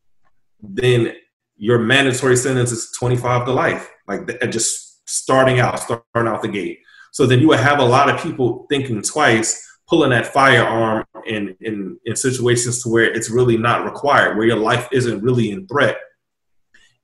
then 0.61 1.15
your 1.57 1.79
mandatory 1.79 2.37
sentence 2.37 2.73
is 2.73 2.91
25 2.99 3.47
to 3.47 3.53
life, 3.53 3.89
like 4.07 4.39
uh, 4.43 4.47
just 4.47 5.09
starting 5.09 5.61
out, 5.61 5.79
starting 5.79 6.29
out 6.29 6.43
the 6.43 6.49
gate. 6.49 6.81
So 7.15 7.27
then 7.27 7.39
you 7.39 7.47
would 7.47 7.61
have 7.61 7.79
a 7.79 7.85
lot 7.85 8.11
of 8.11 8.21
people 8.21 8.67
thinking 8.69 9.01
twice, 9.01 9.65
pulling 9.87 10.11
that 10.11 10.27
firearm 10.27 11.05
in, 11.25 11.57
in, 11.61 11.97
in 12.05 12.17
situations 12.17 12.83
to 12.83 12.89
where 12.89 13.05
it's 13.05 13.31
really 13.31 13.57
not 13.57 13.85
required, 13.85 14.37
where 14.37 14.49
your 14.49 14.57
life 14.57 14.89
isn't 14.91 15.23
really 15.23 15.53
in 15.53 15.65
threat. 15.69 15.97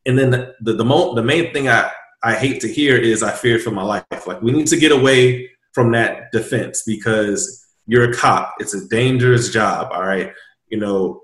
And 0.04 0.18
then 0.18 0.32
the, 0.32 0.56
the, 0.62 0.72
the, 0.72 1.12
the 1.14 1.22
main 1.22 1.52
thing 1.52 1.68
I, 1.68 1.92
I 2.24 2.34
hate 2.34 2.60
to 2.62 2.68
hear 2.68 2.96
is 2.96 3.22
I 3.22 3.30
fear 3.30 3.60
for 3.60 3.70
my 3.70 3.84
life. 3.84 4.26
Like 4.26 4.42
we 4.42 4.50
need 4.50 4.66
to 4.66 4.76
get 4.76 4.90
away 4.90 5.48
from 5.74 5.92
that 5.92 6.32
defense 6.32 6.82
because 6.84 7.64
you're 7.86 8.10
a 8.10 8.12
cop. 8.12 8.54
It's 8.58 8.74
a 8.74 8.88
dangerous 8.88 9.50
job. 9.50 9.92
All 9.92 10.02
right. 10.02 10.32
You 10.70 10.78
know, 10.78 11.20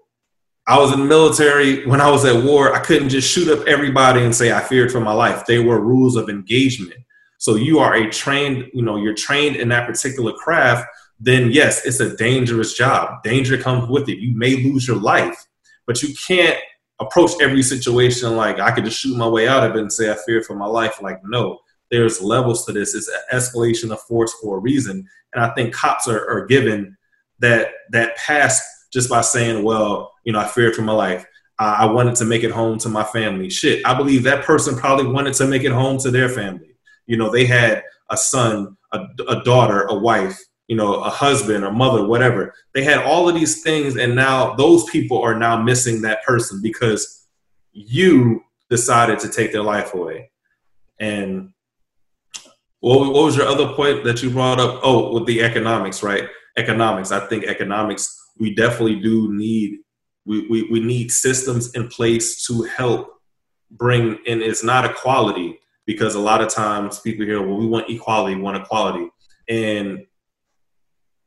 I 0.68 0.78
was 0.78 0.92
in 0.92 1.00
the 1.00 1.06
military 1.06 1.84
when 1.86 2.00
I 2.00 2.08
was 2.08 2.24
at 2.24 2.44
war. 2.44 2.72
I 2.72 2.78
couldn't 2.78 3.08
just 3.08 3.28
shoot 3.28 3.48
up 3.48 3.66
everybody 3.66 4.22
and 4.22 4.32
say 4.32 4.52
I 4.52 4.60
feared 4.60 4.92
for 4.92 5.00
my 5.00 5.12
life. 5.12 5.44
They 5.44 5.58
were 5.58 5.80
rules 5.80 6.14
of 6.14 6.28
engagement. 6.28 7.00
So 7.38 7.54
you 7.54 7.78
are 7.78 7.94
a 7.94 8.10
trained, 8.10 8.70
you 8.72 8.82
know, 8.82 8.96
you're 8.96 9.14
trained 9.14 9.56
in 9.56 9.68
that 9.68 9.86
particular 9.86 10.32
craft. 10.32 10.86
Then 11.18 11.50
yes, 11.50 11.84
it's 11.86 12.00
a 12.00 12.16
dangerous 12.16 12.74
job. 12.74 13.22
Danger 13.22 13.56
comes 13.58 13.88
with 13.88 14.08
it. 14.08 14.18
You 14.18 14.36
may 14.36 14.56
lose 14.56 14.86
your 14.86 14.98
life, 14.98 15.46
but 15.86 16.02
you 16.02 16.14
can't 16.26 16.58
approach 16.98 17.32
every 17.40 17.62
situation 17.62 18.36
like 18.36 18.58
I 18.58 18.70
could 18.70 18.84
just 18.84 18.98
shoot 18.98 19.16
my 19.16 19.28
way 19.28 19.46
out 19.46 19.64
of 19.64 19.76
it 19.76 19.80
and 19.80 19.92
say 19.92 20.10
I 20.10 20.16
fear 20.26 20.42
for 20.42 20.56
my 20.56 20.66
life. 20.66 21.02
Like 21.02 21.20
no, 21.24 21.58
there's 21.90 22.22
levels 22.22 22.64
to 22.66 22.72
this. 22.72 22.94
It's 22.94 23.08
an 23.08 23.20
escalation 23.32 23.90
of 23.92 24.00
force 24.02 24.32
for 24.42 24.56
a 24.56 24.60
reason, 24.60 25.06
and 25.34 25.44
I 25.44 25.52
think 25.54 25.74
cops 25.74 26.08
are, 26.08 26.28
are 26.28 26.46
given 26.46 26.96
that 27.40 27.68
that 27.90 28.16
pass 28.16 28.62
just 28.92 29.10
by 29.10 29.20
saying, 29.20 29.62
well, 29.62 30.12
you 30.24 30.32
know, 30.32 30.38
I 30.38 30.46
feared 30.46 30.74
for 30.74 30.82
my 30.82 30.92
life. 30.92 31.26
I, 31.58 31.84
I 31.84 31.84
wanted 31.86 32.14
to 32.16 32.24
make 32.24 32.44
it 32.44 32.50
home 32.50 32.78
to 32.78 32.88
my 32.88 33.04
family. 33.04 33.50
Shit, 33.50 33.84
I 33.84 33.94
believe 33.94 34.22
that 34.22 34.44
person 34.44 34.76
probably 34.76 35.06
wanted 35.06 35.34
to 35.34 35.46
make 35.46 35.64
it 35.64 35.72
home 35.72 35.98
to 35.98 36.10
their 36.10 36.28
family. 36.28 36.65
You 37.06 37.16
know, 37.16 37.30
they 37.30 37.46
had 37.46 37.82
a 38.10 38.16
son, 38.16 38.76
a, 38.92 39.06
a 39.28 39.42
daughter, 39.42 39.82
a 39.82 39.94
wife, 39.94 40.38
you 40.68 40.76
know, 40.76 40.94
a 40.94 41.10
husband 41.10 41.64
a 41.64 41.70
mother, 41.70 42.06
whatever. 42.06 42.54
They 42.74 42.82
had 42.82 42.98
all 42.98 43.28
of 43.28 43.34
these 43.34 43.62
things, 43.62 43.96
and 43.96 44.14
now 44.14 44.54
those 44.54 44.84
people 44.90 45.22
are 45.22 45.38
now 45.38 45.60
missing 45.62 46.02
that 46.02 46.24
person 46.24 46.60
because 46.62 47.26
you 47.72 48.42
decided 48.70 49.18
to 49.20 49.28
take 49.28 49.52
their 49.52 49.62
life 49.62 49.94
away. 49.94 50.30
And 50.98 51.52
what, 52.80 53.00
what 53.12 53.24
was 53.24 53.36
your 53.36 53.46
other 53.46 53.74
point 53.74 54.04
that 54.04 54.22
you 54.22 54.30
brought 54.30 54.60
up? 54.60 54.80
Oh, 54.82 55.12
with 55.12 55.26
the 55.26 55.42
economics, 55.42 56.02
right? 56.02 56.24
Economics. 56.56 57.12
I 57.12 57.26
think 57.26 57.44
economics. 57.44 58.16
We 58.38 58.54
definitely 58.54 59.00
do 59.00 59.32
need. 59.32 59.78
We, 60.24 60.48
we, 60.48 60.68
we 60.70 60.80
need 60.80 61.12
systems 61.12 61.72
in 61.74 61.86
place 61.88 62.44
to 62.46 62.62
help 62.64 63.16
bring 63.70 64.18
and 64.26 64.42
it's 64.42 64.62
not 64.62 64.84
equality 64.84 65.58
because 65.86 66.14
a 66.14 66.20
lot 66.20 66.40
of 66.40 66.48
times 66.48 67.00
people 67.00 67.24
hear 67.24 67.40
well 67.40 67.56
we 67.56 67.66
want 67.66 67.88
equality 67.88 68.34
we 68.34 68.42
want 68.42 68.56
equality 68.56 69.08
and 69.48 70.06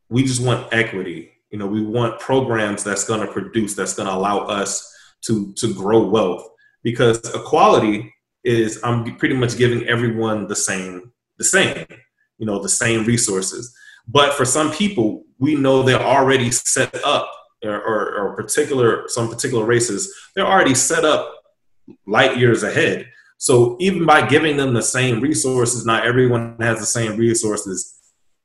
we 0.09 0.23
just 0.23 0.43
want 0.43 0.71
equity. 0.73 1.31
You 1.51 1.59
know, 1.59 1.67
we 1.67 1.81
want 1.81 2.19
programs 2.19 2.83
that's 2.83 3.05
going 3.05 3.25
to 3.25 3.31
produce, 3.31 3.75
that's 3.75 3.93
going 3.93 4.07
to 4.07 4.13
allow 4.13 4.39
us 4.39 4.93
to 5.21 5.53
to 5.53 5.73
grow 5.73 6.05
wealth. 6.07 6.47
Because 6.83 7.19
equality 7.33 8.13
is 8.43 8.79
I'm 8.83 9.17
pretty 9.17 9.35
much 9.35 9.57
giving 9.57 9.87
everyone 9.87 10.47
the 10.47 10.55
same, 10.55 11.11
the 11.37 11.43
same, 11.43 11.85
you 12.37 12.45
know, 12.45 12.61
the 12.61 12.69
same 12.69 13.05
resources. 13.05 13.75
But 14.07 14.33
for 14.33 14.45
some 14.45 14.71
people, 14.71 15.25
we 15.37 15.55
know 15.55 15.83
they're 15.83 16.01
already 16.01 16.51
set 16.51 16.95
up, 17.03 17.31
or, 17.63 17.75
or, 17.75 18.15
or 18.15 18.35
particular 18.35 19.07
some 19.07 19.29
particular 19.29 19.65
races, 19.65 20.13
they're 20.35 20.47
already 20.47 20.75
set 20.75 21.03
up 21.03 21.35
light 22.05 22.37
years 22.37 22.63
ahead. 22.63 23.07
So 23.39 23.77
even 23.79 24.05
by 24.05 24.27
giving 24.27 24.57
them 24.57 24.73
the 24.73 24.83
same 24.83 25.19
resources, 25.19 25.85
not 25.85 26.05
everyone 26.05 26.55
has 26.59 26.79
the 26.79 26.85
same 26.85 27.17
resources 27.17 27.99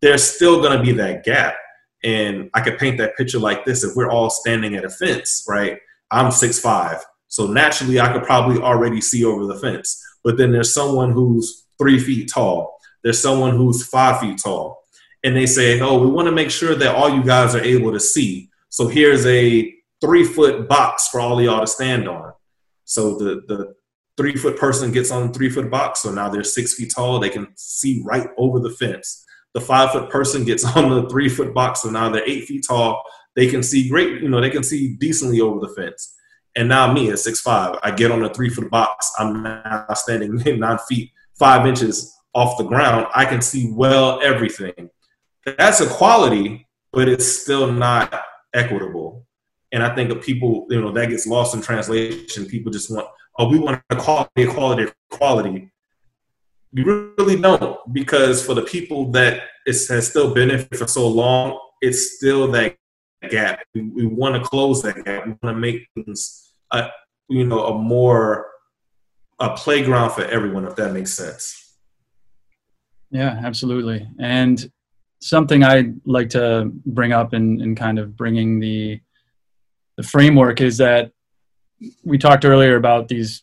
there's 0.05 0.23
still 0.23 0.61
going 0.61 0.77
to 0.77 0.85
be 0.85 0.93
that 0.93 1.25
gap. 1.25 1.57
And 2.05 2.51
I 2.53 2.61
could 2.61 2.77
paint 2.77 2.99
that 2.99 3.17
picture 3.17 3.39
like 3.39 3.65
this: 3.65 3.83
if 3.83 3.97
we're 3.97 4.11
all 4.11 4.29
standing 4.29 4.75
at 4.77 4.85
a 4.85 4.91
fence, 4.91 5.47
right? 5.49 5.79
I'm 6.11 6.31
six 6.31 6.61
five, 6.61 7.03
so 7.29 7.47
naturally 7.47 7.99
I 7.99 8.13
could 8.13 8.23
probably 8.23 8.61
already 8.61 9.01
see 9.01 9.25
over 9.25 9.47
the 9.47 9.59
fence. 9.59 10.03
But 10.23 10.37
then 10.37 10.53
there's 10.53 10.75
someone 10.75 11.11
who's 11.11 11.65
three 11.79 11.99
feet 11.99 12.31
tall. 12.33 12.79
There's 13.03 13.19
someone 13.19 13.57
who's 13.57 13.87
five 13.87 14.21
feet 14.21 14.39
tall, 14.45 14.85
and 15.25 15.35
they 15.35 15.47
say, 15.47 15.81
"Oh, 15.81 15.99
we 15.99 16.09
want 16.09 16.27
to 16.27 16.33
make 16.33 16.51
sure 16.51 16.75
that 16.75 16.95
all 16.95 17.09
you 17.09 17.25
guys 17.25 17.55
are 17.55 17.65
able 17.65 17.91
to 17.93 18.01
see. 18.01 18.51
So 18.69 18.89
here's 18.89 19.25
a 19.25 19.75
three 20.03 20.25
foot 20.25 20.69
box 20.69 21.09
for 21.09 21.21
all 21.21 21.39
of 21.39 21.45
y'all 21.45 21.61
to 21.63 21.67
stand 21.67 22.07
on." 22.07 22.35
So 22.85 23.17
the 23.17 23.43
the 23.49 23.75
three 24.17 24.37
foot 24.37 24.57
person 24.57 24.93
gets 24.93 25.11
on 25.11 25.29
the 25.29 25.33
three 25.33 25.51
foot 25.51 25.71
box. 25.71 26.03
So 26.03 26.13
now 26.13 26.29
they're 26.29 26.45
six 26.45 26.75
feet 26.75 26.93
tall. 26.95 27.19
They 27.19 27.31
can 27.31 27.49
see 27.57 28.03
right 28.05 28.29
over 28.37 28.61
the 28.61 28.71
fence 28.71 29.25
the 29.55 29.61
five 29.61 29.93
foot 29.93 30.11
person 30.11 30.45
gets 30.45 30.65
on 30.77 30.91
the 30.91 31.09
three 31.09 31.29
foot 31.29 31.55
box, 31.55 31.83
so 31.83 31.91
now 31.91 32.11
they're 32.11 32.29
eight 32.29 32.45
feet 32.45 32.67
tall. 32.69 33.03
They 33.35 33.49
can 33.49 33.63
see 33.63 33.89
great, 33.89 34.21
you 34.21 34.29
know, 34.29 34.41
they 34.41 34.51
can 34.51 34.63
see 34.63 34.95
decently 34.95 35.41
over 35.41 35.61
the 35.61 35.73
fence. 35.75 36.15
And 36.57 36.69
now 36.69 36.93
me 36.93 37.11
at 37.11 37.19
six 37.19 37.41
five, 37.41 37.79
I 37.83 37.91
get 37.91 38.13
on 38.13 38.23
the 38.23 38.29
three 38.29 38.51
foot 38.51 38.71
box. 38.71 39.11
I'm 39.19 39.43
now 39.43 39.87
standing 39.95 40.37
nine 40.61 40.79
feet 40.89 41.11
five 41.35 41.67
inches 41.67 42.15
off 42.33 42.59
the 42.59 42.65
ground. 42.65 43.07
I 43.15 43.25
can 43.25 43.41
see 43.41 43.73
well 43.73 44.21
everything. 44.23 44.91
That's 45.47 45.81
equality, 45.81 46.69
but 46.93 47.09
it's 47.09 47.43
still 47.43 47.73
not 47.73 48.23
equitable. 48.53 49.27
And 49.73 49.83
I 49.83 49.93
think 49.97 50.11
of 50.11 50.23
people, 50.23 50.67
you 50.71 50.81
know, 50.81 50.93
that 50.93 51.09
gets 51.09 51.27
lost 51.27 51.57
in 51.57 51.61
translation. 51.61 52.47
People 52.47 52.71
just 52.71 52.89
want, 52.89 53.09
oh, 53.39 53.49
we 53.49 53.59
want 53.59 53.83
equality, 53.91 54.43
equality, 54.43 54.93
equality. 55.13 55.71
You 56.73 57.15
really 57.17 57.41
don't, 57.41 57.79
because 57.93 58.45
for 58.45 58.55
the 58.55 58.63
people 58.63 59.11
that 59.13 59.43
it 59.67 59.77
has 59.89 60.09
still 60.09 60.35
been 60.35 60.67
for 60.73 60.87
so 60.87 61.07
long, 61.07 61.59
it's 61.81 62.17
still 62.17 62.51
that 62.53 62.77
gap. 63.31 63.61
We, 63.75 63.83
we 63.83 64.07
want 64.07 64.35
to 64.35 64.41
close 64.41 64.83
that 64.83 65.05
gap. 65.05 65.27
We 65.27 65.33
want 65.43 65.55
to 65.57 65.61
make 65.61 65.87
things, 65.95 66.53
a, 66.73 66.89
you 67.29 67.47
know, 67.47 67.67
a 67.67 67.79
more 67.79 68.49
a 69.41 69.57
playground 69.57 70.11
for 70.11 70.25
everyone, 70.25 70.65
if 70.65 70.77
that 70.77 70.93
makes 70.93 71.13
sense. 71.13 71.77
Yeah, 73.11 73.41
absolutely. 73.45 74.09
And 74.19 74.71
something 75.21 75.63
I'd 75.63 75.95
like 76.05 76.31
to 76.31 76.71
bring 76.87 77.13
up 77.13 77.35
in, 77.35 77.61
in 77.61 77.75
kind 77.75 77.99
of 77.99 78.17
bringing 78.17 78.61
the 78.61 79.01
the 79.97 80.03
framework 80.03 80.61
is 80.61 80.79
that 80.79 81.13
we 82.05 82.19
talked 82.19 82.45
earlier 82.45 82.77
about 82.77 83.09
these 83.09 83.43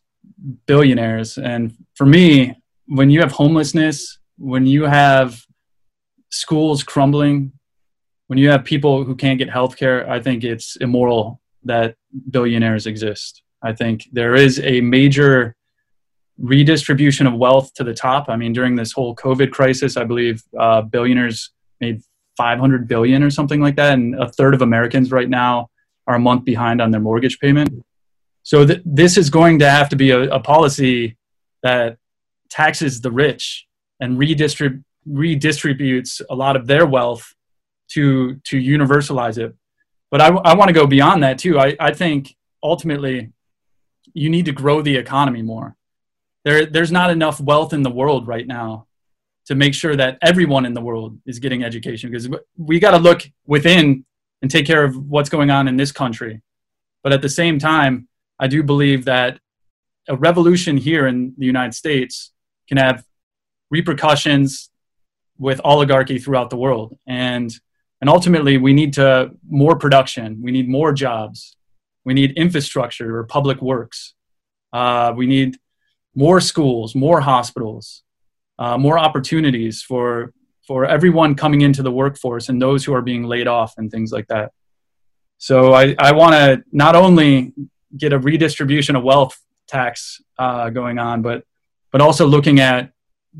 billionaires, 0.65 1.37
and 1.37 1.75
for 1.95 2.05
me, 2.05 2.55
when 2.87 3.09
you 3.09 3.21
have 3.21 3.31
homelessness, 3.31 4.19
when 4.37 4.65
you 4.65 4.83
have 4.83 5.41
schools 6.29 6.83
crumbling, 6.83 7.51
when 8.27 8.39
you 8.39 8.49
have 8.49 8.63
people 8.63 9.03
who 9.03 9.15
can't 9.15 9.37
get 9.37 9.49
health 9.49 9.77
care, 9.77 10.09
I 10.09 10.19
think 10.19 10.43
it's 10.43 10.77
immoral 10.77 11.41
that 11.63 11.95
billionaires 12.29 12.87
exist. 12.87 13.43
I 13.61 13.73
think 13.73 14.07
there 14.11 14.35
is 14.35 14.59
a 14.61 14.81
major 14.81 15.55
redistribution 16.37 17.27
of 17.27 17.35
wealth 17.35 17.73
to 17.75 17.83
the 17.83 17.93
top. 17.93 18.29
I 18.29 18.35
mean, 18.35 18.53
during 18.53 18.75
this 18.75 18.91
whole 18.91 19.15
COVID 19.15 19.51
crisis, 19.51 19.97
I 19.97 20.03
believe 20.03 20.41
uh, 20.57 20.81
billionaires 20.81 21.51
made 21.79 22.01
500 22.37 22.87
billion 22.87 23.21
or 23.21 23.29
something 23.29 23.61
like 23.61 23.75
that, 23.75 23.93
and 23.93 24.15
a 24.15 24.29
third 24.29 24.53
of 24.53 24.61
Americans 24.61 25.11
right 25.11 25.29
now 25.29 25.69
are 26.07 26.15
a 26.15 26.19
month 26.19 26.45
behind 26.45 26.81
on 26.81 26.91
their 26.91 27.01
mortgage 27.01 27.39
payment. 27.39 27.83
So 28.43 28.65
th- 28.65 28.81
this 28.85 29.17
is 29.17 29.29
going 29.29 29.59
to 29.59 29.69
have 29.69 29.89
to 29.89 29.95
be 29.95 30.11
a, 30.11 30.21
a 30.29 30.39
policy 30.39 31.17
that 31.63 31.97
taxes 32.49 33.01
the 33.01 33.11
rich 33.11 33.67
and 33.99 34.17
redistrib- 34.17 34.83
redistributes 35.07 36.21
a 36.29 36.35
lot 36.35 36.55
of 36.55 36.67
their 36.67 36.85
wealth 36.85 37.33
to 37.89 38.35
to 38.45 38.57
universalize 38.57 39.37
it. 39.37 39.53
But 40.09 40.21
I, 40.21 40.27
I 40.27 40.55
want 40.55 40.69
to 40.69 40.73
go 40.73 40.87
beyond 40.87 41.23
that 41.23 41.37
too. 41.37 41.59
I, 41.59 41.75
I 41.79 41.93
think 41.93 42.35
ultimately 42.61 43.31
you 44.13 44.29
need 44.29 44.45
to 44.45 44.51
grow 44.51 44.81
the 44.81 44.95
economy 44.97 45.41
more. 45.41 45.75
There, 46.43 46.65
there's 46.65 46.91
not 46.91 47.11
enough 47.11 47.39
wealth 47.39 47.73
in 47.73 47.83
the 47.83 47.89
world 47.89 48.27
right 48.27 48.47
now 48.47 48.87
to 49.45 49.55
make 49.55 49.73
sure 49.73 49.95
that 49.95 50.17
everyone 50.21 50.65
in 50.65 50.73
the 50.73 50.81
world 50.81 51.19
is 51.25 51.39
getting 51.39 51.63
education 51.63 52.11
because 52.11 52.29
we 52.57 52.79
got 52.79 52.91
to 52.91 52.97
look 52.97 53.23
within 53.45 54.05
and 54.41 54.49
take 54.49 54.65
care 54.65 54.83
of 54.83 54.95
what's 55.09 55.29
going 55.29 55.49
on 55.49 55.67
in 55.67 55.77
this 55.77 55.91
country. 55.91 56.41
But 57.03 57.13
at 57.13 57.21
the 57.21 57.29
same 57.29 57.59
time, 57.59 58.07
I 58.41 58.47
do 58.47 58.63
believe 58.63 59.05
that 59.05 59.39
a 60.09 60.17
revolution 60.17 60.75
here 60.75 61.05
in 61.05 61.35
the 61.37 61.45
United 61.45 61.75
States 61.75 62.33
can 62.67 62.77
have 62.77 63.05
repercussions 63.69 64.71
with 65.37 65.61
oligarchy 65.63 66.17
throughout 66.17 66.49
the 66.49 66.57
world. 66.57 66.97
And 67.07 67.53
and 68.01 68.09
ultimately 68.09 68.57
we 68.57 68.73
need 68.73 68.93
to 68.93 69.31
more 69.47 69.75
production. 69.77 70.41
We 70.41 70.51
need 70.51 70.67
more 70.67 70.91
jobs. 70.91 71.55
We 72.03 72.15
need 72.15 72.31
infrastructure 72.31 73.15
or 73.15 73.25
public 73.25 73.61
works. 73.61 74.15
Uh, 74.73 75.13
we 75.15 75.27
need 75.27 75.57
more 76.13 76.41
schools 76.41 76.93
more 76.93 77.21
hospitals 77.21 78.03
uh, 78.59 78.77
more 78.77 78.99
opportunities 78.99 79.81
for 79.81 80.33
for 80.67 80.85
everyone 80.85 81.35
coming 81.35 81.61
into 81.61 81.81
the 81.83 81.91
workforce 81.91 82.49
and 82.49 82.61
those 82.61 82.83
who 82.83 82.93
are 82.93 83.01
being 83.01 83.23
laid 83.23 83.47
off 83.47 83.73
and 83.77 83.89
things 83.91 84.11
like 84.11 84.27
that. 84.27 84.51
So 85.37 85.73
i, 85.73 85.95
I 85.97 86.11
want 86.11 86.33
to 86.33 86.63
not 86.71 86.95
only 86.95 87.53
get 87.97 88.13
a 88.13 88.19
redistribution 88.19 88.95
of 88.95 89.03
wealth 89.03 89.39
tax 89.67 90.21
uh, 90.37 90.69
going 90.69 90.99
on, 90.99 91.21
but 91.21 91.43
but 91.91 92.01
also 92.01 92.25
looking 92.25 92.59
at 92.59 92.91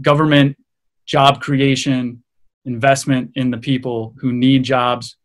government 0.02 0.58
job 1.06 1.42
creation, 1.42 2.24
investment 2.66 3.32
in 3.36 3.52
the 3.52 3.58
people 3.58 4.14
who 4.20 4.32
need 4.32 4.64
jobs, 4.64 5.18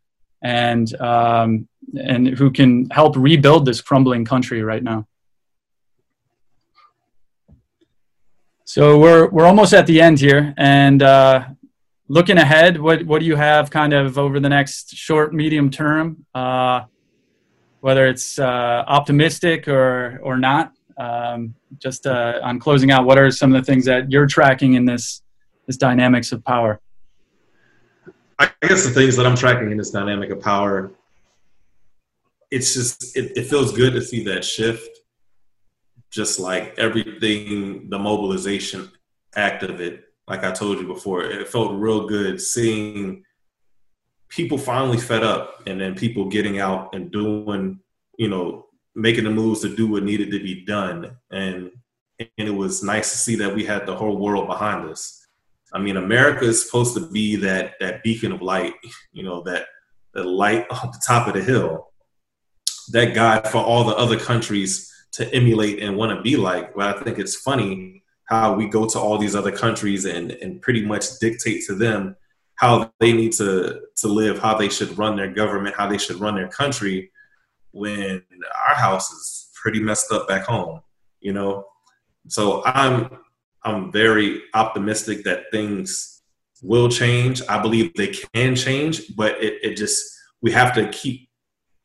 and 0.43 0.95
um, 1.01 1.69
and 1.99 2.29
who 2.29 2.51
can 2.51 2.89
help 2.91 3.17
rebuild 3.17 3.65
this 3.65 3.81
crumbling 3.81 4.25
country 4.25 4.63
right 4.63 4.83
now. 4.83 5.07
So 8.65 8.99
we're 8.99 9.29
we're 9.31 9.47
almost 9.47 9.73
at 9.73 9.87
the 9.87 10.01
end 10.01 10.19
here, 10.19 10.53
and 10.57 11.03
uh, 11.03 11.45
looking 12.09 12.39
ahead, 12.39 12.81
what 12.81 13.05
what 13.05 13.21
do 13.21 13.27
you 13.27 13.37
have 13.37 13.71
kind 13.71 13.93
of 13.93 14.19
over 14.19 14.41
the 14.41 14.49
next 14.49 14.95
short, 14.95 15.33
medium 15.33 15.71
term? 15.71 16.27
Uh, 16.35 16.83
whether 17.87 18.09
it's 18.09 18.41
uh, 18.41 18.83
optimistic 18.89 19.69
or 19.69 20.19
or 20.25 20.37
not. 20.37 20.73
Um, 20.99 21.55
just 21.79 22.05
uh, 22.05 22.41
on 22.43 22.59
closing 22.59 22.91
out, 22.91 23.05
what 23.05 23.17
are 23.17 23.31
some 23.31 23.55
of 23.55 23.65
the 23.65 23.65
things 23.65 23.85
that 23.85 24.11
you're 24.11 24.27
tracking 24.27 24.75
in 24.75 24.85
this 24.85 25.23
this 25.67 25.77
dynamics 25.77 26.33
of 26.33 26.45
power? 26.45 26.81
I 28.41 28.51
guess 28.63 28.83
the 28.85 28.91
things 28.91 29.15
that 29.17 29.25
I'm 29.25 29.37
tracking 29.37 29.71
in 29.71 29.79
this 29.79 29.93
dynamic 29.93 30.31
of 30.31 30.41
power, 30.41 30.91
it's 32.51 32.75
just 32.75 33.17
it, 33.17 33.37
it 33.37 33.45
feels 33.45 33.71
good 33.71 33.93
to 33.93 34.03
see 34.03 34.25
that 34.25 34.45
shift. 34.45 34.99
Just 36.11 36.41
like 36.41 36.75
everything, 36.79 37.89
the 37.89 38.01
mobilization 38.01 38.91
act 39.37 39.63
of 39.63 39.81
it 39.81 40.07
like 40.27 40.43
I 40.43 40.51
told 40.51 40.81
you 40.81 40.89
before, 40.89 41.23
it 41.23 41.47
felt 41.47 41.79
real 41.79 42.09
good 42.09 42.41
seeing 42.41 43.23
people 44.29 44.59
finally 44.59 44.99
fed 44.99 45.23
up 45.23 45.63
and 45.67 45.81
then 45.81 45.95
people 45.95 46.29
getting 46.29 46.59
out 46.59 46.95
and 46.95 47.11
doing, 47.11 47.81
you 48.19 48.29
know, 48.29 48.67
making 48.95 49.25
the 49.25 49.31
moves 49.31 49.61
to 49.61 49.75
do 49.75 49.87
what 49.87 50.03
needed 50.03 50.31
to 50.31 50.39
be 50.43 50.65
done. 50.65 51.17
And 51.31 51.71
and 52.19 52.49
it 52.49 52.55
was 52.55 52.83
nice 52.83 53.11
to 53.11 53.19
see 53.19 53.37
that 53.37 53.55
we 53.55 53.65
had 53.65 53.87
the 53.87 53.95
whole 53.95 54.17
world 54.17 54.47
behind 54.47 54.89
us. 54.89 55.27
I 55.75 55.79
mean, 55.79 55.99
America 55.99 56.45
is 56.47 56.65
supposed 56.65 56.95
to 56.95 57.07
be 57.11 57.37
that 57.37 57.75
that 57.81 58.03
beacon 58.03 58.33
of 58.33 58.41
light, 58.41 58.75
you 59.13 59.23
know, 59.23 59.43
that 59.43 59.67
the 60.15 60.25
light 60.25 60.67
on 60.71 60.91
the 60.91 61.03
top 61.07 61.29
of 61.29 61.35
the 61.35 61.43
hill, 61.43 61.93
that 62.91 63.15
guide 63.15 63.49
for 63.49 63.59
all 63.59 63.85
the 63.85 63.97
other 63.97 64.19
countries 64.19 64.93
to 65.13 65.33
emulate 65.35 65.83
and 65.83 65.97
want 65.97 66.17
to 66.17 66.23
be 66.23 66.37
like. 66.37 66.75
But 66.75 66.97
I 66.97 67.03
think 67.03 67.19
it's 67.19 67.37
funny 67.37 68.03
how 68.25 68.55
we 68.55 68.67
go 68.69 68.87
to 68.87 68.99
all 68.99 69.19
these 69.19 69.37
other 69.37 69.53
countries 69.53 70.05
and, 70.05 70.33
and 70.33 70.61
pretty 70.61 70.85
much 70.85 71.19
dictate 71.21 71.65
to 71.67 71.75
them 71.75 72.17
how 72.57 72.91
they 73.01 73.13
need 73.13 73.33
to, 73.33 73.81
to 73.97 74.09
live, 74.09 74.39
how 74.39 74.57
they 74.57 74.69
should 74.69 74.97
run 74.99 75.17
their 75.17 75.31
government, 75.33 75.77
how 75.77 75.87
they 75.87 75.99
should 75.99 76.17
run 76.17 76.35
their 76.35 76.49
country 76.49 77.11
when 77.73 78.23
our 78.69 78.75
house 78.75 79.11
is 79.11 79.51
pretty 79.55 79.81
messed 79.81 80.11
up 80.11 80.27
back 80.27 80.45
home, 80.45 80.81
you 81.21 81.33
know? 81.33 81.67
So 82.29 82.63
I'm 82.65 83.19
I'm 83.63 83.91
very 83.91 84.43
optimistic 84.55 85.25
that 85.25 85.45
things 85.51 86.23
will 86.63 86.89
change. 86.89 87.43
I 87.49 87.61
believe 87.61 87.93
they 87.95 88.15
can 88.35 88.55
change, 88.55 89.15
but 89.17 89.43
it, 89.43 89.59
it 89.63 89.77
just 89.77 90.05
we 90.41 90.53
have 90.53 90.73
to 90.75 90.89
keep 90.91 91.29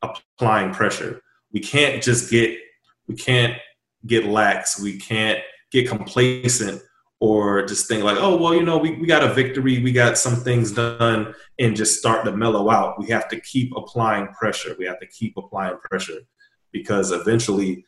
applying 0.01 0.73
pressure. 0.73 1.21
We 1.51 1.59
can't 1.59 2.01
just 2.01 2.29
get 2.29 2.57
we 3.07 3.15
can't 3.15 3.57
get 4.05 4.25
lax. 4.25 4.79
We 4.79 4.99
can't 4.99 5.39
get 5.71 5.87
complacent 5.87 6.81
or 7.21 7.63
just 7.67 7.87
think 7.87 8.03
like, 8.03 8.17
oh, 8.19 8.35
well, 8.35 8.55
you 8.55 8.63
know, 8.63 8.79
we, 8.79 8.93
we 8.95 9.05
got 9.05 9.23
a 9.23 9.31
victory, 9.31 9.79
we 9.79 9.91
got 9.91 10.17
some 10.17 10.35
things 10.37 10.71
done, 10.71 11.33
and 11.59 11.75
just 11.75 11.99
start 11.99 12.25
to 12.25 12.35
mellow 12.35 12.71
out. 12.71 12.99
We 12.99 13.05
have 13.09 13.29
to 13.29 13.39
keep 13.39 13.71
applying 13.77 14.27
pressure. 14.29 14.75
We 14.77 14.85
have 14.85 14.99
to 14.99 15.05
keep 15.05 15.37
applying 15.37 15.77
pressure 15.77 16.21
because 16.71 17.11
eventually, 17.11 17.85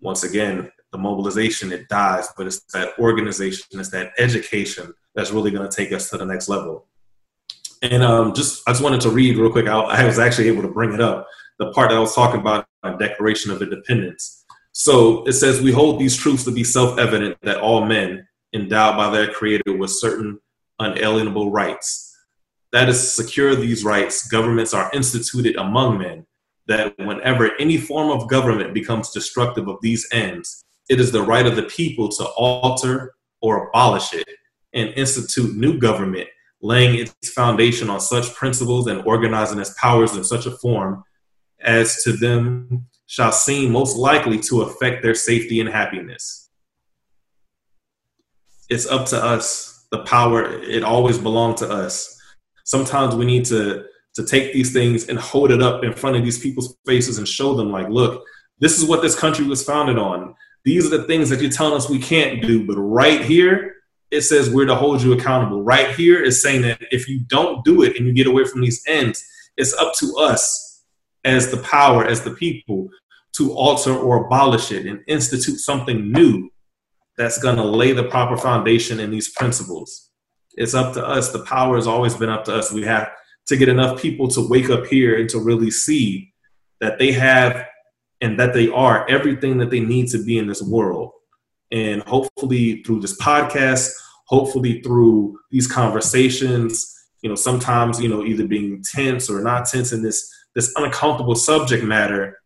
once 0.00 0.24
again, 0.24 0.72
the 0.90 0.98
mobilization, 0.98 1.70
it 1.70 1.88
dies, 1.88 2.28
but 2.36 2.48
it's 2.48 2.60
that 2.72 2.98
organization, 2.98 3.78
it's 3.78 3.90
that 3.90 4.12
education 4.18 4.92
that's 5.14 5.30
really 5.30 5.52
going 5.52 5.68
to 5.68 5.74
take 5.74 5.92
us 5.92 6.10
to 6.10 6.18
the 6.18 6.26
next 6.26 6.48
level. 6.48 6.86
And 7.82 8.02
um, 8.02 8.34
just, 8.34 8.68
I 8.68 8.72
just 8.72 8.82
wanted 8.82 9.00
to 9.02 9.10
read 9.10 9.36
real 9.36 9.52
quick. 9.52 9.68
I, 9.68 9.78
I 9.78 10.04
was 10.04 10.18
actually 10.18 10.48
able 10.48 10.62
to 10.62 10.68
bring 10.68 10.92
it 10.92 11.00
up. 11.00 11.28
The 11.60 11.70
part 11.70 11.90
that 11.90 11.96
I 11.96 12.00
was 12.00 12.14
talking 12.14 12.40
about, 12.40 12.66
Declaration 12.98 13.50
of 13.50 13.62
Independence 13.62 14.44
so 14.78 15.24
it 15.24 15.32
says, 15.32 15.62
We 15.62 15.72
hold 15.72 15.98
these 15.98 16.14
truths 16.14 16.44
to 16.44 16.50
be 16.50 16.62
self 16.62 16.98
evident 16.98 17.38
that 17.40 17.60
all 17.60 17.86
men, 17.86 18.25
endowed 18.56 18.96
by 18.96 19.10
their 19.10 19.30
Creator 19.32 19.76
with 19.76 19.90
certain 19.90 20.40
unalienable 20.78 21.50
rights, 21.50 22.14
that 22.72 22.88
is, 22.88 23.00
to 23.00 23.06
secure 23.06 23.54
these 23.54 23.84
rights, 23.84 24.28
governments 24.28 24.74
are 24.74 24.90
instituted 24.92 25.56
among 25.56 25.98
men, 25.98 26.26
that 26.66 26.98
whenever 26.98 27.52
any 27.60 27.76
form 27.76 28.10
of 28.10 28.28
government 28.28 28.74
becomes 28.74 29.10
destructive 29.10 29.68
of 29.68 29.78
these 29.82 30.06
ends, 30.12 30.64
it 30.88 31.00
is 31.00 31.12
the 31.12 31.22
right 31.22 31.46
of 31.46 31.56
the 31.56 31.62
people 31.64 32.08
to 32.08 32.24
alter 32.36 33.14
or 33.40 33.68
abolish 33.68 34.12
it 34.12 34.28
and 34.72 34.90
institute 34.90 35.56
new 35.56 35.78
government, 35.78 36.28
laying 36.60 36.98
its 36.98 37.30
foundation 37.30 37.88
on 37.88 38.00
such 38.00 38.34
principles 38.34 38.88
and 38.88 39.06
organizing 39.06 39.58
its 39.58 39.74
powers 39.80 40.16
in 40.16 40.24
such 40.24 40.46
a 40.46 40.50
form 40.50 41.02
as 41.60 42.02
to 42.02 42.12
them 42.12 42.86
shall 43.06 43.32
seem 43.32 43.70
most 43.70 43.96
likely 43.96 44.38
to 44.38 44.62
affect 44.62 45.02
their 45.02 45.14
safety 45.14 45.60
and 45.60 45.68
happiness. 45.68 46.45
It's 48.68 48.86
up 48.86 49.06
to 49.08 49.22
us. 49.22 49.86
The 49.92 49.98
power, 50.04 50.44
it 50.62 50.82
always 50.82 51.18
belonged 51.18 51.58
to 51.58 51.70
us. 51.70 52.20
Sometimes 52.64 53.14
we 53.14 53.24
need 53.24 53.44
to, 53.46 53.84
to 54.14 54.26
take 54.26 54.52
these 54.52 54.72
things 54.72 55.08
and 55.08 55.18
hold 55.18 55.52
it 55.52 55.62
up 55.62 55.84
in 55.84 55.92
front 55.92 56.16
of 56.16 56.24
these 56.24 56.40
people's 56.40 56.76
faces 56.84 57.18
and 57.18 57.28
show 57.28 57.54
them, 57.54 57.70
like, 57.70 57.88
look, 57.88 58.24
this 58.58 58.78
is 58.80 58.88
what 58.88 59.02
this 59.02 59.18
country 59.18 59.46
was 59.46 59.62
founded 59.62 59.98
on. 59.98 60.34
These 60.64 60.86
are 60.86 60.98
the 60.98 61.04
things 61.04 61.30
that 61.30 61.40
you're 61.40 61.50
telling 61.50 61.74
us 61.74 61.88
we 61.88 62.00
can't 62.00 62.42
do. 62.42 62.66
But 62.66 62.76
right 62.78 63.20
here, 63.22 63.74
it 64.10 64.22
says 64.22 64.50
we're 64.50 64.66
to 64.66 64.74
hold 64.74 65.02
you 65.02 65.12
accountable. 65.12 65.62
Right 65.62 65.94
here 65.94 66.22
is 66.22 66.42
saying 66.42 66.62
that 66.62 66.80
if 66.90 67.08
you 67.08 67.20
don't 67.20 67.64
do 67.64 67.82
it 67.82 67.96
and 67.96 68.06
you 68.06 68.12
get 68.12 68.26
away 68.26 68.44
from 68.44 68.62
these 68.62 68.82
ends, 68.88 69.24
it's 69.56 69.74
up 69.74 69.94
to 70.00 70.16
us 70.18 70.84
as 71.24 71.50
the 71.50 71.58
power, 71.58 72.04
as 72.04 72.22
the 72.22 72.32
people, 72.32 72.88
to 73.34 73.52
alter 73.52 73.94
or 73.94 74.26
abolish 74.26 74.72
it 74.72 74.86
and 74.86 75.00
institute 75.06 75.58
something 75.58 76.10
new 76.10 76.50
that's 77.16 77.38
going 77.38 77.56
to 77.56 77.64
lay 77.64 77.92
the 77.92 78.04
proper 78.04 78.36
foundation 78.36 79.00
in 79.00 79.10
these 79.10 79.30
principles. 79.32 80.10
It's 80.54 80.74
up 80.74 80.94
to 80.94 81.06
us. 81.06 81.32
The 81.32 81.44
power 81.44 81.76
has 81.76 81.86
always 81.86 82.14
been 82.14 82.28
up 82.28 82.44
to 82.44 82.54
us. 82.54 82.72
We 82.72 82.82
have 82.82 83.10
to 83.46 83.56
get 83.56 83.68
enough 83.68 84.00
people 84.00 84.28
to 84.28 84.48
wake 84.48 84.70
up 84.70 84.86
here 84.86 85.18
and 85.18 85.28
to 85.30 85.38
really 85.38 85.70
see 85.70 86.32
that 86.80 86.98
they 86.98 87.12
have 87.12 87.66
and 88.20 88.38
that 88.38 88.54
they 88.54 88.68
are 88.68 89.08
everything 89.08 89.58
that 89.58 89.70
they 89.70 89.80
need 89.80 90.08
to 90.08 90.22
be 90.22 90.38
in 90.38 90.46
this 90.46 90.62
world. 90.62 91.12
And 91.70 92.02
hopefully, 92.02 92.82
through 92.82 93.00
this 93.00 93.18
podcast, 93.20 93.90
hopefully, 94.26 94.80
through 94.82 95.38
these 95.50 95.66
conversations, 95.66 96.92
you 97.22 97.28
know, 97.28 97.34
sometimes, 97.34 98.00
you 98.00 98.08
know, 98.08 98.24
either 98.24 98.46
being 98.46 98.82
tense 98.82 99.28
or 99.28 99.42
not 99.42 99.66
tense 99.66 99.92
in 99.92 100.02
this 100.02 100.32
this 100.54 100.72
uncomfortable 100.76 101.34
subject 101.34 101.84
matter, 101.84 102.38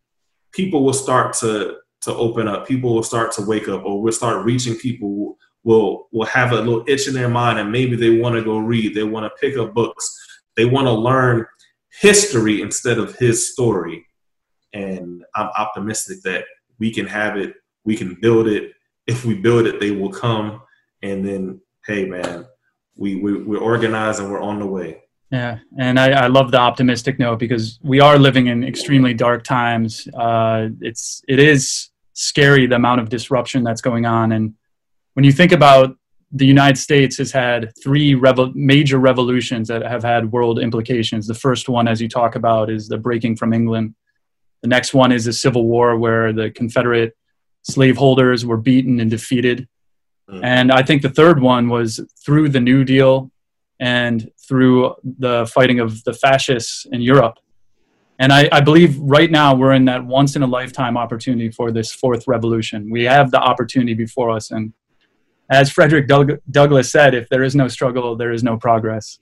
people 0.52 0.84
will 0.84 0.92
start 0.92 1.32
to 1.34 1.76
to 2.02 2.14
open 2.14 2.48
up. 2.48 2.66
People 2.66 2.94
will 2.94 3.02
start 3.02 3.32
to 3.32 3.42
wake 3.42 3.68
up, 3.68 3.84
or 3.84 4.00
we'll 4.00 4.12
start 4.12 4.44
reaching 4.44 4.76
people. 4.76 5.36
Will 5.62 6.08
will 6.10 6.26
have 6.26 6.52
a 6.52 6.56
little 6.56 6.84
itch 6.86 7.06
in 7.06 7.14
their 7.14 7.28
mind, 7.28 7.58
and 7.58 7.70
maybe 7.70 7.94
they 7.94 8.18
want 8.18 8.34
to 8.34 8.42
go 8.42 8.58
read. 8.58 8.94
They 8.94 9.04
want 9.04 9.24
to 9.24 9.38
pick 9.40 9.58
up 9.58 9.74
books. 9.74 10.16
They 10.56 10.64
want 10.64 10.86
to 10.86 10.92
learn 10.92 11.46
history 12.00 12.62
instead 12.62 12.98
of 12.98 13.16
his 13.16 13.52
story. 13.52 14.06
And 14.72 15.24
I'm 15.34 15.50
optimistic 15.58 16.22
that 16.22 16.44
we 16.78 16.90
can 16.90 17.06
have 17.06 17.36
it. 17.36 17.54
We 17.84 17.96
can 17.96 18.16
build 18.20 18.46
it. 18.46 18.72
If 19.06 19.24
we 19.24 19.34
build 19.34 19.66
it, 19.66 19.80
they 19.80 19.90
will 19.90 20.10
come. 20.10 20.62
And 21.02 21.26
then, 21.26 21.60
hey, 21.86 22.06
man, 22.06 22.46
we, 22.96 23.16
we 23.16 23.42
we're 23.42 23.58
organized 23.58 24.20
and 24.20 24.30
we're 24.30 24.40
on 24.40 24.58
the 24.58 24.66
way. 24.66 25.02
Yeah, 25.30 25.58
and 25.78 25.98
I, 26.00 26.24
I, 26.24 26.26
love 26.26 26.50
the 26.50 26.58
optimistic 26.58 27.20
note 27.20 27.38
because 27.38 27.78
we 27.84 28.00
are 28.00 28.18
living 28.18 28.48
in 28.48 28.64
extremely 28.64 29.14
dark 29.14 29.44
times. 29.44 30.08
Uh, 30.12 30.70
it's 30.80 31.22
it 31.28 31.38
is 31.38 31.89
scary 32.20 32.66
the 32.66 32.76
amount 32.76 33.00
of 33.00 33.08
disruption 33.08 33.64
that's 33.64 33.80
going 33.80 34.06
on, 34.06 34.32
and 34.32 34.54
when 35.14 35.24
you 35.24 35.32
think 35.32 35.52
about 35.52 35.96
the 36.32 36.46
United 36.46 36.76
States 36.76 37.18
has 37.18 37.32
had 37.32 37.72
three 37.82 38.14
revo- 38.14 38.54
major 38.54 38.98
revolutions 38.98 39.66
that 39.68 39.82
have 39.82 40.04
had 40.04 40.30
world 40.30 40.60
implications. 40.60 41.26
The 41.26 41.34
first 41.34 41.68
one, 41.68 41.88
as 41.88 42.00
you 42.00 42.08
talk 42.08 42.36
about, 42.36 42.70
is 42.70 42.86
the 42.86 42.98
breaking 42.98 43.36
from 43.36 43.52
England. 43.52 43.94
The 44.62 44.68
next 44.68 44.94
one 44.94 45.10
is 45.10 45.24
the 45.24 45.32
Civil 45.32 45.66
War, 45.66 45.96
where 45.96 46.32
the 46.32 46.50
Confederate 46.50 47.16
slaveholders 47.62 48.46
were 48.46 48.56
beaten 48.56 49.00
and 49.00 49.10
defeated. 49.10 49.66
Mm. 50.30 50.40
And 50.44 50.72
I 50.72 50.82
think 50.82 51.02
the 51.02 51.10
third 51.10 51.40
one 51.40 51.68
was 51.68 52.00
through 52.24 52.50
the 52.50 52.60
New 52.60 52.84
Deal 52.84 53.32
and 53.80 54.30
through 54.46 54.94
the 55.02 55.50
fighting 55.52 55.80
of 55.80 56.04
the 56.04 56.12
fascists 56.12 56.86
in 56.92 57.00
Europe. 57.00 57.38
And 58.20 58.34
I, 58.34 58.48
I, 58.52 58.60
believe 58.60 58.98
right 58.98 59.30
now 59.30 59.54
we're 59.54 59.72
in 59.72 59.86
that 59.86 60.04
once 60.04 60.36
in 60.36 60.42
a 60.42 60.46
lifetime 60.46 60.98
opportunity 60.98 61.50
for 61.50 61.72
this 61.72 61.90
fourth 61.90 62.28
revolution. 62.28 62.90
We 62.90 63.04
have 63.04 63.30
the 63.30 63.40
opportunity 63.40 63.94
before 63.94 64.30
us. 64.30 64.50
And 64.50 64.74
as 65.50 65.70
Frederick 65.70 66.06
Doug- 66.06 66.38
Douglass 66.50 66.92
said, 66.92 67.14
if 67.14 67.30
there 67.30 67.42
is 67.42 67.56
no 67.56 67.66
struggle, 67.66 68.16
there 68.16 68.30
is 68.30 68.44
no 68.44 68.58
progress. 68.58 69.20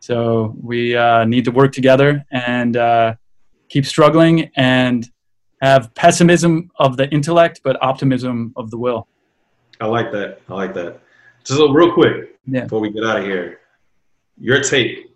So 0.00 0.56
we 0.60 0.96
uh, 0.96 1.24
need 1.24 1.44
to 1.44 1.52
work 1.52 1.72
together 1.72 2.24
and 2.32 2.76
uh, 2.76 3.14
keep 3.68 3.86
struggling 3.86 4.50
and 4.56 5.08
have 5.62 5.94
pessimism 5.94 6.72
of 6.76 6.96
the 6.96 7.08
intellect, 7.10 7.60
but 7.62 7.80
optimism 7.82 8.52
of 8.56 8.70
the 8.70 8.78
will. 8.78 9.06
I 9.80 9.86
like 9.86 10.10
that. 10.10 10.40
I 10.48 10.54
like 10.54 10.74
that. 10.74 11.00
So 11.44 11.70
real 11.70 11.92
quick 11.92 12.36
yeah. 12.46 12.64
before 12.64 12.80
we 12.80 12.90
get 12.90 13.04
out 13.04 13.18
of 13.18 13.24
here, 13.24 13.60
your 14.38 14.60
take, 14.60 15.14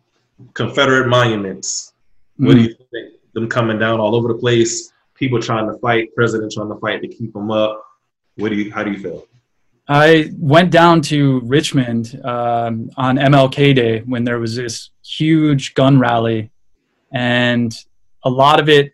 Confederate 0.55 1.09
monuments. 1.09 1.95
What 2.39 2.55
do 2.55 2.63
you 2.63 2.69
Mm. 2.71 2.77
think? 2.91 3.15
Them 3.35 3.49
coming 3.49 3.79
down 3.79 4.01
all 4.01 4.15
over 4.15 4.29
the 4.29 4.35
place, 4.39 4.93
people 5.15 5.41
trying 5.41 5.71
to 5.71 5.79
fight, 5.79 6.09
president 6.17 6.53
trying 6.53 6.69
to 6.71 6.77
fight 6.81 7.03
to 7.03 7.09
keep 7.09 7.33
them 7.33 7.51
up. 7.51 7.83
What 8.37 8.49
do 8.51 8.55
you? 8.57 8.73
How 8.73 8.83
do 8.83 8.91
you 8.91 8.99
feel? 8.99 9.27
I 9.89 10.31
went 10.39 10.71
down 10.71 11.01
to 11.03 11.41
Richmond 11.45 12.21
um, 12.25 12.91
on 12.97 13.17
MLK 13.17 13.75
Day 13.75 14.01
when 14.01 14.25
there 14.25 14.39
was 14.39 14.55
this 14.57 14.91
huge 15.05 15.75
gun 15.75 15.99
rally, 15.99 16.51
and 17.13 17.75
a 18.25 18.31
lot 18.31 18.61
of 18.61 18.69
it, 18.69 18.93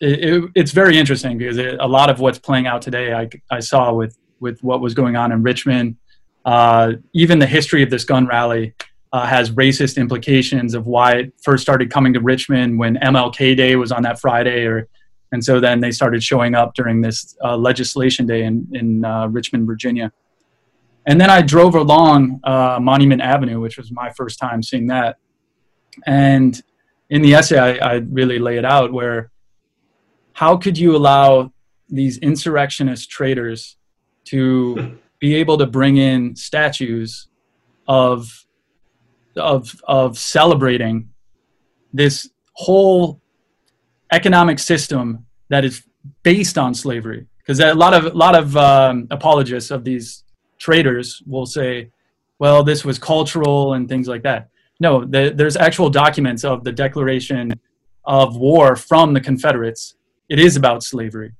it, 0.00 0.24
it 0.34 0.50
it's 0.54 0.72
very 0.72 0.98
interesting 0.98 1.38
because 1.38 1.58
it, 1.58 1.76
a 1.80 1.86
lot 1.86 2.10
of 2.10 2.20
what's 2.20 2.38
playing 2.38 2.66
out 2.66 2.82
today, 2.82 3.14
I, 3.14 3.28
I 3.50 3.60
saw 3.60 3.92
with 3.92 4.16
with 4.40 4.62
what 4.62 4.80
was 4.80 4.94
going 4.94 5.16
on 5.16 5.32
in 5.32 5.42
Richmond. 5.42 5.96
Uh, 6.44 6.92
even 7.12 7.38
the 7.40 7.46
history 7.46 7.82
of 7.82 7.90
this 7.90 8.04
gun 8.04 8.26
rally 8.26 8.74
uh, 9.16 9.24
has 9.24 9.50
racist 9.52 9.96
implications 9.96 10.74
of 10.74 10.86
why 10.86 11.12
it 11.12 11.32
first 11.42 11.62
started 11.62 11.90
coming 11.90 12.12
to 12.12 12.20
Richmond 12.20 12.78
when 12.78 12.96
MLK 12.96 13.56
Day 13.56 13.74
was 13.74 13.90
on 13.90 14.02
that 14.02 14.20
Friday, 14.20 14.66
or 14.66 14.88
and 15.32 15.42
so 15.42 15.58
then 15.58 15.80
they 15.80 15.90
started 15.90 16.22
showing 16.22 16.54
up 16.54 16.74
during 16.74 17.00
this 17.00 17.34
uh, 17.42 17.56
legislation 17.56 18.26
day 18.26 18.44
in 18.44 18.68
in 18.74 19.06
uh, 19.06 19.26
Richmond, 19.28 19.66
Virginia. 19.66 20.12
And 21.06 21.18
then 21.18 21.30
I 21.30 21.40
drove 21.40 21.74
along 21.76 22.40
uh, 22.44 22.78
Monument 22.78 23.22
Avenue, 23.22 23.58
which 23.58 23.78
was 23.78 23.90
my 23.90 24.10
first 24.10 24.38
time 24.38 24.62
seeing 24.62 24.88
that. 24.88 25.16
And 26.04 26.60
in 27.08 27.22
the 27.22 27.32
essay, 27.32 27.58
I, 27.58 27.92
I 27.92 27.94
really 28.10 28.38
lay 28.38 28.58
it 28.58 28.66
out 28.66 28.92
where 28.92 29.30
how 30.34 30.58
could 30.58 30.76
you 30.76 30.94
allow 30.94 31.54
these 31.88 32.18
insurrectionist 32.18 33.08
traitors 33.08 33.78
to 34.26 34.98
be 35.20 35.36
able 35.36 35.56
to 35.56 35.66
bring 35.66 35.96
in 35.96 36.36
statues 36.36 37.28
of 37.88 38.45
of 39.36 39.74
of 39.86 40.18
celebrating 40.18 41.10
this 41.92 42.28
whole 42.52 43.20
economic 44.12 44.58
system 44.58 45.26
that 45.48 45.64
is 45.64 45.82
based 46.22 46.58
on 46.58 46.74
slavery. 46.74 47.26
Because 47.38 47.60
a 47.60 47.74
lot 47.74 47.94
of 47.94 48.06
a 48.06 48.16
lot 48.16 48.34
of 48.34 48.56
um, 48.56 49.06
apologists 49.10 49.70
of 49.70 49.84
these 49.84 50.24
traders 50.58 51.22
will 51.26 51.46
say 51.46 51.90
well 52.38 52.62
this 52.64 52.84
was 52.84 52.98
cultural 52.98 53.74
and 53.74 53.88
things 53.88 54.08
like 54.08 54.22
that. 54.22 54.48
No 54.80 55.04
the, 55.04 55.32
there's 55.34 55.56
actual 55.56 55.90
documents 55.90 56.44
of 56.44 56.64
the 56.64 56.72
declaration 56.72 57.52
of 58.04 58.36
war 58.36 58.76
from 58.76 59.14
the 59.14 59.20
confederates. 59.20 59.96
It 60.28 60.38
is 60.38 60.56
about 60.56 60.82
slavery. 60.82 61.32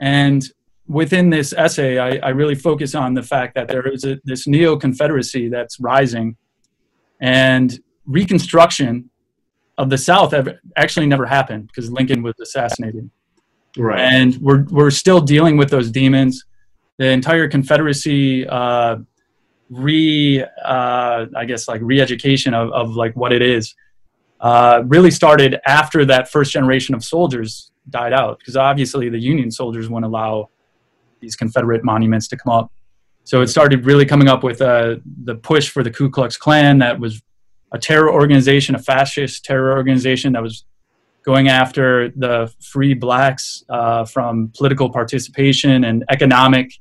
And 0.00 0.44
within 0.86 1.28
this 1.28 1.52
essay 1.52 1.98
i, 1.98 2.16
I 2.16 2.30
really 2.30 2.54
focus 2.54 2.94
on 2.94 3.12
the 3.12 3.22
fact 3.22 3.54
that 3.54 3.68
there 3.68 3.86
is 3.86 4.04
a, 4.04 4.18
this 4.24 4.46
neo-confederacy 4.46 5.50
that's 5.50 5.78
rising 5.78 6.36
and 7.20 7.78
reconstruction 8.06 9.10
of 9.76 9.90
the 9.90 9.98
South 9.98 10.34
actually 10.76 11.06
never 11.06 11.26
happened 11.26 11.68
because 11.68 11.90
Lincoln 11.90 12.22
was 12.22 12.34
assassinated. 12.40 13.08
Right. 13.76 14.00
And 14.00 14.36
we're, 14.38 14.64
we're 14.70 14.90
still 14.90 15.20
dealing 15.20 15.56
with 15.56 15.70
those 15.70 15.90
demons. 15.90 16.44
The 16.96 17.08
entire 17.08 17.48
Confederacy 17.48 18.46
uh, 18.48 18.96
re, 19.70 20.44
uh, 20.64 21.26
I 21.36 21.44
guess, 21.44 21.68
like 21.68 21.80
re-education 21.84 22.54
of, 22.54 22.72
of 22.72 22.96
like 22.96 23.14
what 23.14 23.32
it 23.32 23.42
is 23.42 23.74
uh, 24.40 24.82
really 24.86 25.10
started 25.10 25.58
after 25.66 26.04
that 26.06 26.30
first 26.30 26.52
generation 26.52 26.94
of 26.94 27.04
soldiers 27.04 27.70
died 27.90 28.12
out 28.12 28.38
because 28.38 28.56
obviously 28.56 29.08
the 29.08 29.18
Union 29.18 29.50
soldiers 29.50 29.88
wouldn't 29.88 30.06
allow 30.06 30.48
these 31.20 31.36
Confederate 31.36 31.84
monuments 31.84 32.28
to 32.28 32.36
come 32.36 32.52
up. 32.52 32.72
So 33.28 33.42
it 33.42 33.48
started 33.48 33.84
really 33.84 34.06
coming 34.06 34.26
up 34.26 34.42
with 34.42 34.62
uh, 34.62 34.96
the 35.24 35.34
push 35.34 35.68
for 35.68 35.82
the 35.82 35.90
Ku 35.90 36.08
Klux 36.08 36.38
Klan 36.38 36.78
that 36.78 36.98
was 36.98 37.20
a 37.72 37.78
terror 37.78 38.10
organization, 38.10 38.74
a 38.74 38.78
fascist 38.78 39.44
terror 39.44 39.76
organization 39.76 40.32
that 40.32 40.42
was 40.42 40.64
going 41.24 41.48
after 41.48 42.08
the 42.16 42.50
free 42.62 42.94
blacks 42.94 43.64
uh, 43.68 44.06
from 44.06 44.50
political 44.56 44.88
participation 44.88 45.84
and 45.84 46.06
economic 46.08 46.72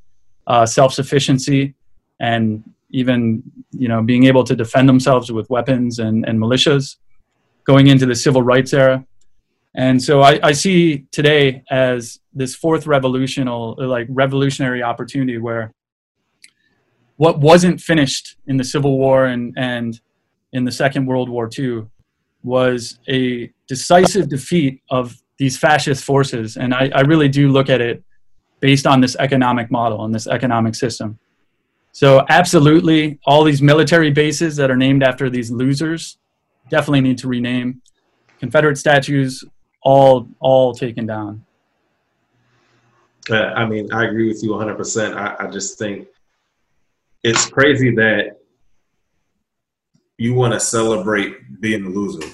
uh, 0.48 0.66
self-sufficiency, 0.66 1.74
and 2.22 2.64
even 2.92 3.44
you 3.72 3.90
know 3.90 4.02
being 4.02 4.24
able 4.24 4.46
to 4.46 4.56
defend 4.56 4.88
themselves 4.88 5.30
with 5.30 5.50
weapons 5.50 6.00
and, 6.00 6.26
and 6.30 6.40
militias, 6.40 6.96
going 7.66 7.88
into 7.88 8.06
the 8.06 8.16
civil 8.16 8.42
rights 8.42 8.72
era. 8.72 9.06
And 9.76 10.02
so 10.02 10.22
I, 10.22 10.40
I 10.42 10.54
see 10.54 11.08
today 11.12 11.64
as 11.70 12.22
this 12.34 12.56
fourth 12.56 12.86
revolutional, 12.86 13.78
like 13.78 14.08
revolutionary 14.10 14.82
opportunity 14.82 15.40
where 15.40 15.74
what 17.18 17.40
wasn't 17.40 17.82
finished 17.82 18.38
in 18.48 18.58
the 18.58 18.64
Civil 18.64 18.98
War 18.98 19.26
and, 19.26 19.54
and 19.58 20.00
in 20.54 20.64
the 20.64 20.72
Second 20.72 21.06
World 21.06 21.30
War 21.30 21.50
II 21.58 21.86
was 22.44 23.00
a 23.10 23.52
decisive 23.68 24.30
defeat 24.30 24.82
of 24.90 25.22
these 25.38 25.58
fascist 25.58 26.04
forces. 26.04 26.58
And 26.58 26.74
I, 26.74 26.90
I 26.96 27.02
really 27.02 27.28
do 27.28 27.50
look 27.50 27.70
at 27.70 27.82
it 27.82 28.04
based 28.60 28.88
on 28.88 29.02
this 29.02 29.16
economic 29.20 29.70
model 29.70 30.06
and 30.06 30.14
this 30.14 30.28
economic 30.28 30.76
system. 30.76 31.20
So, 31.92 32.24
absolutely, 32.30 33.20
all 33.26 33.44
these 33.44 33.62
military 33.62 34.12
bases 34.12 34.56
that 34.58 34.70
are 34.70 34.78
named 34.78 35.02
after 35.02 35.32
these 35.32 35.50
losers 35.50 36.18
definitely 36.70 37.02
need 37.02 37.18
to 37.20 37.28
rename. 37.28 37.82
Confederate 38.40 38.78
statues, 38.78 39.44
all 39.82 40.28
all 40.40 40.76
taken 40.76 41.08
down. 41.08 41.44
Uh, 43.30 43.46
I 43.56 43.66
mean, 43.66 43.92
I 43.92 44.06
agree 44.06 44.28
with 44.28 44.42
you 44.44 44.52
100%. 44.52 45.16
I, 45.16 45.36
I 45.46 45.50
just 45.50 45.78
think 45.78 46.08
it's 47.24 47.50
crazy 47.50 47.94
that 47.96 48.40
you 50.18 50.34
want 50.34 50.54
to 50.54 50.60
celebrate 50.60 51.60
being 51.60 51.86
a 51.86 51.90
loser. 51.90 52.28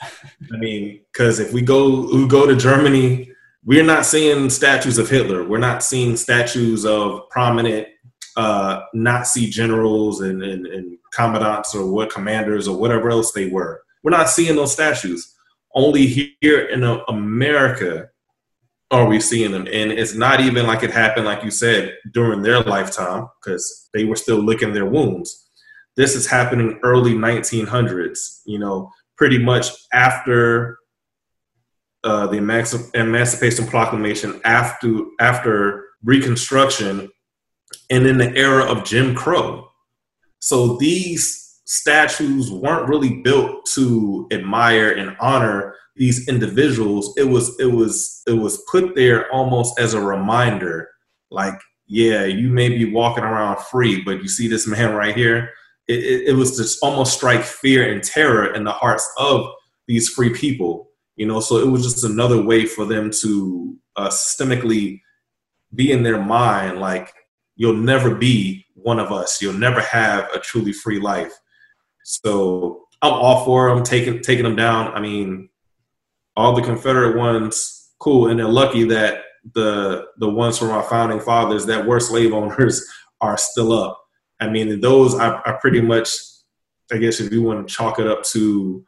I 0.00 0.56
mean, 0.56 1.00
because 1.12 1.38
if 1.38 1.52
we 1.52 1.62
go 1.62 2.08
we 2.12 2.26
go 2.26 2.46
to 2.46 2.56
Germany, 2.56 3.32
we're 3.64 3.84
not 3.84 4.04
seeing 4.04 4.50
statues 4.50 4.98
of 4.98 5.08
Hitler. 5.08 5.46
We're 5.46 5.58
not 5.58 5.82
seeing 5.82 6.16
statues 6.16 6.84
of 6.84 7.28
prominent 7.30 7.88
uh, 8.36 8.82
Nazi 8.94 9.48
generals 9.48 10.20
and, 10.20 10.42
and, 10.42 10.66
and 10.66 10.98
commandants 11.12 11.74
or 11.74 11.86
what 11.90 12.10
commanders 12.10 12.66
or 12.66 12.76
whatever 12.76 13.10
else 13.10 13.32
they 13.32 13.46
were. 13.46 13.82
We're 14.02 14.10
not 14.10 14.28
seeing 14.28 14.56
those 14.56 14.72
statues. 14.72 15.34
Only 15.74 16.06
here 16.40 16.66
in 16.68 16.82
America 17.08 18.10
are 18.92 19.06
we 19.06 19.18
seeing 19.18 19.52
them, 19.52 19.66
and 19.72 19.90
it's 19.90 20.14
not 20.14 20.40
even 20.40 20.66
like 20.66 20.82
it 20.82 20.90
happened, 20.90 21.24
like 21.24 21.42
you 21.42 21.50
said, 21.50 21.96
during 22.12 22.42
their 22.42 22.60
lifetime 22.60 23.26
because 23.40 23.88
they 23.94 24.04
were 24.04 24.16
still 24.16 24.38
licking 24.38 24.74
their 24.74 24.84
wounds. 24.84 25.48
This 25.96 26.14
is 26.14 26.26
happening 26.26 26.78
early 26.82 27.14
1900s. 27.14 28.42
You 28.44 28.58
know, 28.58 28.90
pretty 29.16 29.38
much 29.38 29.70
after 29.94 30.78
uh, 32.04 32.26
the 32.26 32.36
Emanci- 32.36 32.94
Emancipation 32.94 33.66
Proclamation, 33.66 34.40
after 34.44 35.00
after 35.20 35.86
Reconstruction, 36.04 37.10
and 37.90 38.06
in 38.06 38.18
the 38.18 38.36
era 38.36 38.64
of 38.64 38.84
Jim 38.84 39.14
Crow. 39.14 39.68
So 40.40 40.76
these 40.76 41.60
statues 41.64 42.50
weren't 42.50 42.88
really 42.88 43.22
built 43.22 43.64
to 43.74 44.26
admire 44.32 44.90
and 44.92 45.16
honor 45.20 45.76
these 45.96 46.28
individuals. 46.28 47.14
It 47.16 47.24
was 47.24 47.58
it 47.60 47.72
was 47.72 48.22
it 48.26 48.34
was 48.34 48.62
put 48.70 48.94
there 48.94 49.30
almost 49.32 49.78
as 49.78 49.94
a 49.94 50.00
reminder, 50.00 50.88
like, 51.30 51.58
yeah, 51.86 52.24
you 52.24 52.48
may 52.48 52.68
be 52.68 52.90
walking 52.90 53.24
around 53.24 53.58
free, 53.60 54.02
but 54.02 54.22
you 54.22 54.28
see 54.28 54.48
this 54.48 54.66
man 54.66 54.94
right 54.94 55.14
here. 55.14 55.50
It, 55.88 55.98
it, 55.98 56.28
it 56.28 56.32
was 56.34 56.56
just 56.56 56.82
almost 56.82 57.14
strike 57.14 57.42
fear 57.42 57.92
and 57.92 58.02
terror 58.02 58.54
in 58.54 58.64
the 58.64 58.72
hearts 58.72 59.08
of 59.18 59.46
these 59.86 60.08
free 60.08 60.32
people. 60.32 60.88
You 61.16 61.26
know, 61.26 61.40
so 61.40 61.58
it 61.58 61.68
was 61.68 61.82
just 61.82 62.04
another 62.04 62.42
way 62.42 62.64
for 62.64 62.86
them 62.86 63.10
to 63.20 63.76
uh, 63.96 64.08
systemically 64.08 65.00
be 65.74 65.92
in 65.92 66.02
their 66.02 66.22
mind, 66.22 66.80
like 66.80 67.12
you'll 67.56 67.74
never 67.74 68.14
be 68.14 68.64
one 68.74 68.98
of 68.98 69.12
us. 69.12 69.40
You'll 69.40 69.52
never 69.52 69.80
have 69.80 70.28
a 70.34 70.38
truly 70.38 70.72
free 70.72 70.98
life. 70.98 71.32
So 72.04 72.86
I'm 73.02 73.12
all 73.12 73.44
for 73.44 73.74
them 73.74 73.84
taking 73.84 74.20
taking 74.20 74.44
them 74.44 74.56
down. 74.56 74.88
I 74.94 75.00
mean, 75.00 75.48
all 76.36 76.54
the 76.54 76.62
Confederate 76.62 77.16
ones, 77.16 77.92
cool, 77.98 78.28
and 78.28 78.38
they're 78.38 78.48
lucky 78.48 78.84
that 78.84 79.22
the 79.54 80.06
the 80.18 80.28
ones 80.28 80.58
from 80.58 80.70
our 80.70 80.84
founding 80.84 81.20
fathers 81.20 81.66
that 81.66 81.86
were 81.86 82.00
slave 82.00 82.32
owners 82.32 82.86
are 83.20 83.36
still 83.36 83.72
up. 83.72 84.00
I 84.40 84.48
mean, 84.48 84.80
those 84.80 85.14
are 85.14 85.58
pretty 85.60 85.80
much, 85.80 86.08
I 86.90 86.96
guess, 86.96 87.20
if 87.20 87.32
you 87.32 87.42
want 87.42 87.66
to 87.66 87.72
chalk 87.72 87.98
it 87.98 88.06
up 88.06 88.24
to 88.24 88.84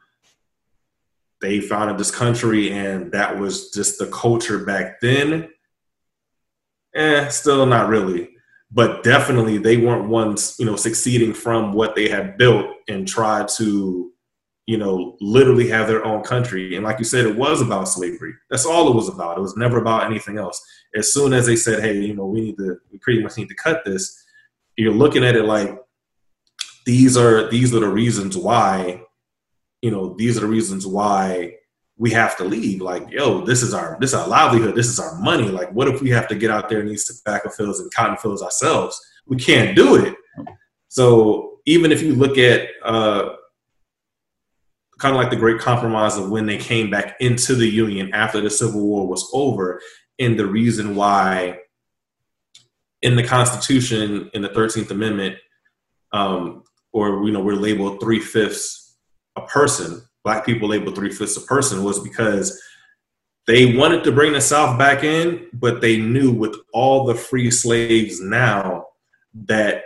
they 1.41 1.59
founded 1.59 1.97
this 1.97 2.11
country 2.11 2.71
and 2.71 3.11
that 3.11 3.37
was 3.37 3.69
just 3.71 3.99
the 3.99 4.07
culture 4.07 4.59
back 4.65 4.99
then. 5.01 5.49
Eh, 6.95 7.27
still 7.27 7.65
not 7.65 7.89
really 7.89 8.29
but 8.75 9.03
definitely 9.03 9.57
they 9.57 9.77
weren't 9.77 10.07
ones 10.07 10.55
you 10.59 10.65
know 10.65 10.75
succeeding 10.75 11.33
from 11.33 11.73
what 11.73 11.95
they 11.95 12.07
had 12.09 12.37
built 12.37 12.67
and 12.87 13.07
tried 13.07 13.47
to 13.47 14.11
you 14.65 14.77
know, 14.77 15.15
literally 15.21 15.69
have 15.69 15.87
their 15.87 16.03
own 16.05 16.23
country. 16.23 16.75
And 16.75 16.83
like 16.83 16.97
you 16.97 17.05
said, 17.05 17.25
it 17.25 17.35
was 17.35 17.61
about 17.61 17.87
slavery. 17.87 18.33
That's 18.49 18.65
all 18.65 18.89
it 18.89 18.95
was 18.95 19.09
about. 19.09 19.37
It 19.37 19.41
was 19.41 19.55
never 19.55 19.77
about 19.77 20.05
anything 20.05 20.37
else. 20.37 20.63
As 20.95 21.13
soon 21.13 21.33
as 21.33 21.45
they 21.45 21.55
said, 21.55 21.83
hey, 21.83 21.99
you 21.99 22.15
know, 22.15 22.25
we 22.25 22.41
need 22.41 22.57
to, 22.57 22.77
we 22.91 22.97
pretty 22.99 23.21
much 23.21 23.37
need 23.37 23.49
to 23.49 23.55
cut 23.55 23.85
this, 23.85 24.23
you're 24.75 24.93
looking 24.93 25.23
at 25.23 25.35
it 25.35 25.45
like 25.45 25.77
these 26.85 27.17
are 27.17 27.49
these 27.49 27.73
are 27.73 27.79
the 27.79 27.87
reasons 27.87 28.37
why, 28.37 29.01
you 29.81 29.91
know, 29.91 30.15
these 30.17 30.37
are 30.37 30.41
the 30.41 30.47
reasons 30.47 30.85
why 30.85 31.55
we 31.97 32.11
have 32.11 32.37
to 32.37 32.43
leave. 32.43 32.81
Like, 32.81 33.09
yo, 33.09 33.41
this 33.41 33.63
is 33.63 33.73
our 33.73 33.97
this 33.99 34.11
is 34.11 34.15
our 34.15 34.27
livelihood. 34.27 34.75
This 34.75 34.87
is 34.87 34.99
our 34.99 35.15
money. 35.19 35.49
Like, 35.49 35.71
what 35.71 35.87
if 35.87 36.01
we 36.01 36.09
have 36.11 36.27
to 36.27 36.35
get 36.35 36.51
out 36.51 36.69
there 36.69 36.81
in 36.81 36.87
these 36.87 37.05
tobacco 37.05 37.49
fields 37.49 37.79
and 37.79 37.93
cotton 37.93 38.17
fields 38.17 38.41
ourselves? 38.41 38.99
We 39.25 39.37
can't 39.37 39.75
do 39.75 39.95
it. 39.95 40.15
So 40.89 41.59
even 41.65 41.91
if 41.91 42.01
you 42.01 42.15
look 42.15 42.37
at 42.37 42.69
uh, 42.83 43.35
kind 44.99 45.15
of 45.15 45.21
like 45.21 45.29
the 45.29 45.35
great 45.35 45.59
compromise 45.59 46.17
of 46.17 46.29
when 46.29 46.45
they 46.45 46.57
came 46.57 46.89
back 46.89 47.15
into 47.19 47.55
the 47.55 47.67
union 47.67 48.13
after 48.13 48.41
the 48.41 48.49
Civil 48.49 48.81
War 48.81 49.07
was 49.07 49.29
over, 49.33 49.81
and 50.19 50.39
the 50.39 50.47
reason 50.47 50.95
why 50.95 51.59
in 53.01 53.15
the 53.15 53.23
Constitution, 53.23 54.29
in 54.33 54.41
the 54.41 54.49
Thirteenth 54.49 54.91
Amendment, 54.91 55.37
um, 56.11 56.63
or 56.93 57.25
you 57.25 57.31
know, 57.31 57.41
we're 57.41 57.53
labeled 57.53 57.99
three 57.99 58.19
fifths 58.19 58.97
a 59.35 59.41
person. 59.41 60.01
Black 60.23 60.45
people 60.45 60.69
labeled 60.69 60.95
three 60.95 61.11
fifths 61.11 61.37
a 61.37 61.41
person 61.41 61.83
was 61.83 61.99
because 61.99 62.61
they 63.47 63.75
wanted 63.75 64.03
to 64.03 64.11
bring 64.11 64.33
the 64.33 64.41
South 64.41 64.79
back 64.79 65.03
in, 65.03 65.47
but 65.53 65.81
they 65.81 65.97
knew 65.97 66.31
with 66.31 66.55
all 66.73 67.05
the 67.05 67.13
free 67.13 67.51
slaves 67.51 68.19
now 68.19 68.87
that 69.33 69.83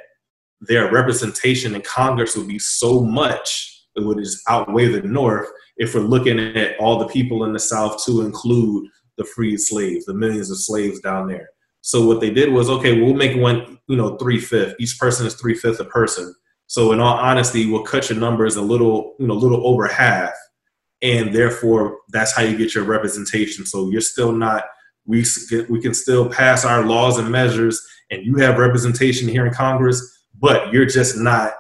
their 0.62 0.92
representation 0.92 1.76
in 1.76 1.82
Congress 1.82 2.38
would 2.38 2.48
be 2.48 2.60
so 2.60 3.02
much 3.02 3.79
would 4.06 4.18
just 4.18 4.42
outweigh 4.48 4.88
the 4.88 5.02
North 5.02 5.48
if 5.78 5.96
we're 5.96 6.02
looking 6.02 6.40
at 6.40 6.78
all 6.80 7.00
the 7.00 7.08
people 7.08 7.44
in 7.46 7.54
the 7.54 7.60
South 7.60 8.04
to 8.06 8.22
include 8.22 8.90
the 9.18 9.26
freed 9.26 9.60
slaves, 9.60 10.06
the 10.06 10.14
millions 10.14 10.50
of 10.52 10.58
slaves 10.58 11.00
down 11.00 11.28
there. 11.28 11.50
So 11.82 12.06
what 12.06 12.20
they 12.20 12.30
did 12.30 12.52
was, 12.52 12.70
okay, 12.70 13.00
we'll 13.00 13.14
make 13.14 13.38
one, 13.38 13.80
you 13.88 13.96
know, 13.96 14.18
three 14.18 14.40
fifth. 14.40 14.76
Each 14.80 14.98
person 15.00 15.26
is 15.26 15.36
three 15.36 15.56
fifth 15.56 15.80
a 15.80 15.86
person. 15.86 16.34
So 16.68 16.92
in 16.92 17.00
all 17.00 17.18
honesty, 17.18 17.70
we'll 17.70 17.84
cut 17.84 18.10
your 18.10 18.20
numbers 18.20 18.56
a 18.56 18.62
little, 18.62 19.16
you 19.20 19.28
know, 19.28 19.34
a 19.34 19.36
little 19.36 19.66
over 19.66 19.88
half, 19.88 20.34
and 21.02 21.34
therefore 21.34 22.00
that's 22.10 22.36
how 22.36 22.44
you 22.44 22.58
get 22.58 22.76
your 22.76 22.84
representation. 22.84 23.66
So 23.66 23.90
you're 23.90 24.02
still 24.02 24.32
not. 24.32 24.66
We 25.06 25.26
we 25.70 25.82
can 25.82 25.94
still 25.94 26.30
pass 26.30 26.66
our 26.66 26.86
laws 26.86 27.18
and 27.18 27.32
measures, 27.32 27.82
and 28.12 28.24
you 28.24 28.36
have 28.36 28.58
representation 28.58 29.28
here 29.28 29.46
in 29.46 29.54
Congress, 29.54 30.00
but 30.38 30.72
you're 30.72 30.86
just 30.86 31.18
not 31.18 31.54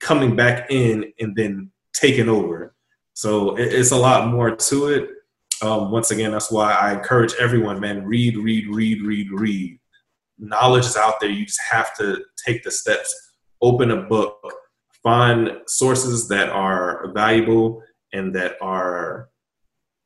coming 0.00 0.34
back 0.34 0.70
in 0.70 1.12
and 1.20 1.36
then 1.36 1.70
taken 1.96 2.28
over. 2.28 2.74
So 3.14 3.56
it, 3.56 3.72
it's 3.72 3.92
a 3.92 3.96
lot 3.96 4.28
more 4.28 4.54
to 4.54 4.88
it. 4.88 5.10
Um, 5.62 5.90
once 5.90 6.10
again, 6.10 6.32
that's 6.32 6.50
why 6.50 6.72
I 6.72 6.92
encourage 6.92 7.32
everyone, 7.40 7.80
man, 7.80 8.04
read, 8.04 8.36
read, 8.36 8.68
read, 8.68 9.02
read, 9.02 9.30
read. 9.30 9.78
Knowledge 10.38 10.84
is 10.84 10.96
out 10.96 11.18
there. 11.18 11.30
You 11.30 11.46
just 11.46 11.60
have 11.70 11.96
to 11.96 12.22
take 12.44 12.62
the 12.62 12.70
steps. 12.70 13.14
Open 13.62 13.90
a 13.90 14.02
book, 14.02 14.38
find 15.02 15.50
sources 15.66 16.28
that 16.28 16.50
are 16.50 17.10
valuable 17.14 17.82
and 18.12 18.34
that 18.34 18.56
are, 18.60 19.30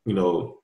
you 0.07 0.15
know, 0.15 0.59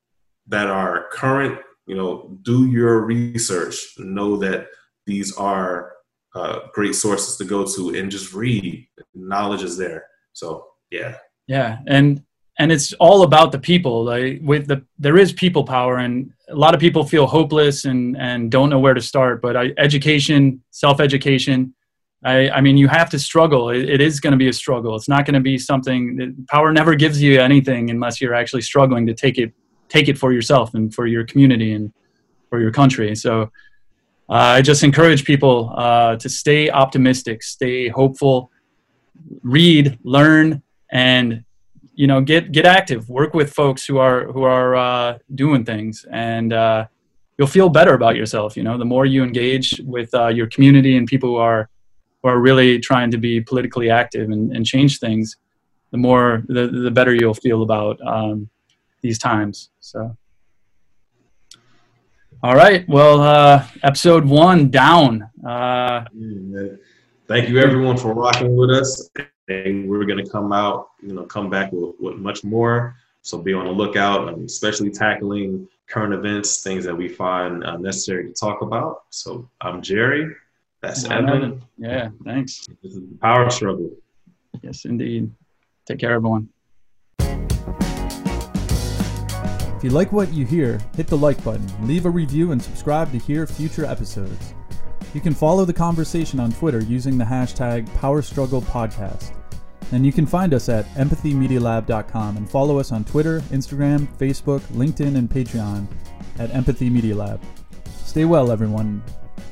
that 0.46 0.68
are 0.68 1.08
current. 1.10 1.58
You 1.86 1.96
know, 1.96 2.38
do 2.42 2.66
your 2.66 3.00
research. 3.00 3.76
Know 3.98 4.36
that 4.36 4.68
these 5.04 5.36
are 5.36 5.94
uh, 6.34 6.60
great 6.72 6.94
sources 6.94 7.36
to 7.38 7.44
go 7.44 7.64
to, 7.64 7.96
and 7.96 8.10
just 8.10 8.32
read. 8.34 8.86
Knowledge 9.14 9.62
is 9.62 9.76
there. 9.76 10.04
So 10.32 10.66
yeah. 10.90 11.16
Yeah 11.46 11.78
and 11.86 12.22
and 12.58 12.72
it's 12.72 12.92
all 12.94 13.22
about 13.22 13.52
the 13.52 13.58
people 13.58 14.04
like 14.04 14.40
with 14.42 14.66
the 14.66 14.82
there 14.98 15.18
is 15.18 15.32
people 15.32 15.64
power 15.64 15.98
and 15.98 16.32
a 16.48 16.54
lot 16.54 16.74
of 16.74 16.80
people 16.80 17.04
feel 17.04 17.26
hopeless 17.26 17.84
and 17.84 18.16
and 18.16 18.50
don't 18.50 18.70
know 18.70 18.78
where 18.78 18.94
to 18.94 19.00
start 19.00 19.42
but 19.42 19.56
I, 19.56 19.72
education 19.78 20.62
self-education 20.70 21.74
I, 22.24 22.50
I 22.50 22.60
mean 22.60 22.76
you 22.76 22.88
have 22.88 23.10
to 23.10 23.18
struggle. 23.18 23.68
It, 23.68 23.88
it 23.88 24.00
is 24.00 24.20
going 24.20 24.32
to 24.32 24.38
be 24.38 24.48
a 24.48 24.52
struggle. 24.52 24.96
It's 24.96 25.08
not 25.08 25.26
going 25.26 25.34
to 25.34 25.40
be 25.40 25.58
something 25.58 26.16
that, 26.16 26.46
power 26.48 26.72
never 26.72 26.94
gives 26.94 27.22
you 27.22 27.40
anything 27.40 27.90
unless 27.90 28.20
you're 28.20 28.34
actually 28.34 28.62
struggling 28.62 29.06
to 29.06 29.14
take 29.14 29.38
it 29.38 29.52
take 29.88 30.08
it 30.08 30.18
for 30.18 30.32
yourself 30.32 30.74
and 30.74 30.92
for 30.92 31.06
your 31.06 31.24
community 31.24 31.72
and 31.74 31.92
for 32.48 32.58
your 32.58 32.72
country. 32.72 33.14
So 33.14 33.50
uh, 34.28 34.58
i 34.58 34.62
just 34.62 34.82
encourage 34.82 35.24
people 35.24 35.72
uh, 35.76 36.16
to 36.16 36.28
stay 36.28 36.68
optimistic 36.70 37.42
stay 37.42 37.88
hopeful 37.88 38.50
read 39.42 39.98
learn 40.02 40.62
and 40.90 41.44
you 41.94 42.06
know 42.06 42.20
get 42.20 42.52
get 42.52 42.66
active 42.66 43.08
work 43.08 43.34
with 43.34 43.52
folks 43.52 43.84
who 43.86 43.98
are 43.98 44.30
who 44.32 44.42
are 44.42 44.76
uh, 44.76 45.18
doing 45.34 45.64
things. 45.64 46.04
And 46.10 46.52
uh, 46.52 46.86
you'll 47.38 47.48
feel 47.48 47.68
better 47.68 47.94
about 47.94 48.16
yourself 48.16 48.56
you 48.56 48.62
know 48.62 48.78
the 48.78 48.84
more 48.84 49.06
you 49.06 49.22
engage 49.22 49.80
with 49.84 50.12
uh, 50.14 50.28
your 50.28 50.46
community 50.48 50.96
and 50.96 51.06
people 51.06 51.30
who 51.30 51.36
are 51.36 51.68
who 52.22 52.28
are 52.28 52.40
really 52.40 52.78
trying 52.78 53.10
to 53.10 53.18
be 53.18 53.40
politically 53.40 53.90
active 53.90 54.30
and, 54.30 54.54
and 54.54 54.64
change 54.64 54.98
things 54.98 55.36
the 55.90 55.98
more 55.98 56.42
the, 56.48 56.66
the 56.68 56.90
better 56.90 57.14
you'll 57.14 57.34
feel 57.34 57.62
about 57.62 58.00
um, 58.06 58.48
these 59.00 59.18
times. 59.18 59.70
So. 59.80 60.16
All 62.42 62.54
right. 62.54 62.86
Well 62.88 63.20
uh, 63.20 63.66
episode 63.82 64.24
one 64.24 64.70
down. 64.70 65.30
Uh, 65.46 66.04
thank 67.28 67.48
you 67.48 67.58
everyone 67.60 67.96
for 67.96 68.14
rocking 68.14 68.56
with 68.56 68.70
us 68.70 69.10
and 69.48 69.88
we're 69.88 70.04
going 70.04 70.24
to 70.24 70.30
come 70.30 70.52
out, 70.52 70.90
you 71.02 71.12
know, 71.12 71.24
come 71.24 71.48
back 71.50 71.72
with, 71.72 71.94
with 72.00 72.16
much 72.16 72.44
more. 72.44 72.96
So 73.22 73.38
be 73.38 73.54
on 73.54 73.64
the 73.64 73.72
lookout, 73.72 74.28
um, 74.28 74.44
especially 74.44 74.90
tackling 74.90 75.68
current 75.88 76.14
events, 76.14 76.62
things 76.62 76.84
that 76.84 76.94
we 76.94 77.08
find 77.08 77.64
uh, 77.64 77.76
necessary 77.76 78.26
to 78.28 78.32
talk 78.32 78.62
about. 78.62 79.04
So 79.10 79.48
I'm 79.60 79.82
Jerry. 79.82 80.34
That's 80.80 81.04
Evan. 81.04 81.28
Evan. 81.28 81.64
Yeah, 81.78 82.10
thanks. 82.24 82.66
This 82.82 82.94
is 82.94 83.00
the 83.00 83.18
power 83.20 83.50
struggle. 83.50 83.90
Yes, 84.62 84.84
indeed. 84.84 85.32
Take 85.86 85.98
care, 85.98 86.12
everyone. 86.12 86.48
If 89.76 89.84
you 89.84 89.90
like 89.90 90.12
what 90.12 90.32
you 90.32 90.46
hear, 90.46 90.80
hit 90.96 91.06
the 91.06 91.18
like 91.18 91.42
button, 91.44 91.66
leave 91.86 92.06
a 92.06 92.10
review, 92.10 92.52
and 92.52 92.62
subscribe 92.62 93.12
to 93.12 93.18
hear 93.18 93.46
future 93.46 93.84
episodes. 93.84 94.54
You 95.14 95.20
can 95.20 95.34
follow 95.34 95.64
the 95.64 95.72
conversation 95.72 96.40
on 96.40 96.52
Twitter 96.52 96.80
using 96.80 97.18
the 97.18 97.24
hashtag 97.24 97.88
PowerStrugglePodcast. 97.98 99.35
And 99.92 100.04
you 100.04 100.12
can 100.12 100.26
find 100.26 100.52
us 100.52 100.68
at 100.68 100.86
empathymedialab.com 100.94 102.36
and 102.36 102.50
follow 102.50 102.78
us 102.78 102.92
on 102.92 103.04
Twitter, 103.04 103.40
Instagram, 103.50 104.08
Facebook, 104.18 104.60
LinkedIn, 104.72 105.16
and 105.16 105.30
Patreon 105.30 105.86
at 106.38 106.54
Empathy 106.54 106.90
Media 106.90 107.14
Lab. 107.14 107.40
Stay 108.04 108.24
well, 108.24 108.50
everyone, 108.50 109.02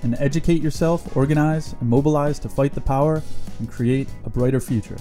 and 0.03 0.17
educate 0.19 0.61
yourself, 0.61 1.17
organize, 1.17 1.75
and 1.81 1.89
mobilize 1.89 2.39
to 2.41 2.49
fight 2.49 2.75
the 2.75 2.81
power 2.81 3.23
and 3.59 3.71
create 3.71 4.09
a 4.25 4.31
brighter 4.31 4.61
future. 4.61 4.97